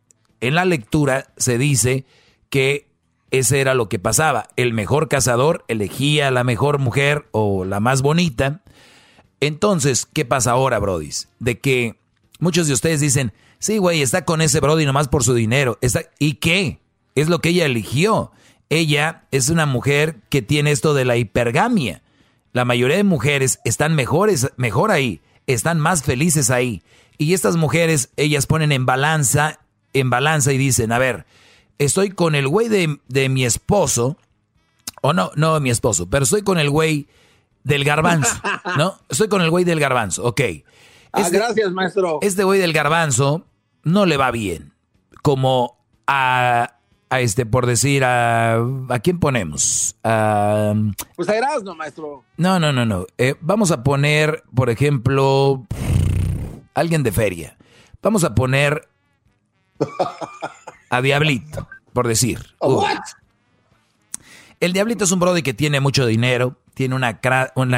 [0.42, 2.04] en la lectura se dice
[2.50, 2.87] que
[3.30, 4.48] ese era lo que pasaba.
[4.56, 8.62] El mejor cazador elegía a la mejor mujer o la más bonita.
[9.40, 11.10] Entonces, ¿qué pasa ahora, Brody?
[11.38, 11.96] De que
[12.38, 15.78] muchos de ustedes dicen, sí, güey, está con ese Brody nomás por su dinero.
[16.18, 16.80] ¿Y qué?
[17.14, 18.32] Es lo que ella eligió.
[18.70, 22.02] Ella es una mujer que tiene esto de la hipergamia.
[22.52, 26.82] La mayoría de mujeres están mejores, mejor ahí, están más felices ahí.
[27.18, 29.60] Y estas mujeres, ellas ponen en balanza,
[29.92, 31.26] en balanza y dicen, a ver,
[31.78, 34.16] estoy con el güey de, mi esposo,
[35.02, 37.08] o no, no mi esposo, pero estoy con el güey
[37.64, 38.34] del garbanzo,
[38.76, 38.98] ¿no?
[39.08, 40.40] Estoy con el güey del garbanzo, ok.
[41.12, 42.18] ah, Este- gracias, maestro.
[42.22, 43.46] Este güey del garbanzo
[43.84, 44.72] no le va bien,
[45.22, 45.76] como
[46.06, 46.74] a,
[47.10, 48.56] a este, por decir, a,
[48.88, 49.96] ¿a quién ponemos?
[50.02, 50.72] A,
[51.16, 52.24] Pues a Erasmo, maestro.
[52.36, 53.06] no, no, no, no.
[53.18, 55.66] Eh, vamos a poner, por ejemplo,
[56.74, 57.56] alguien de feria.
[58.02, 58.88] Vamos a poner
[60.90, 62.54] a Diablito, por decir.
[62.60, 62.84] Uh.
[64.60, 67.20] El Diablito es un brody que tiene mucho dinero, tiene una,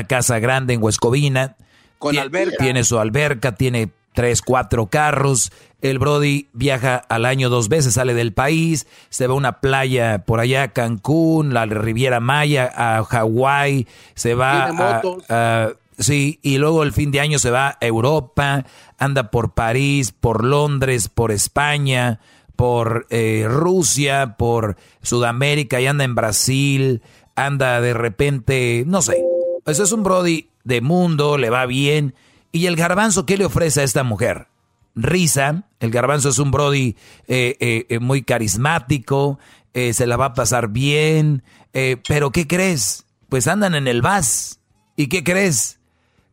[0.07, 1.57] casa grande en Huescovina.
[1.99, 2.57] Con Tie- alberca.
[2.59, 5.53] Tiene su alberca, tiene tres, cuatro carros.
[5.83, 10.25] El Brody viaja al año dos veces, sale del país, se va a una playa
[10.27, 14.83] por allá, Cancún, la Riviera Maya, a Hawái, se va Tiene
[15.29, 18.65] a, a- sí, y luego el fin de año se va a Europa,
[18.99, 22.21] anda por París, por Londres, por España,
[22.61, 27.01] por eh, Rusia, por Sudamérica y anda en Brasil,
[27.35, 29.25] anda de repente, no sé.
[29.65, 32.15] Eso es un Brody de mundo, le va bien.
[32.53, 34.49] ¿Y el garbanzo qué le ofrece a esta mujer?
[34.95, 36.97] Risa, el garbanzo es un Brody
[37.29, 39.39] eh, eh, eh, muy carismático,
[39.73, 41.43] se la va a pasar bien,
[42.07, 43.07] pero ¿qué crees?
[43.31, 44.61] Pues andan en el VAS.
[44.97, 45.80] ¿Y qué crees?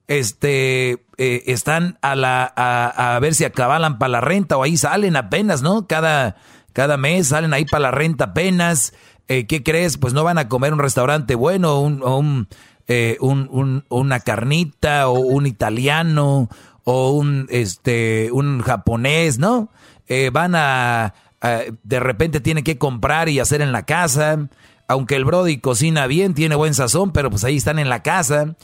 [0.07, 4.77] Este eh, están a la a, a ver si acabalan para la renta o ahí
[4.77, 5.88] salen apenas, ¿no?
[5.88, 6.38] Cada
[6.73, 8.93] cada mes salen ahí para la renta apenas.
[9.27, 9.97] Eh, ¿Qué crees?
[9.97, 12.47] Pues no van a comer un restaurante bueno, un, o un,
[12.88, 16.47] eh, un- un- una carnita o un italiano
[16.85, 19.69] o un este un japonés, ¿no?
[20.07, 24.47] Eh, van a, a- de repente tienen que comprar y hacer en la casa.
[24.88, 28.55] Aunque el Brody cocina bien, tiene buen sazón, pero pues ahí están en la casa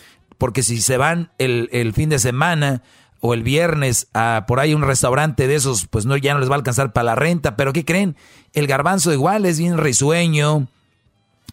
[0.43, 2.81] porque si se van el, el fin de semana
[3.21, 6.49] o el viernes a por ahí un restaurante de esos, pues no, ya no les
[6.49, 7.55] va a alcanzar para la renta.
[7.55, 8.17] Pero ¿qué creen?
[8.51, 10.67] El garbanzo igual es bien risueño.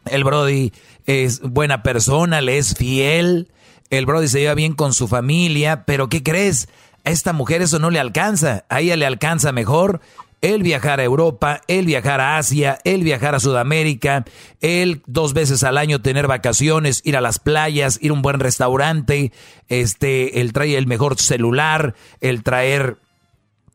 [0.06, 0.72] El Brody
[1.06, 3.52] es buena persona, le es fiel.
[3.90, 5.84] El Brody se lleva bien con su familia.
[5.84, 6.68] Pero ¿qué crees?
[7.04, 8.64] A esta mujer eso no le alcanza.
[8.68, 10.00] A ella le alcanza mejor
[10.40, 14.24] el viajar a Europa, el viajar a Asia, el viajar a Sudamérica,
[14.60, 18.40] el dos veces al año tener vacaciones, ir a las playas, ir a un buen
[18.40, 19.32] restaurante,
[19.68, 22.96] este, el traer el mejor celular, el traer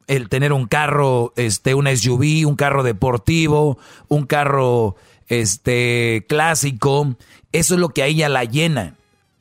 [0.08, 4.96] el tener un carro, este, un SUV, un carro deportivo, un carro,
[5.28, 7.16] este, clásico,
[7.52, 8.96] eso es lo que a ella la llena.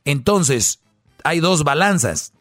[0.05, 0.79] Entonces,
[1.23, 2.33] hay dos balanzas.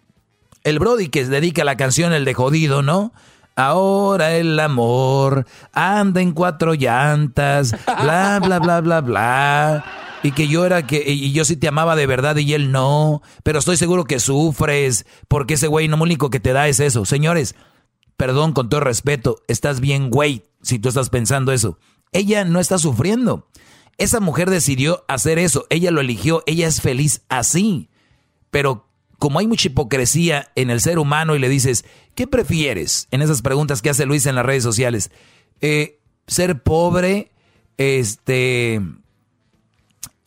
[0.63, 3.13] El Brody que dedica la canción El de Jodido, ¿no?
[3.57, 9.85] Ahora el amor anda en cuatro llantas, bla, bla, bla, bla, bla.
[10.25, 13.23] Y que yo era que, y yo sí te amaba de verdad y él no.
[13.43, 16.81] Pero estoy seguro que sufres, porque ese güey no lo único que te da es
[16.81, 17.05] eso.
[17.05, 17.55] Señores,
[18.17, 21.79] perdón con todo respeto, estás bien, güey, si tú estás pensando eso.
[22.11, 23.49] Ella no está sufriendo.
[23.99, 27.91] Esa mujer decidió hacer eso, ella lo eligió, ella es feliz así.
[28.51, 28.89] Pero
[29.25, 33.09] como hay mucha hipocresía en el ser humano y le dices, ¿qué prefieres?
[33.11, 35.11] En esas preguntas que hace Luis en las redes sociales.
[35.63, 37.33] Eh, ser pobre,
[37.79, 38.83] este,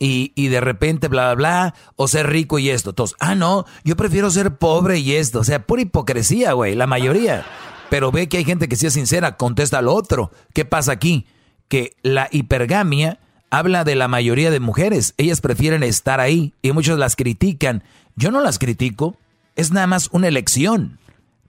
[0.00, 2.92] y, y, de repente bla, bla, bla, o ser rico y esto.
[2.92, 5.38] Todos, ah, no, yo prefiero ser pobre y esto.
[5.38, 7.46] O sea, pura hipocresía, güey, la mayoría.
[7.90, 10.32] Pero ve que hay gente que sea sincera, contesta al otro.
[10.54, 11.24] ¿Qué pasa aquí?
[11.68, 15.14] Que la hipergamia habla de la mayoría de mujeres.
[15.18, 17.84] Ellas prefieren estar ahí y muchos las critican.
[18.18, 19.16] Yo no las critico,
[19.54, 20.98] es nada más una elección.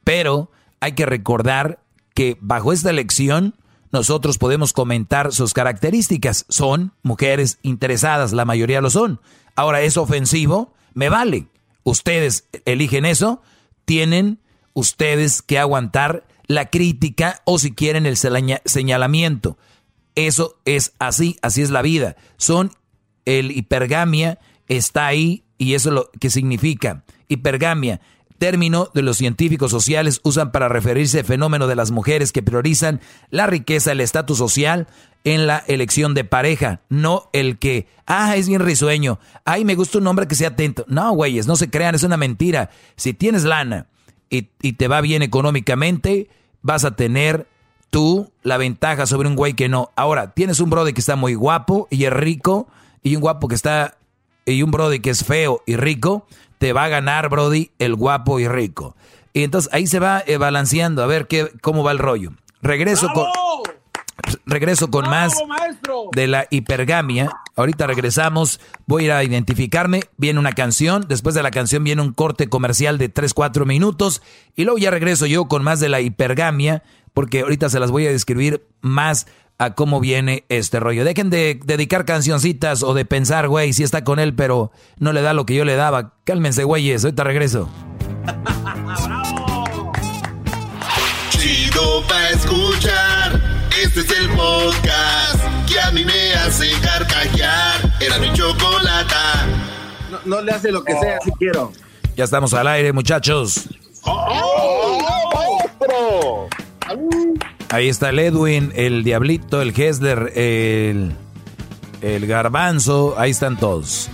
[0.04, 1.80] Pero hay que recordar
[2.14, 3.56] que bajo esta elección
[3.92, 6.46] nosotros podemos comentar sus características.
[6.48, 9.20] Son mujeres interesadas, la mayoría lo son.
[9.56, 10.76] Ahora, ¿es ofensivo?
[10.94, 11.48] Me vale.
[11.84, 13.42] Ustedes eligen eso,
[13.86, 14.40] tienen
[14.74, 19.58] ustedes que aguantar la crítica o si quieren el señalamiento.
[20.14, 22.16] Eso es así, así es la vida.
[22.38, 22.72] Son
[23.26, 24.38] el hipergamia
[24.68, 27.04] está ahí y eso es lo que significa.
[27.28, 28.02] Hipergamia,
[28.40, 33.02] término de los científicos sociales usan para referirse al fenómeno de las mujeres que priorizan
[33.30, 34.88] la riqueza, el estatus social
[35.26, 39.98] en la elección de pareja, no el que, ah, es bien risueño, ay, me gusta
[39.98, 40.86] un hombre que sea atento.
[40.88, 42.70] No, güeyes, no se crean, es una mentira.
[42.96, 43.88] Si tienes lana
[44.30, 46.30] y, y te va bien económicamente,
[46.62, 47.48] vas a tener
[47.90, 49.92] tú la ventaja sobre un güey que no.
[49.98, 52.70] Ahora, tienes un brody que está muy guapo y es rico,
[53.04, 53.98] y un guapo que está
[54.52, 56.26] y un Brody que es feo y rico,
[56.58, 58.96] te va a ganar, Brody, el guapo y rico.
[59.34, 62.32] Y entonces ahí se va eh, balanceando a ver qué, cómo va el rollo.
[62.62, 63.28] Regreso con
[64.46, 65.34] regreso con más
[66.14, 67.30] de la hipergamia.
[67.56, 72.02] Ahorita regresamos, voy a ir a identificarme, viene una canción, después de la canción viene
[72.02, 74.22] un corte comercial de 3, 4 minutos
[74.56, 78.08] y luego ya regreso yo con más de la hipergamia, porque ahorita se las voy
[78.08, 79.28] a describir más
[79.60, 81.04] a cómo viene este rollo.
[81.04, 85.22] Dejen de dedicar cancioncitas o de pensar, güey, si está con él, pero no le
[85.22, 86.14] da lo que yo le daba.
[86.24, 87.70] Cálmense, güeyes, ahorita regreso.
[91.30, 93.42] Chido pa' escuchar.
[93.84, 97.94] Este es el podcast que a mí me hace carcajear.
[98.00, 99.46] Era mi chocolata.
[100.10, 101.72] No, no le hace lo que sea si quiero.
[102.16, 103.68] Ya estamos al aire, muchachos.
[107.72, 111.14] Ahí está el Edwin, el Diablito, el Hesler, el,
[112.02, 114.10] el Garbanzo, ahí están todos.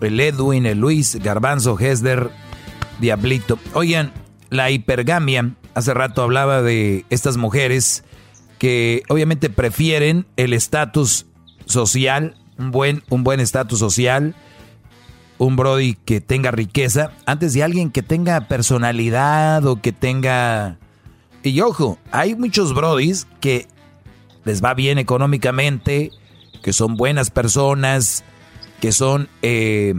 [0.00, 2.30] El Edwin, el Luis, Garbanzo, Hesler,
[2.98, 3.58] Diablito.
[3.74, 4.12] Oigan,
[4.48, 8.02] la hipergamia, hace rato hablaba de estas mujeres
[8.58, 11.26] que obviamente prefieren el estatus
[11.66, 14.34] social, un buen un buen estatus social,
[15.36, 20.78] un brody que tenga riqueza, antes de alguien que tenga personalidad o que tenga
[21.42, 23.66] y ojo, hay muchos brodis que
[24.44, 26.10] les va bien económicamente,
[26.62, 28.24] que son buenas personas,
[28.80, 29.94] que son eh,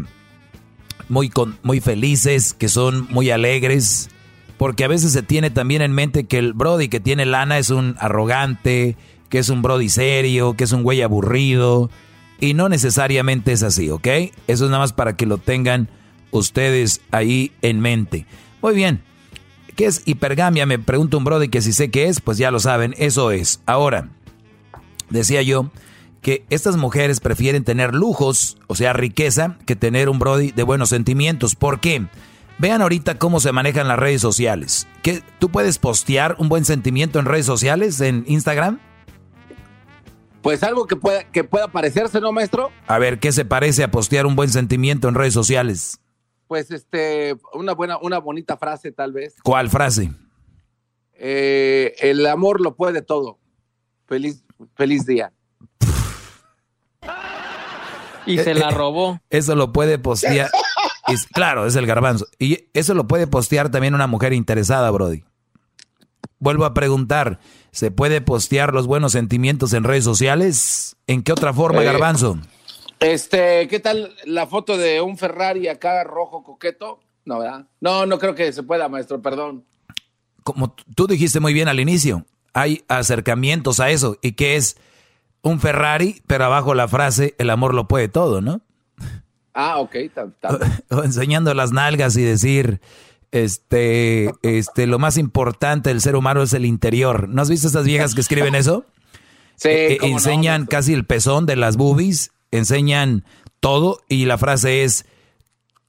[1.09, 1.31] muy,
[1.63, 4.09] muy felices, que son muy alegres,
[4.57, 7.69] porque a veces se tiene también en mente que el brody que tiene lana es
[7.69, 8.95] un arrogante,
[9.29, 11.89] que es un brody serio, que es un güey aburrido,
[12.39, 14.07] y no necesariamente es así, ¿ok?
[14.47, 15.89] Eso es nada más para que lo tengan
[16.31, 18.25] ustedes ahí en mente.
[18.61, 19.03] Muy bien,
[19.75, 20.65] ¿Qué es hipergamia?
[20.65, 23.61] Me pregunta un brody que si sé qué es, pues ya lo saben, eso es.
[23.65, 24.09] Ahora,
[25.09, 25.71] decía yo
[26.21, 30.89] que estas mujeres prefieren tener lujos, o sea, riqueza, que tener un brody de buenos
[30.89, 31.55] sentimientos.
[31.55, 32.05] ¿Por qué?
[32.59, 34.87] Vean ahorita cómo se manejan las redes sociales.
[35.01, 38.79] ¿Qué, ¿Tú puedes postear un buen sentimiento en redes sociales, en Instagram?
[40.43, 42.71] Pues algo que pueda, que pueda parecerse, ¿no, maestro?
[42.87, 46.00] A ver, ¿qué se parece a postear un buen sentimiento en redes sociales?
[46.51, 49.37] Pues este, una buena, una bonita frase tal vez.
[49.41, 50.11] ¿Cuál frase?
[51.13, 53.39] Eh, el amor lo puede todo.
[54.05, 54.43] Feliz,
[54.75, 55.31] feliz día.
[58.25, 59.21] Y se la robó.
[59.29, 60.49] Eso lo puede postear.
[61.33, 62.27] claro, es el garbanzo.
[62.37, 65.23] Y eso lo puede postear también una mujer interesada, Brody.
[66.39, 67.39] Vuelvo a preguntar,
[67.71, 70.97] ¿se puede postear los buenos sentimientos en redes sociales?
[71.07, 72.39] ¿En qué otra forma, Eh, garbanzo?
[73.01, 76.99] Este, ¿qué tal la foto de un Ferrari acá rojo coqueto?
[77.25, 77.65] No, ¿verdad?
[77.79, 79.65] No, no creo que se pueda, maestro, perdón.
[80.43, 84.17] Como tú dijiste muy bien al inicio, hay acercamientos a eso.
[84.21, 84.77] ¿Y que es
[85.41, 88.61] un Ferrari, pero abajo la frase, el amor lo puede todo, ¿no?
[89.53, 89.95] Ah, ok.
[90.91, 92.81] O, enseñando las nalgas y decir,
[93.31, 97.29] este, este, lo más importante del ser humano es el interior.
[97.29, 98.85] ¿No has visto estas viejas que escriben eso?
[99.55, 103.25] Sí, eh, enseñan casi el pezón de las boobies, enseñan
[103.59, 105.05] todo y la frase es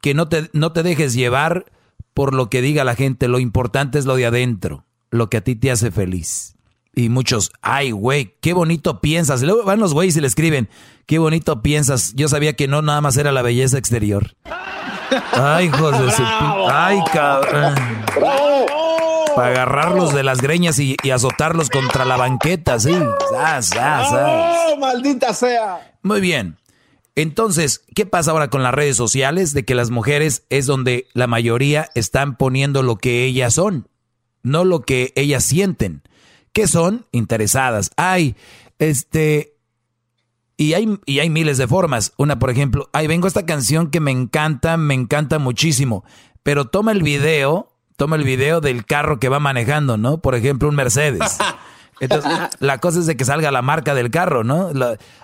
[0.00, 1.66] que no te, no te dejes llevar
[2.14, 5.40] por lo que diga la gente, lo importante es lo de adentro, lo que a
[5.44, 6.56] ti te hace feliz.
[6.94, 9.42] Y muchos, ay, güey, qué bonito piensas.
[9.42, 10.68] Y luego van los güeyes y le escriben,
[11.06, 12.12] qué bonito piensas.
[12.14, 14.36] Yo sabía que no nada más era la belleza exterior.
[15.32, 16.22] Ay, hijos de su...
[16.22, 17.74] Ay, cabrón.
[19.34, 22.94] Para agarrarlos de las greñas y, azotarlos contra la banqueta, sí.
[24.78, 25.91] maldita sea!
[26.02, 26.56] Muy bien.
[27.14, 29.52] Entonces, ¿qué pasa ahora con las redes sociales?
[29.52, 33.88] De que las mujeres es donde la mayoría están poniendo lo que ellas son,
[34.42, 36.02] no lo que ellas sienten.
[36.52, 37.06] ¿Qué son?
[37.12, 37.90] Interesadas.
[37.96, 38.36] Ay,
[38.78, 39.50] este...
[40.58, 42.12] Y hay, y hay miles de formas.
[42.18, 46.04] Una, por ejemplo, ay, vengo a esta canción que me encanta, me encanta muchísimo.
[46.42, 50.18] Pero toma el video, toma el video del carro que va manejando, ¿no?
[50.18, 51.20] Por ejemplo, un Mercedes.
[52.02, 54.70] Entonces, la cosa es de que salga la marca del carro, ¿no?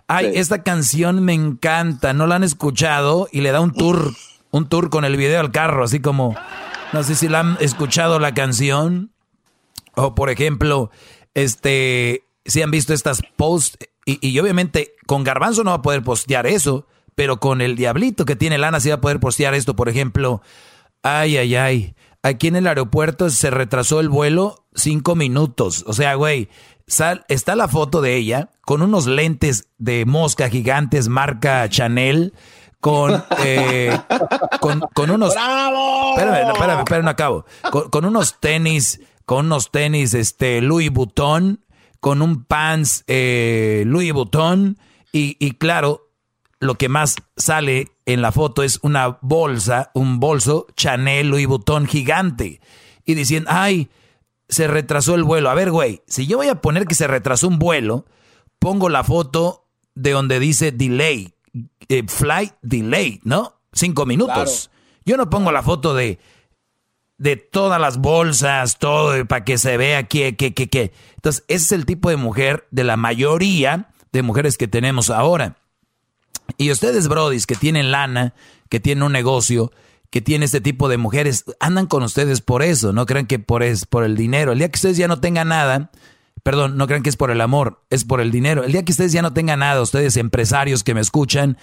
[0.07, 4.15] ay, esta canción me encanta, no la han escuchado y le da un tour,
[4.53, 6.37] un tour con el video al carro, así como,
[6.93, 9.11] no sé si la han escuchado la canción.
[9.97, 10.93] O por ejemplo,
[11.35, 13.77] este, si han visto estas posts,
[14.07, 16.87] y, y, obviamente con Garbanzo no va a poder postear eso,
[17.17, 20.43] pero con el diablito que tiene lana sí va a poder postear esto, por ejemplo,
[21.03, 21.95] ay, ay, ay,
[22.29, 25.85] aquí en el aeropuerto se retrasó el vuelo cinco minutos.
[25.87, 26.49] O sea, güey,
[26.87, 32.35] está la foto de ella con unos lentes de mosca gigantes marca Chanel.
[32.81, 33.99] Con, eh,
[34.61, 35.35] con, unos.
[35.35, 36.15] ¡Bravo!
[36.17, 37.45] Espérame, espérame, espérame, no acabo.
[37.91, 41.65] Con, unos tenis, con unos tenis, este, Louis Vuitton,
[41.99, 44.79] con un pants, eh, Louis Vuitton,
[45.13, 46.09] y, y claro,
[46.61, 51.87] lo que más sale en la foto es una bolsa, un bolso Chanel Louis Vuitton
[51.87, 52.63] gigante.
[53.05, 53.91] Y diciendo, ay,
[54.49, 55.51] se retrasó el vuelo.
[55.51, 58.07] A ver, güey, si yo voy a poner que se retrasó un vuelo,
[58.59, 61.35] pongo la foto de donde dice delay,
[61.91, 63.61] eh, flight delay, ¿no?
[63.75, 64.71] Cinco minutos.
[65.05, 66.19] Yo no pongo la foto de,
[67.19, 70.93] de todas las bolsas, todo, para que se vea que, que, que, que.
[71.17, 75.59] Entonces, ese es el tipo de mujer de la mayoría de mujeres que tenemos ahora.
[76.57, 78.35] Y ustedes, brodis, que tienen lana,
[78.69, 79.71] que tienen un negocio,
[80.11, 83.63] que tienen este tipo de mujeres, andan con ustedes por eso, no crean que por,
[83.63, 84.53] es, por el dinero.
[84.53, 85.91] El día que ustedes ya no tengan nada,
[86.43, 88.65] Perdón, no crean que es por el amor, es por el dinero.
[88.65, 91.57] El día que ustedes ya no tengan nada, ustedes empresarios que me escuchan,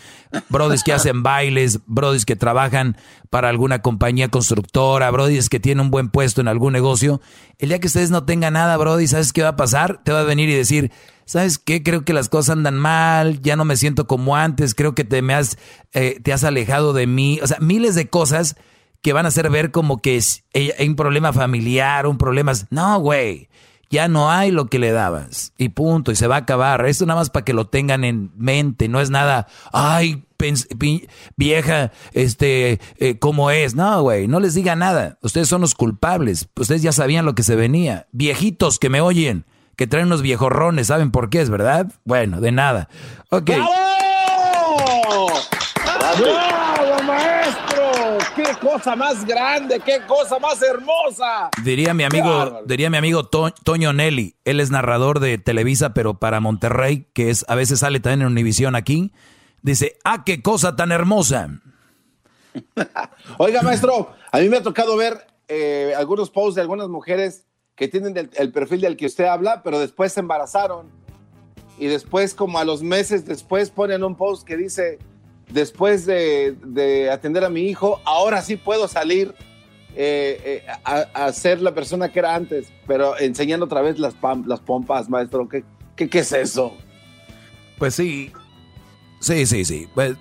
[0.49, 2.97] brodis que hacen bailes, brodis que trabajan
[3.29, 7.21] para alguna compañía constructora, brodis que tienen un buen puesto en algún negocio,
[7.57, 10.01] el día que ustedes no tengan nada, brodis, ¿sabes qué va a pasar?
[10.03, 10.91] Te va a venir y decir,
[11.25, 11.83] ¿sabes qué?
[11.83, 15.21] Creo que las cosas andan mal, ya no me siento como antes, creo que te
[15.21, 15.57] me has,
[15.93, 17.39] eh, te has alejado de mí.
[17.41, 18.55] O sea, miles de cosas
[19.01, 20.19] que van a hacer ver como que
[20.53, 22.53] hay un problema familiar, un problema...
[22.71, 23.49] No, güey
[23.89, 25.53] ya no hay lo que le dabas.
[25.57, 26.85] Y punto, y se va a acabar.
[26.85, 30.23] Esto nada más para que lo tengan en mente, no es nada, ay,
[31.35, 33.75] vieja, este, eh, ¿cómo es?
[33.75, 35.17] No, güey, no les diga nada.
[35.21, 36.47] Ustedes son los culpables.
[36.55, 38.07] Ustedes ya sabían lo que se venía.
[38.11, 39.45] Viejitos que me oyen,
[39.75, 41.91] que traen unos viejorrones, ¿saben por qué es, verdad?
[42.03, 42.89] Bueno, de nada.
[43.29, 43.51] Ok.
[43.51, 43.71] ¡Bravo,
[46.17, 46.64] maestro!
[48.35, 49.79] ¡Qué cosa más grande!
[49.79, 51.49] ¡Qué cosa más hermosa!
[51.63, 54.35] Diría mi amigo, diría mi amigo Toño Nelly.
[54.43, 58.27] Él es narrador de Televisa, pero para Monterrey, que es a veces sale también en
[58.27, 59.13] Univisión aquí.
[59.61, 61.49] Dice, ¡ah, qué cosa tan hermosa!
[63.37, 67.45] Oiga, maestro, a mí me ha tocado ver eh, algunos posts de algunas mujeres
[67.75, 70.91] que tienen el, el perfil del que usted habla, pero después se embarazaron.
[71.77, 74.99] Y después, como a los meses después, ponen un post que dice
[75.49, 79.33] después de, atender a mi hijo, ahora sí puedo salir
[79.95, 84.15] eh, eh, a, ser la persona que era antes, pero enseñando otra vez las,
[84.45, 85.47] las pompas, maestro.
[85.47, 85.63] ¿Qué,
[85.95, 86.73] ¿Qué, es eso?
[87.77, 88.31] Pues sí,
[89.19, 89.87] sí, sí, sí.
[89.93, 90.17] Pues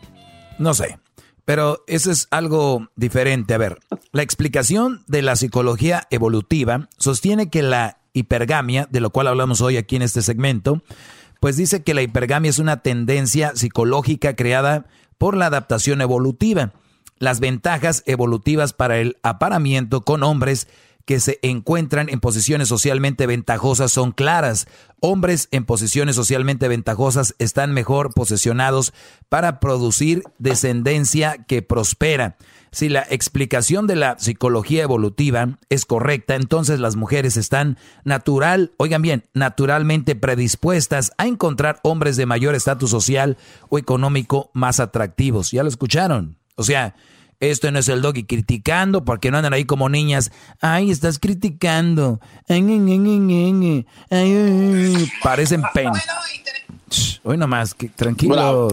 [0.58, 0.98] no sé.
[1.44, 3.52] Pero eso es algo diferente.
[3.52, 3.78] A ver,
[4.12, 9.76] la explicación de la psicología evolutiva sostiene que la hipergamia, de lo cual hablamos hoy
[9.76, 10.82] aquí en este segmento,
[11.40, 14.86] pues dice que la hipergamia es una tendencia psicológica creada
[15.18, 16.72] por la adaptación evolutiva.
[17.18, 20.68] Las ventajas evolutivas para el aparamiento con hombres
[21.04, 24.66] que se encuentran en posiciones socialmente ventajosas son claras.
[25.00, 28.94] Hombres en posiciones socialmente ventajosas están mejor posicionados
[29.28, 32.36] para producir descendencia que prospera.
[32.74, 39.00] Si la explicación de la psicología evolutiva es correcta, entonces las mujeres están natural, oigan
[39.00, 43.36] bien, naturalmente predispuestas a encontrar hombres de mayor estatus social
[43.68, 45.52] o económico más atractivos.
[45.52, 46.36] ¿Ya lo escucharon?
[46.56, 46.96] O sea,
[47.38, 50.32] esto no es el doggy criticando porque no andan ahí como niñas.
[50.60, 52.20] Ay, estás criticando.
[52.48, 55.92] Ay, ay, ay, Parecen pen.
[57.22, 58.36] Hoy nomás, que, tranquilos.
[58.36, 58.68] Bravo.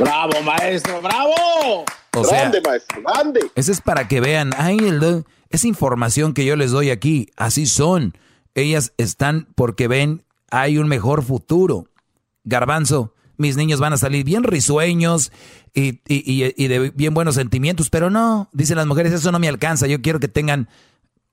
[0.00, 1.84] Bravo, maestro, bravo.
[2.16, 3.40] O sea, grande, maestro, grande.
[3.54, 7.66] Ese es para que vean, ay, el esa información que yo les doy aquí, así
[7.66, 8.16] son.
[8.54, 11.86] Ellas están porque ven, hay un mejor futuro.
[12.44, 15.30] Garbanzo, mis niños van a salir bien risueños
[15.72, 19.38] y, y- y- y de bien buenos sentimientos, pero no, dicen las mujeres, eso no
[19.38, 20.68] me alcanza, yo quiero que tengan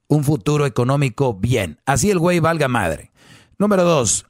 [0.07, 1.79] un futuro económico bien.
[1.85, 3.11] Así el güey valga madre.
[3.57, 4.26] Número dos,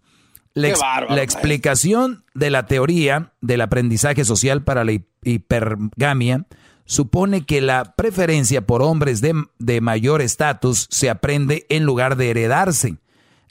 [0.58, 1.24] la, Qué ex- bárbaro, la maestro.
[1.40, 6.46] explicación de la teoría del aprendizaje social para la hi- hipergamia
[6.86, 12.30] supone que la preferencia por hombres de, de mayor estatus se aprende en lugar de
[12.30, 12.96] heredarse.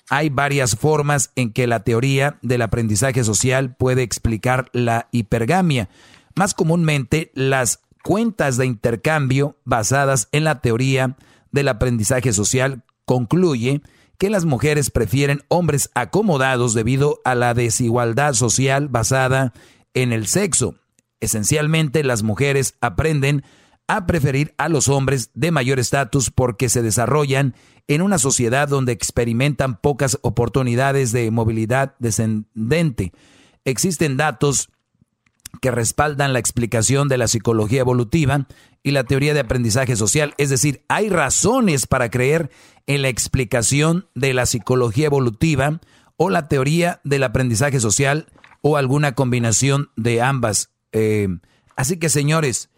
[0.09, 5.89] Hay varias formas en que la teoría del aprendizaje social puede explicar la hipergamia.
[6.35, 11.17] Más comúnmente, las cuentas de intercambio basadas en la teoría
[11.51, 13.83] del aprendizaje social concluye
[14.19, 19.53] que las mujeres prefieren hombres acomodados debido a la desigualdad social basada
[19.95, 20.75] en el sexo.
[21.21, 23.43] Esencialmente, las mujeres aprenden
[23.89, 27.55] a preferir a los hombres de mayor estatus porque se desarrollan
[27.89, 33.13] en una sociedad donde experimentan pocas oportunidades de movilidad descendente.
[33.65, 34.71] Existen datos
[35.61, 38.47] que respaldan la explicación de la psicología evolutiva
[38.83, 40.35] y la teoría de aprendizaje social.
[40.37, 42.51] Es decir, hay razones para creer
[42.87, 45.81] en la explicación de la psicología evolutiva
[46.17, 48.27] o la teoría del aprendizaje social
[48.63, 50.71] o alguna combinación de ambas.
[50.93, 51.29] Eh,
[51.77, 52.71] así que, señores,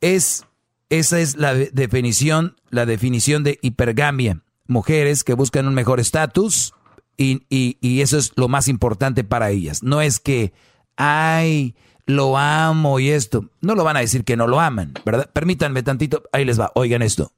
[0.00, 0.44] es,
[0.90, 4.42] esa es la de- definición, la definición de hipergamia.
[4.66, 6.74] Mujeres que buscan un mejor estatus
[7.16, 9.82] y, y- y eso es lo más importante para ellas.
[9.82, 10.52] No es que,
[10.96, 11.74] ay,
[12.06, 13.50] lo amo y esto.
[13.60, 15.30] No lo van a decir que no lo aman, ¿verdad?
[15.32, 17.32] Permítanme tantito, ahí les va, oigan esto.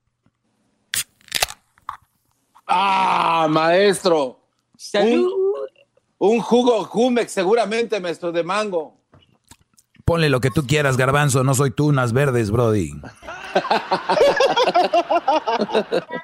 [2.66, 4.40] Ah, maestro.
[4.94, 5.30] Un,
[6.18, 8.96] un jugo Jumex, seguramente, maestro, de mango.
[10.04, 12.92] Ponle lo que tú quieras, garbanzo, no soy tú, unas verdes, Brody.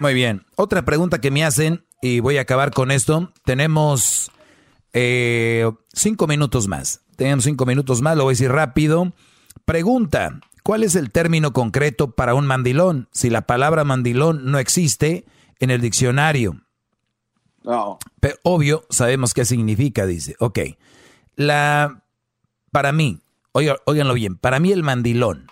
[0.01, 0.45] Muy bien.
[0.57, 3.33] Otra pregunta que me hacen, y voy a acabar con esto.
[3.45, 4.31] Tenemos
[4.93, 7.01] eh, cinco minutos más.
[7.17, 9.13] Tenemos cinco minutos más, lo voy a decir rápido.
[9.65, 13.09] Pregunta, ¿cuál es el término concreto para un mandilón?
[13.13, 15.25] Si la palabra mandilón no existe
[15.61, 16.61] en el diccionario.
[17.63, 17.99] No.
[18.19, 20.35] Pero obvio, sabemos qué significa, dice.
[20.41, 20.59] Ok.
[21.37, 22.03] La,
[22.73, 23.21] para mí,
[23.53, 25.47] óiganlo bien, para mí el mandilón,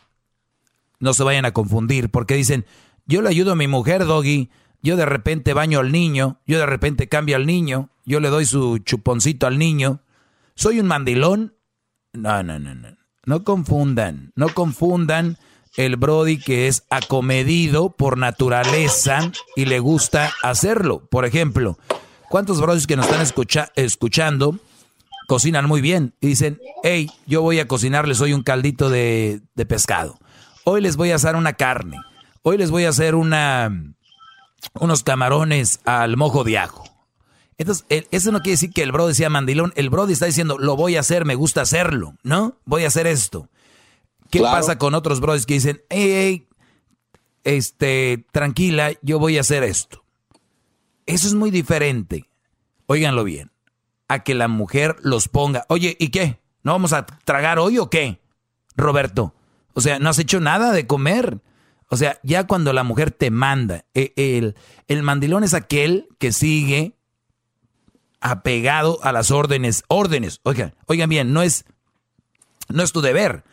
[0.98, 2.66] no se vayan a confundir, porque dicen,
[3.06, 4.50] yo le ayudo a mi mujer, Doggy,
[4.82, 8.44] yo de repente baño al niño, yo de repente cambio al niño, yo le doy
[8.44, 10.02] su chuponcito al niño.
[10.54, 11.54] ¿Soy un mandilón?
[12.12, 12.96] No, no, no, no.
[13.24, 15.36] No confundan, no confundan
[15.78, 21.06] el Brody que es acomedido por naturaleza y le gusta hacerlo.
[21.08, 21.78] Por ejemplo,
[22.28, 24.58] ¿cuántos Brodis que nos están escucha- escuchando
[25.28, 30.18] cocinan muy bien y dicen, hey, yo voy a cocinarles hoy un caldito de, pescado.
[30.64, 31.98] Hoy les voy a hacer una carne.
[32.42, 33.70] Hoy les voy a hacer una,
[34.74, 36.84] unos camarones al mojo de ajo.
[37.56, 39.72] Entonces, eso no quiere decir que el Brody sea mandilón.
[39.76, 42.56] El Brody está diciendo, lo voy a hacer, me gusta hacerlo, ¿no?
[42.64, 43.48] Voy a hacer esto.
[44.30, 44.56] ¿Qué Claro.
[44.56, 46.48] pasa con otros Brodis que dicen, hey, hey,
[47.44, 50.04] este, tranquila, yo voy a hacer esto?
[51.06, 52.28] Eso es muy diferente.
[52.86, 53.50] Óiganlo bien.
[54.08, 55.64] A que la mujer los ponga.
[55.68, 56.40] Oye, ¿y qué?
[56.62, 58.20] ¿No vamos a tragar hoy o qué?
[58.76, 59.34] Roberto.
[59.74, 61.40] O sea, no has hecho nada de comer.
[61.88, 64.54] O sea, ya cuando la mujer te manda, e- el,
[64.88, 66.94] el mandilón es aquel que sigue
[68.20, 69.84] apegado a las órdenes.
[69.88, 70.40] Órdenes.
[70.42, 71.64] Oigan, oigan bien, no es,
[72.68, 73.44] no es tu deber.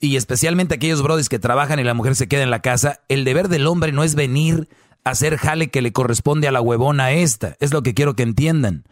[0.00, 3.24] Y especialmente aquellos brodis que trabajan y la mujer se queda en la casa, el
[3.24, 4.68] deber del hombre no es venir
[5.04, 7.56] a hacer jale que le corresponde a la huevona esta.
[7.60, 8.84] Es lo que quiero que entiendan.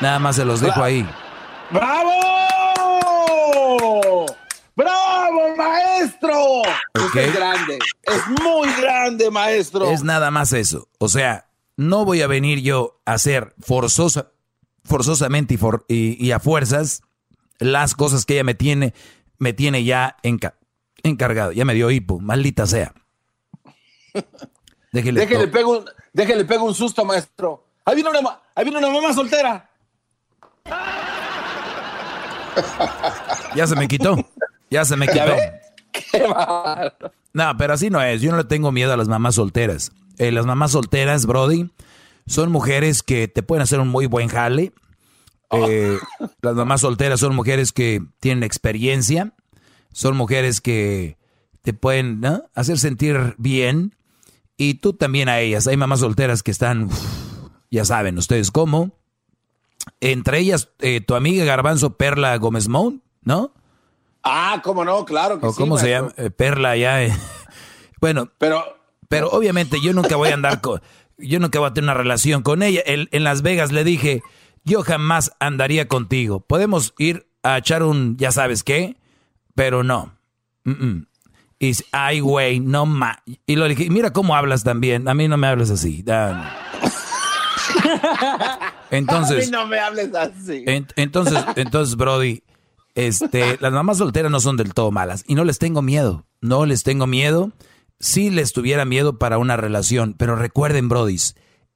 [0.00, 1.06] Nada más se los dejo ahí.
[3.44, 4.26] ¡Bravo!
[4.76, 6.62] ¡Bravo, maestro!
[7.14, 7.78] Es grande.
[8.02, 9.90] Es muy grande, maestro.
[9.90, 10.88] Es nada más eso.
[10.98, 14.32] O sea, no voy a venir yo a hacer forzosa,
[14.84, 17.02] forzosamente y, for- y- y a fuerzas
[17.58, 18.94] las cosas que ella me tiene,
[19.44, 20.54] me tiene ya enca-
[21.02, 21.52] encargado.
[21.52, 22.94] Ya me dio hipo, maldita sea.
[24.92, 25.84] Déjele, Déjele pego un,
[26.14, 27.66] déjele pego un susto, maestro.
[27.84, 29.68] Ahí viene una, ahí viene una mamá soltera.
[33.54, 34.16] Ya se me quitó.
[34.70, 35.34] Ya se me quitó.
[35.92, 36.24] Qué.
[37.32, 38.22] No, pero así no es.
[38.22, 39.92] Yo no le tengo miedo a las mamás solteras.
[40.18, 41.70] Eh, las mamás solteras, Brody,
[42.26, 44.72] son mujeres que te pueden hacer un muy buen jale.
[45.68, 45.98] Eh,
[46.42, 49.32] las mamás solteras son mujeres que tienen experiencia.
[49.92, 51.16] son mujeres que
[51.62, 52.20] te pueden
[52.54, 53.94] hacer sentir bien
[54.56, 55.66] y tú también a ellas.
[55.66, 56.90] Hay mamás solteras que están,
[57.70, 58.98] ya saben ustedes cómo.
[60.00, 63.52] Entre ellas, eh, tu amiga Garbanzo Perla Gómez Mount, ¿no?
[64.22, 66.12] Ah, cómo no, claro que ¿O ¿Cómo se llama?
[66.16, 67.00] Eh, Perla ya.
[68.00, 68.62] Bueno, pero,
[69.08, 70.82] pero obviamente yo nunca voy a andar con,
[71.16, 72.82] yo nunca voy a tener una relación con ella.
[72.84, 74.22] en Las Vegas le dije,
[74.64, 76.40] yo jamás andaría contigo.
[76.40, 78.96] Podemos ir a echar un, ya sabes qué,
[79.54, 80.12] pero no.
[81.58, 83.22] Y ay, güey, no ma.
[83.46, 85.08] Y lo dije, mira cómo hablas también.
[85.08, 86.04] A mí no me hables así.
[88.90, 89.42] Entonces.
[89.42, 90.64] A mí no me hables así.
[90.66, 92.42] entonces, entonces, Brody,
[92.94, 95.24] este, las mamás solteras no son del todo malas.
[95.26, 96.26] Y no les tengo miedo.
[96.40, 97.52] No les tengo miedo.
[97.98, 100.14] Si les tuviera miedo para una relación.
[100.16, 101.18] Pero recuerden, Brody,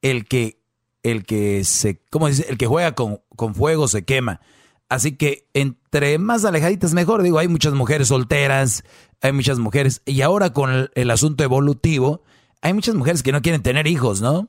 [0.02, 0.57] el que,
[1.02, 2.46] el que se, ¿cómo dice?
[2.48, 4.40] El que juega con, con fuego se quema.
[4.88, 7.22] Así que entre más alejaditas mejor.
[7.22, 8.84] Digo, hay muchas mujeres solteras,
[9.20, 10.02] hay muchas mujeres.
[10.06, 12.22] Y ahora con el, asunto evolutivo,
[12.62, 14.48] hay muchas mujeres que no quieren tener hijos, ¿no?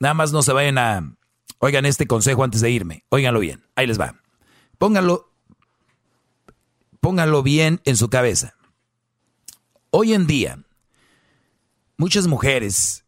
[0.00, 1.14] Nada más no se vayan a...
[1.60, 3.04] Oigan este consejo antes de irme.
[3.08, 3.64] Óiganlo bien.
[3.74, 4.14] Ahí les va.
[4.78, 5.32] Pónganlo,
[7.00, 8.54] pónganlo bien en su cabeza.
[9.90, 10.62] Hoy en día,
[11.96, 13.04] muchas mujeres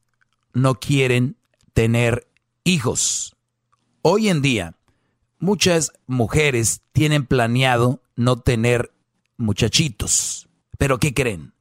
[0.52, 1.36] no quieren
[1.74, 2.26] tener
[2.64, 3.36] hijos.
[4.02, 4.74] Hoy en día,
[5.38, 8.92] muchas mujeres tienen planeado no tener
[9.36, 10.48] muchachitos.
[10.78, 11.52] Pero ¿qué creen?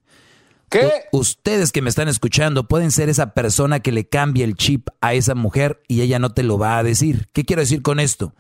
[0.70, 0.92] ¿Qué?
[1.12, 5.16] ustedes que me están escuchando pueden ser esa persona que le cambie el chip a
[5.16, 7.28] esa mujer y ella no te lo va a decir.
[7.34, 8.36] ¿Qué quiero decir con esto?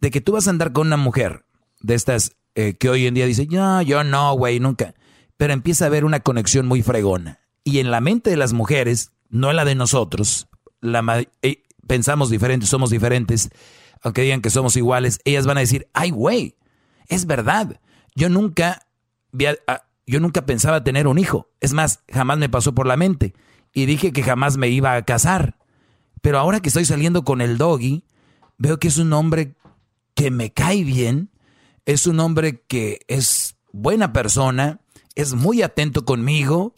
[0.00, 1.44] De que tú vas a andar con una mujer
[1.80, 4.94] de estas eh, que hoy en día dice, no, yo no, güey, nunca.
[5.36, 7.38] Pero empieza a haber una conexión muy fregona.
[7.62, 10.48] Y en la mente de las mujeres, no en la de nosotros,
[10.80, 13.50] la, eh, pensamos diferentes, somos diferentes
[14.02, 16.56] aunque digan que somos iguales, ellas van a decir, ay, güey,
[17.08, 17.80] es verdad.
[18.14, 18.86] Yo nunca,
[19.66, 21.50] ah, yo nunca pensaba tener un hijo.
[21.60, 23.34] Es más, jamás me pasó por la mente.
[23.72, 25.58] Y dije que jamás me iba a casar.
[26.20, 28.04] Pero ahora que estoy saliendo con el doggy,
[28.56, 29.54] veo que es un hombre
[30.14, 31.30] que me cae bien,
[31.86, 34.80] es un hombre que es buena persona,
[35.14, 36.74] es muy atento conmigo,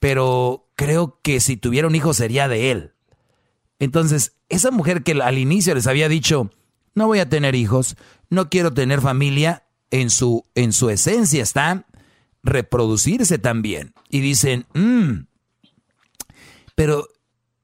[0.00, 2.94] pero creo que si tuviera un hijo sería de él.
[3.78, 6.50] Entonces, esa mujer que al inicio les había dicho,
[6.94, 7.96] no voy a tener hijos,
[8.30, 11.86] no quiero tener familia, en su, en su esencia está
[12.42, 13.94] reproducirse también.
[14.08, 15.26] Y dicen, mmm,
[16.74, 17.08] pero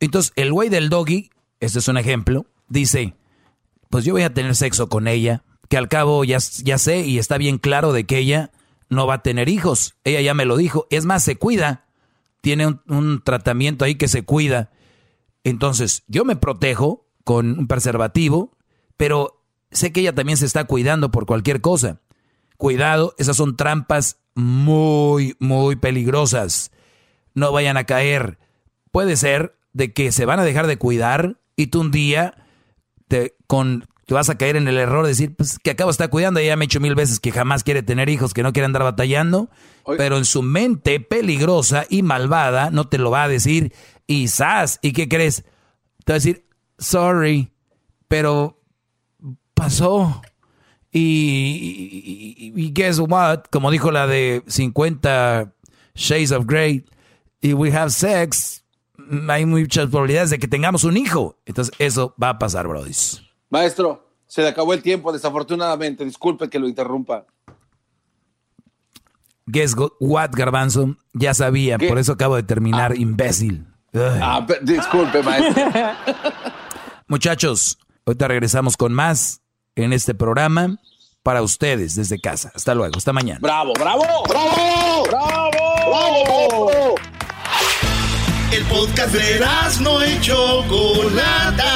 [0.00, 1.30] entonces el güey del doggy,
[1.60, 3.14] este es un ejemplo, dice,
[3.90, 7.18] pues yo voy a tener sexo con ella, que al cabo ya, ya sé y
[7.18, 8.50] está bien claro de que ella
[8.88, 9.94] no va a tener hijos.
[10.04, 10.86] Ella ya me lo dijo.
[10.90, 11.86] Es más, se cuida.
[12.42, 14.70] Tiene un, un tratamiento ahí que se cuida.
[15.44, 18.54] Entonces, yo me protejo con un preservativo
[18.96, 22.00] pero sé que ella también se está cuidando por cualquier cosa.
[22.56, 26.70] Cuidado, esas son trampas muy, muy peligrosas.
[27.34, 28.38] No vayan a caer.
[28.92, 32.46] Puede ser de que se van a dejar de cuidar y tú un día
[33.08, 35.92] te, con, te vas a caer en el error de decir pues, que acabo de
[35.92, 36.38] estar cuidando.
[36.38, 38.84] Ella me ha dicho mil veces que jamás quiere tener hijos, que no quiere andar
[38.84, 39.50] batallando.
[39.98, 43.74] Pero en su mente peligrosa y malvada no te lo va a decir.
[44.06, 45.44] Y sas, ¿y qué crees?
[46.04, 46.46] Te va a decir,
[46.78, 47.52] sorry,
[48.08, 48.60] pero
[49.54, 50.22] pasó.
[50.92, 53.44] Y, y, guess what?
[53.50, 55.52] Como dijo la de 50
[55.94, 56.84] Shades of Grey,
[57.40, 58.64] y we have sex,
[59.28, 61.36] hay muchas probabilidades de que tengamos un hijo.
[61.46, 62.92] Entonces, eso va a pasar, Brody.
[63.50, 66.04] Maestro, se le acabó el tiempo, desafortunadamente.
[66.04, 67.26] Disculpe que lo interrumpa.
[69.46, 70.96] Guess what, Garbanzo?
[71.12, 72.96] Ya sabía, por eso acabo de terminar, ah.
[72.96, 73.66] imbécil.
[73.94, 75.64] Ah, disculpe, maestro.
[77.08, 79.40] Muchachos, ahorita regresamos con más
[79.76, 80.78] en este programa
[81.22, 82.50] para ustedes desde casa.
[82.54, 83.38] Hasta luego, hasta mañana.
[83.40, 85.50] Bravo, bravo, bravo, bravo,
[86.26, 86.94] bravo.
[88.52, 89.40] El podcast de
[89.80, 91.72] no y Chocolata.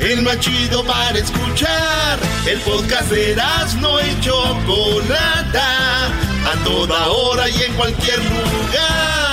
[0.00, 2.18] El más chido para escuchar.
[2.46, 3.36] El podcast de
[3.80, 6.06] no y Chocolata.
[6.06, 9.29] A toda hora y en cualquier lugar.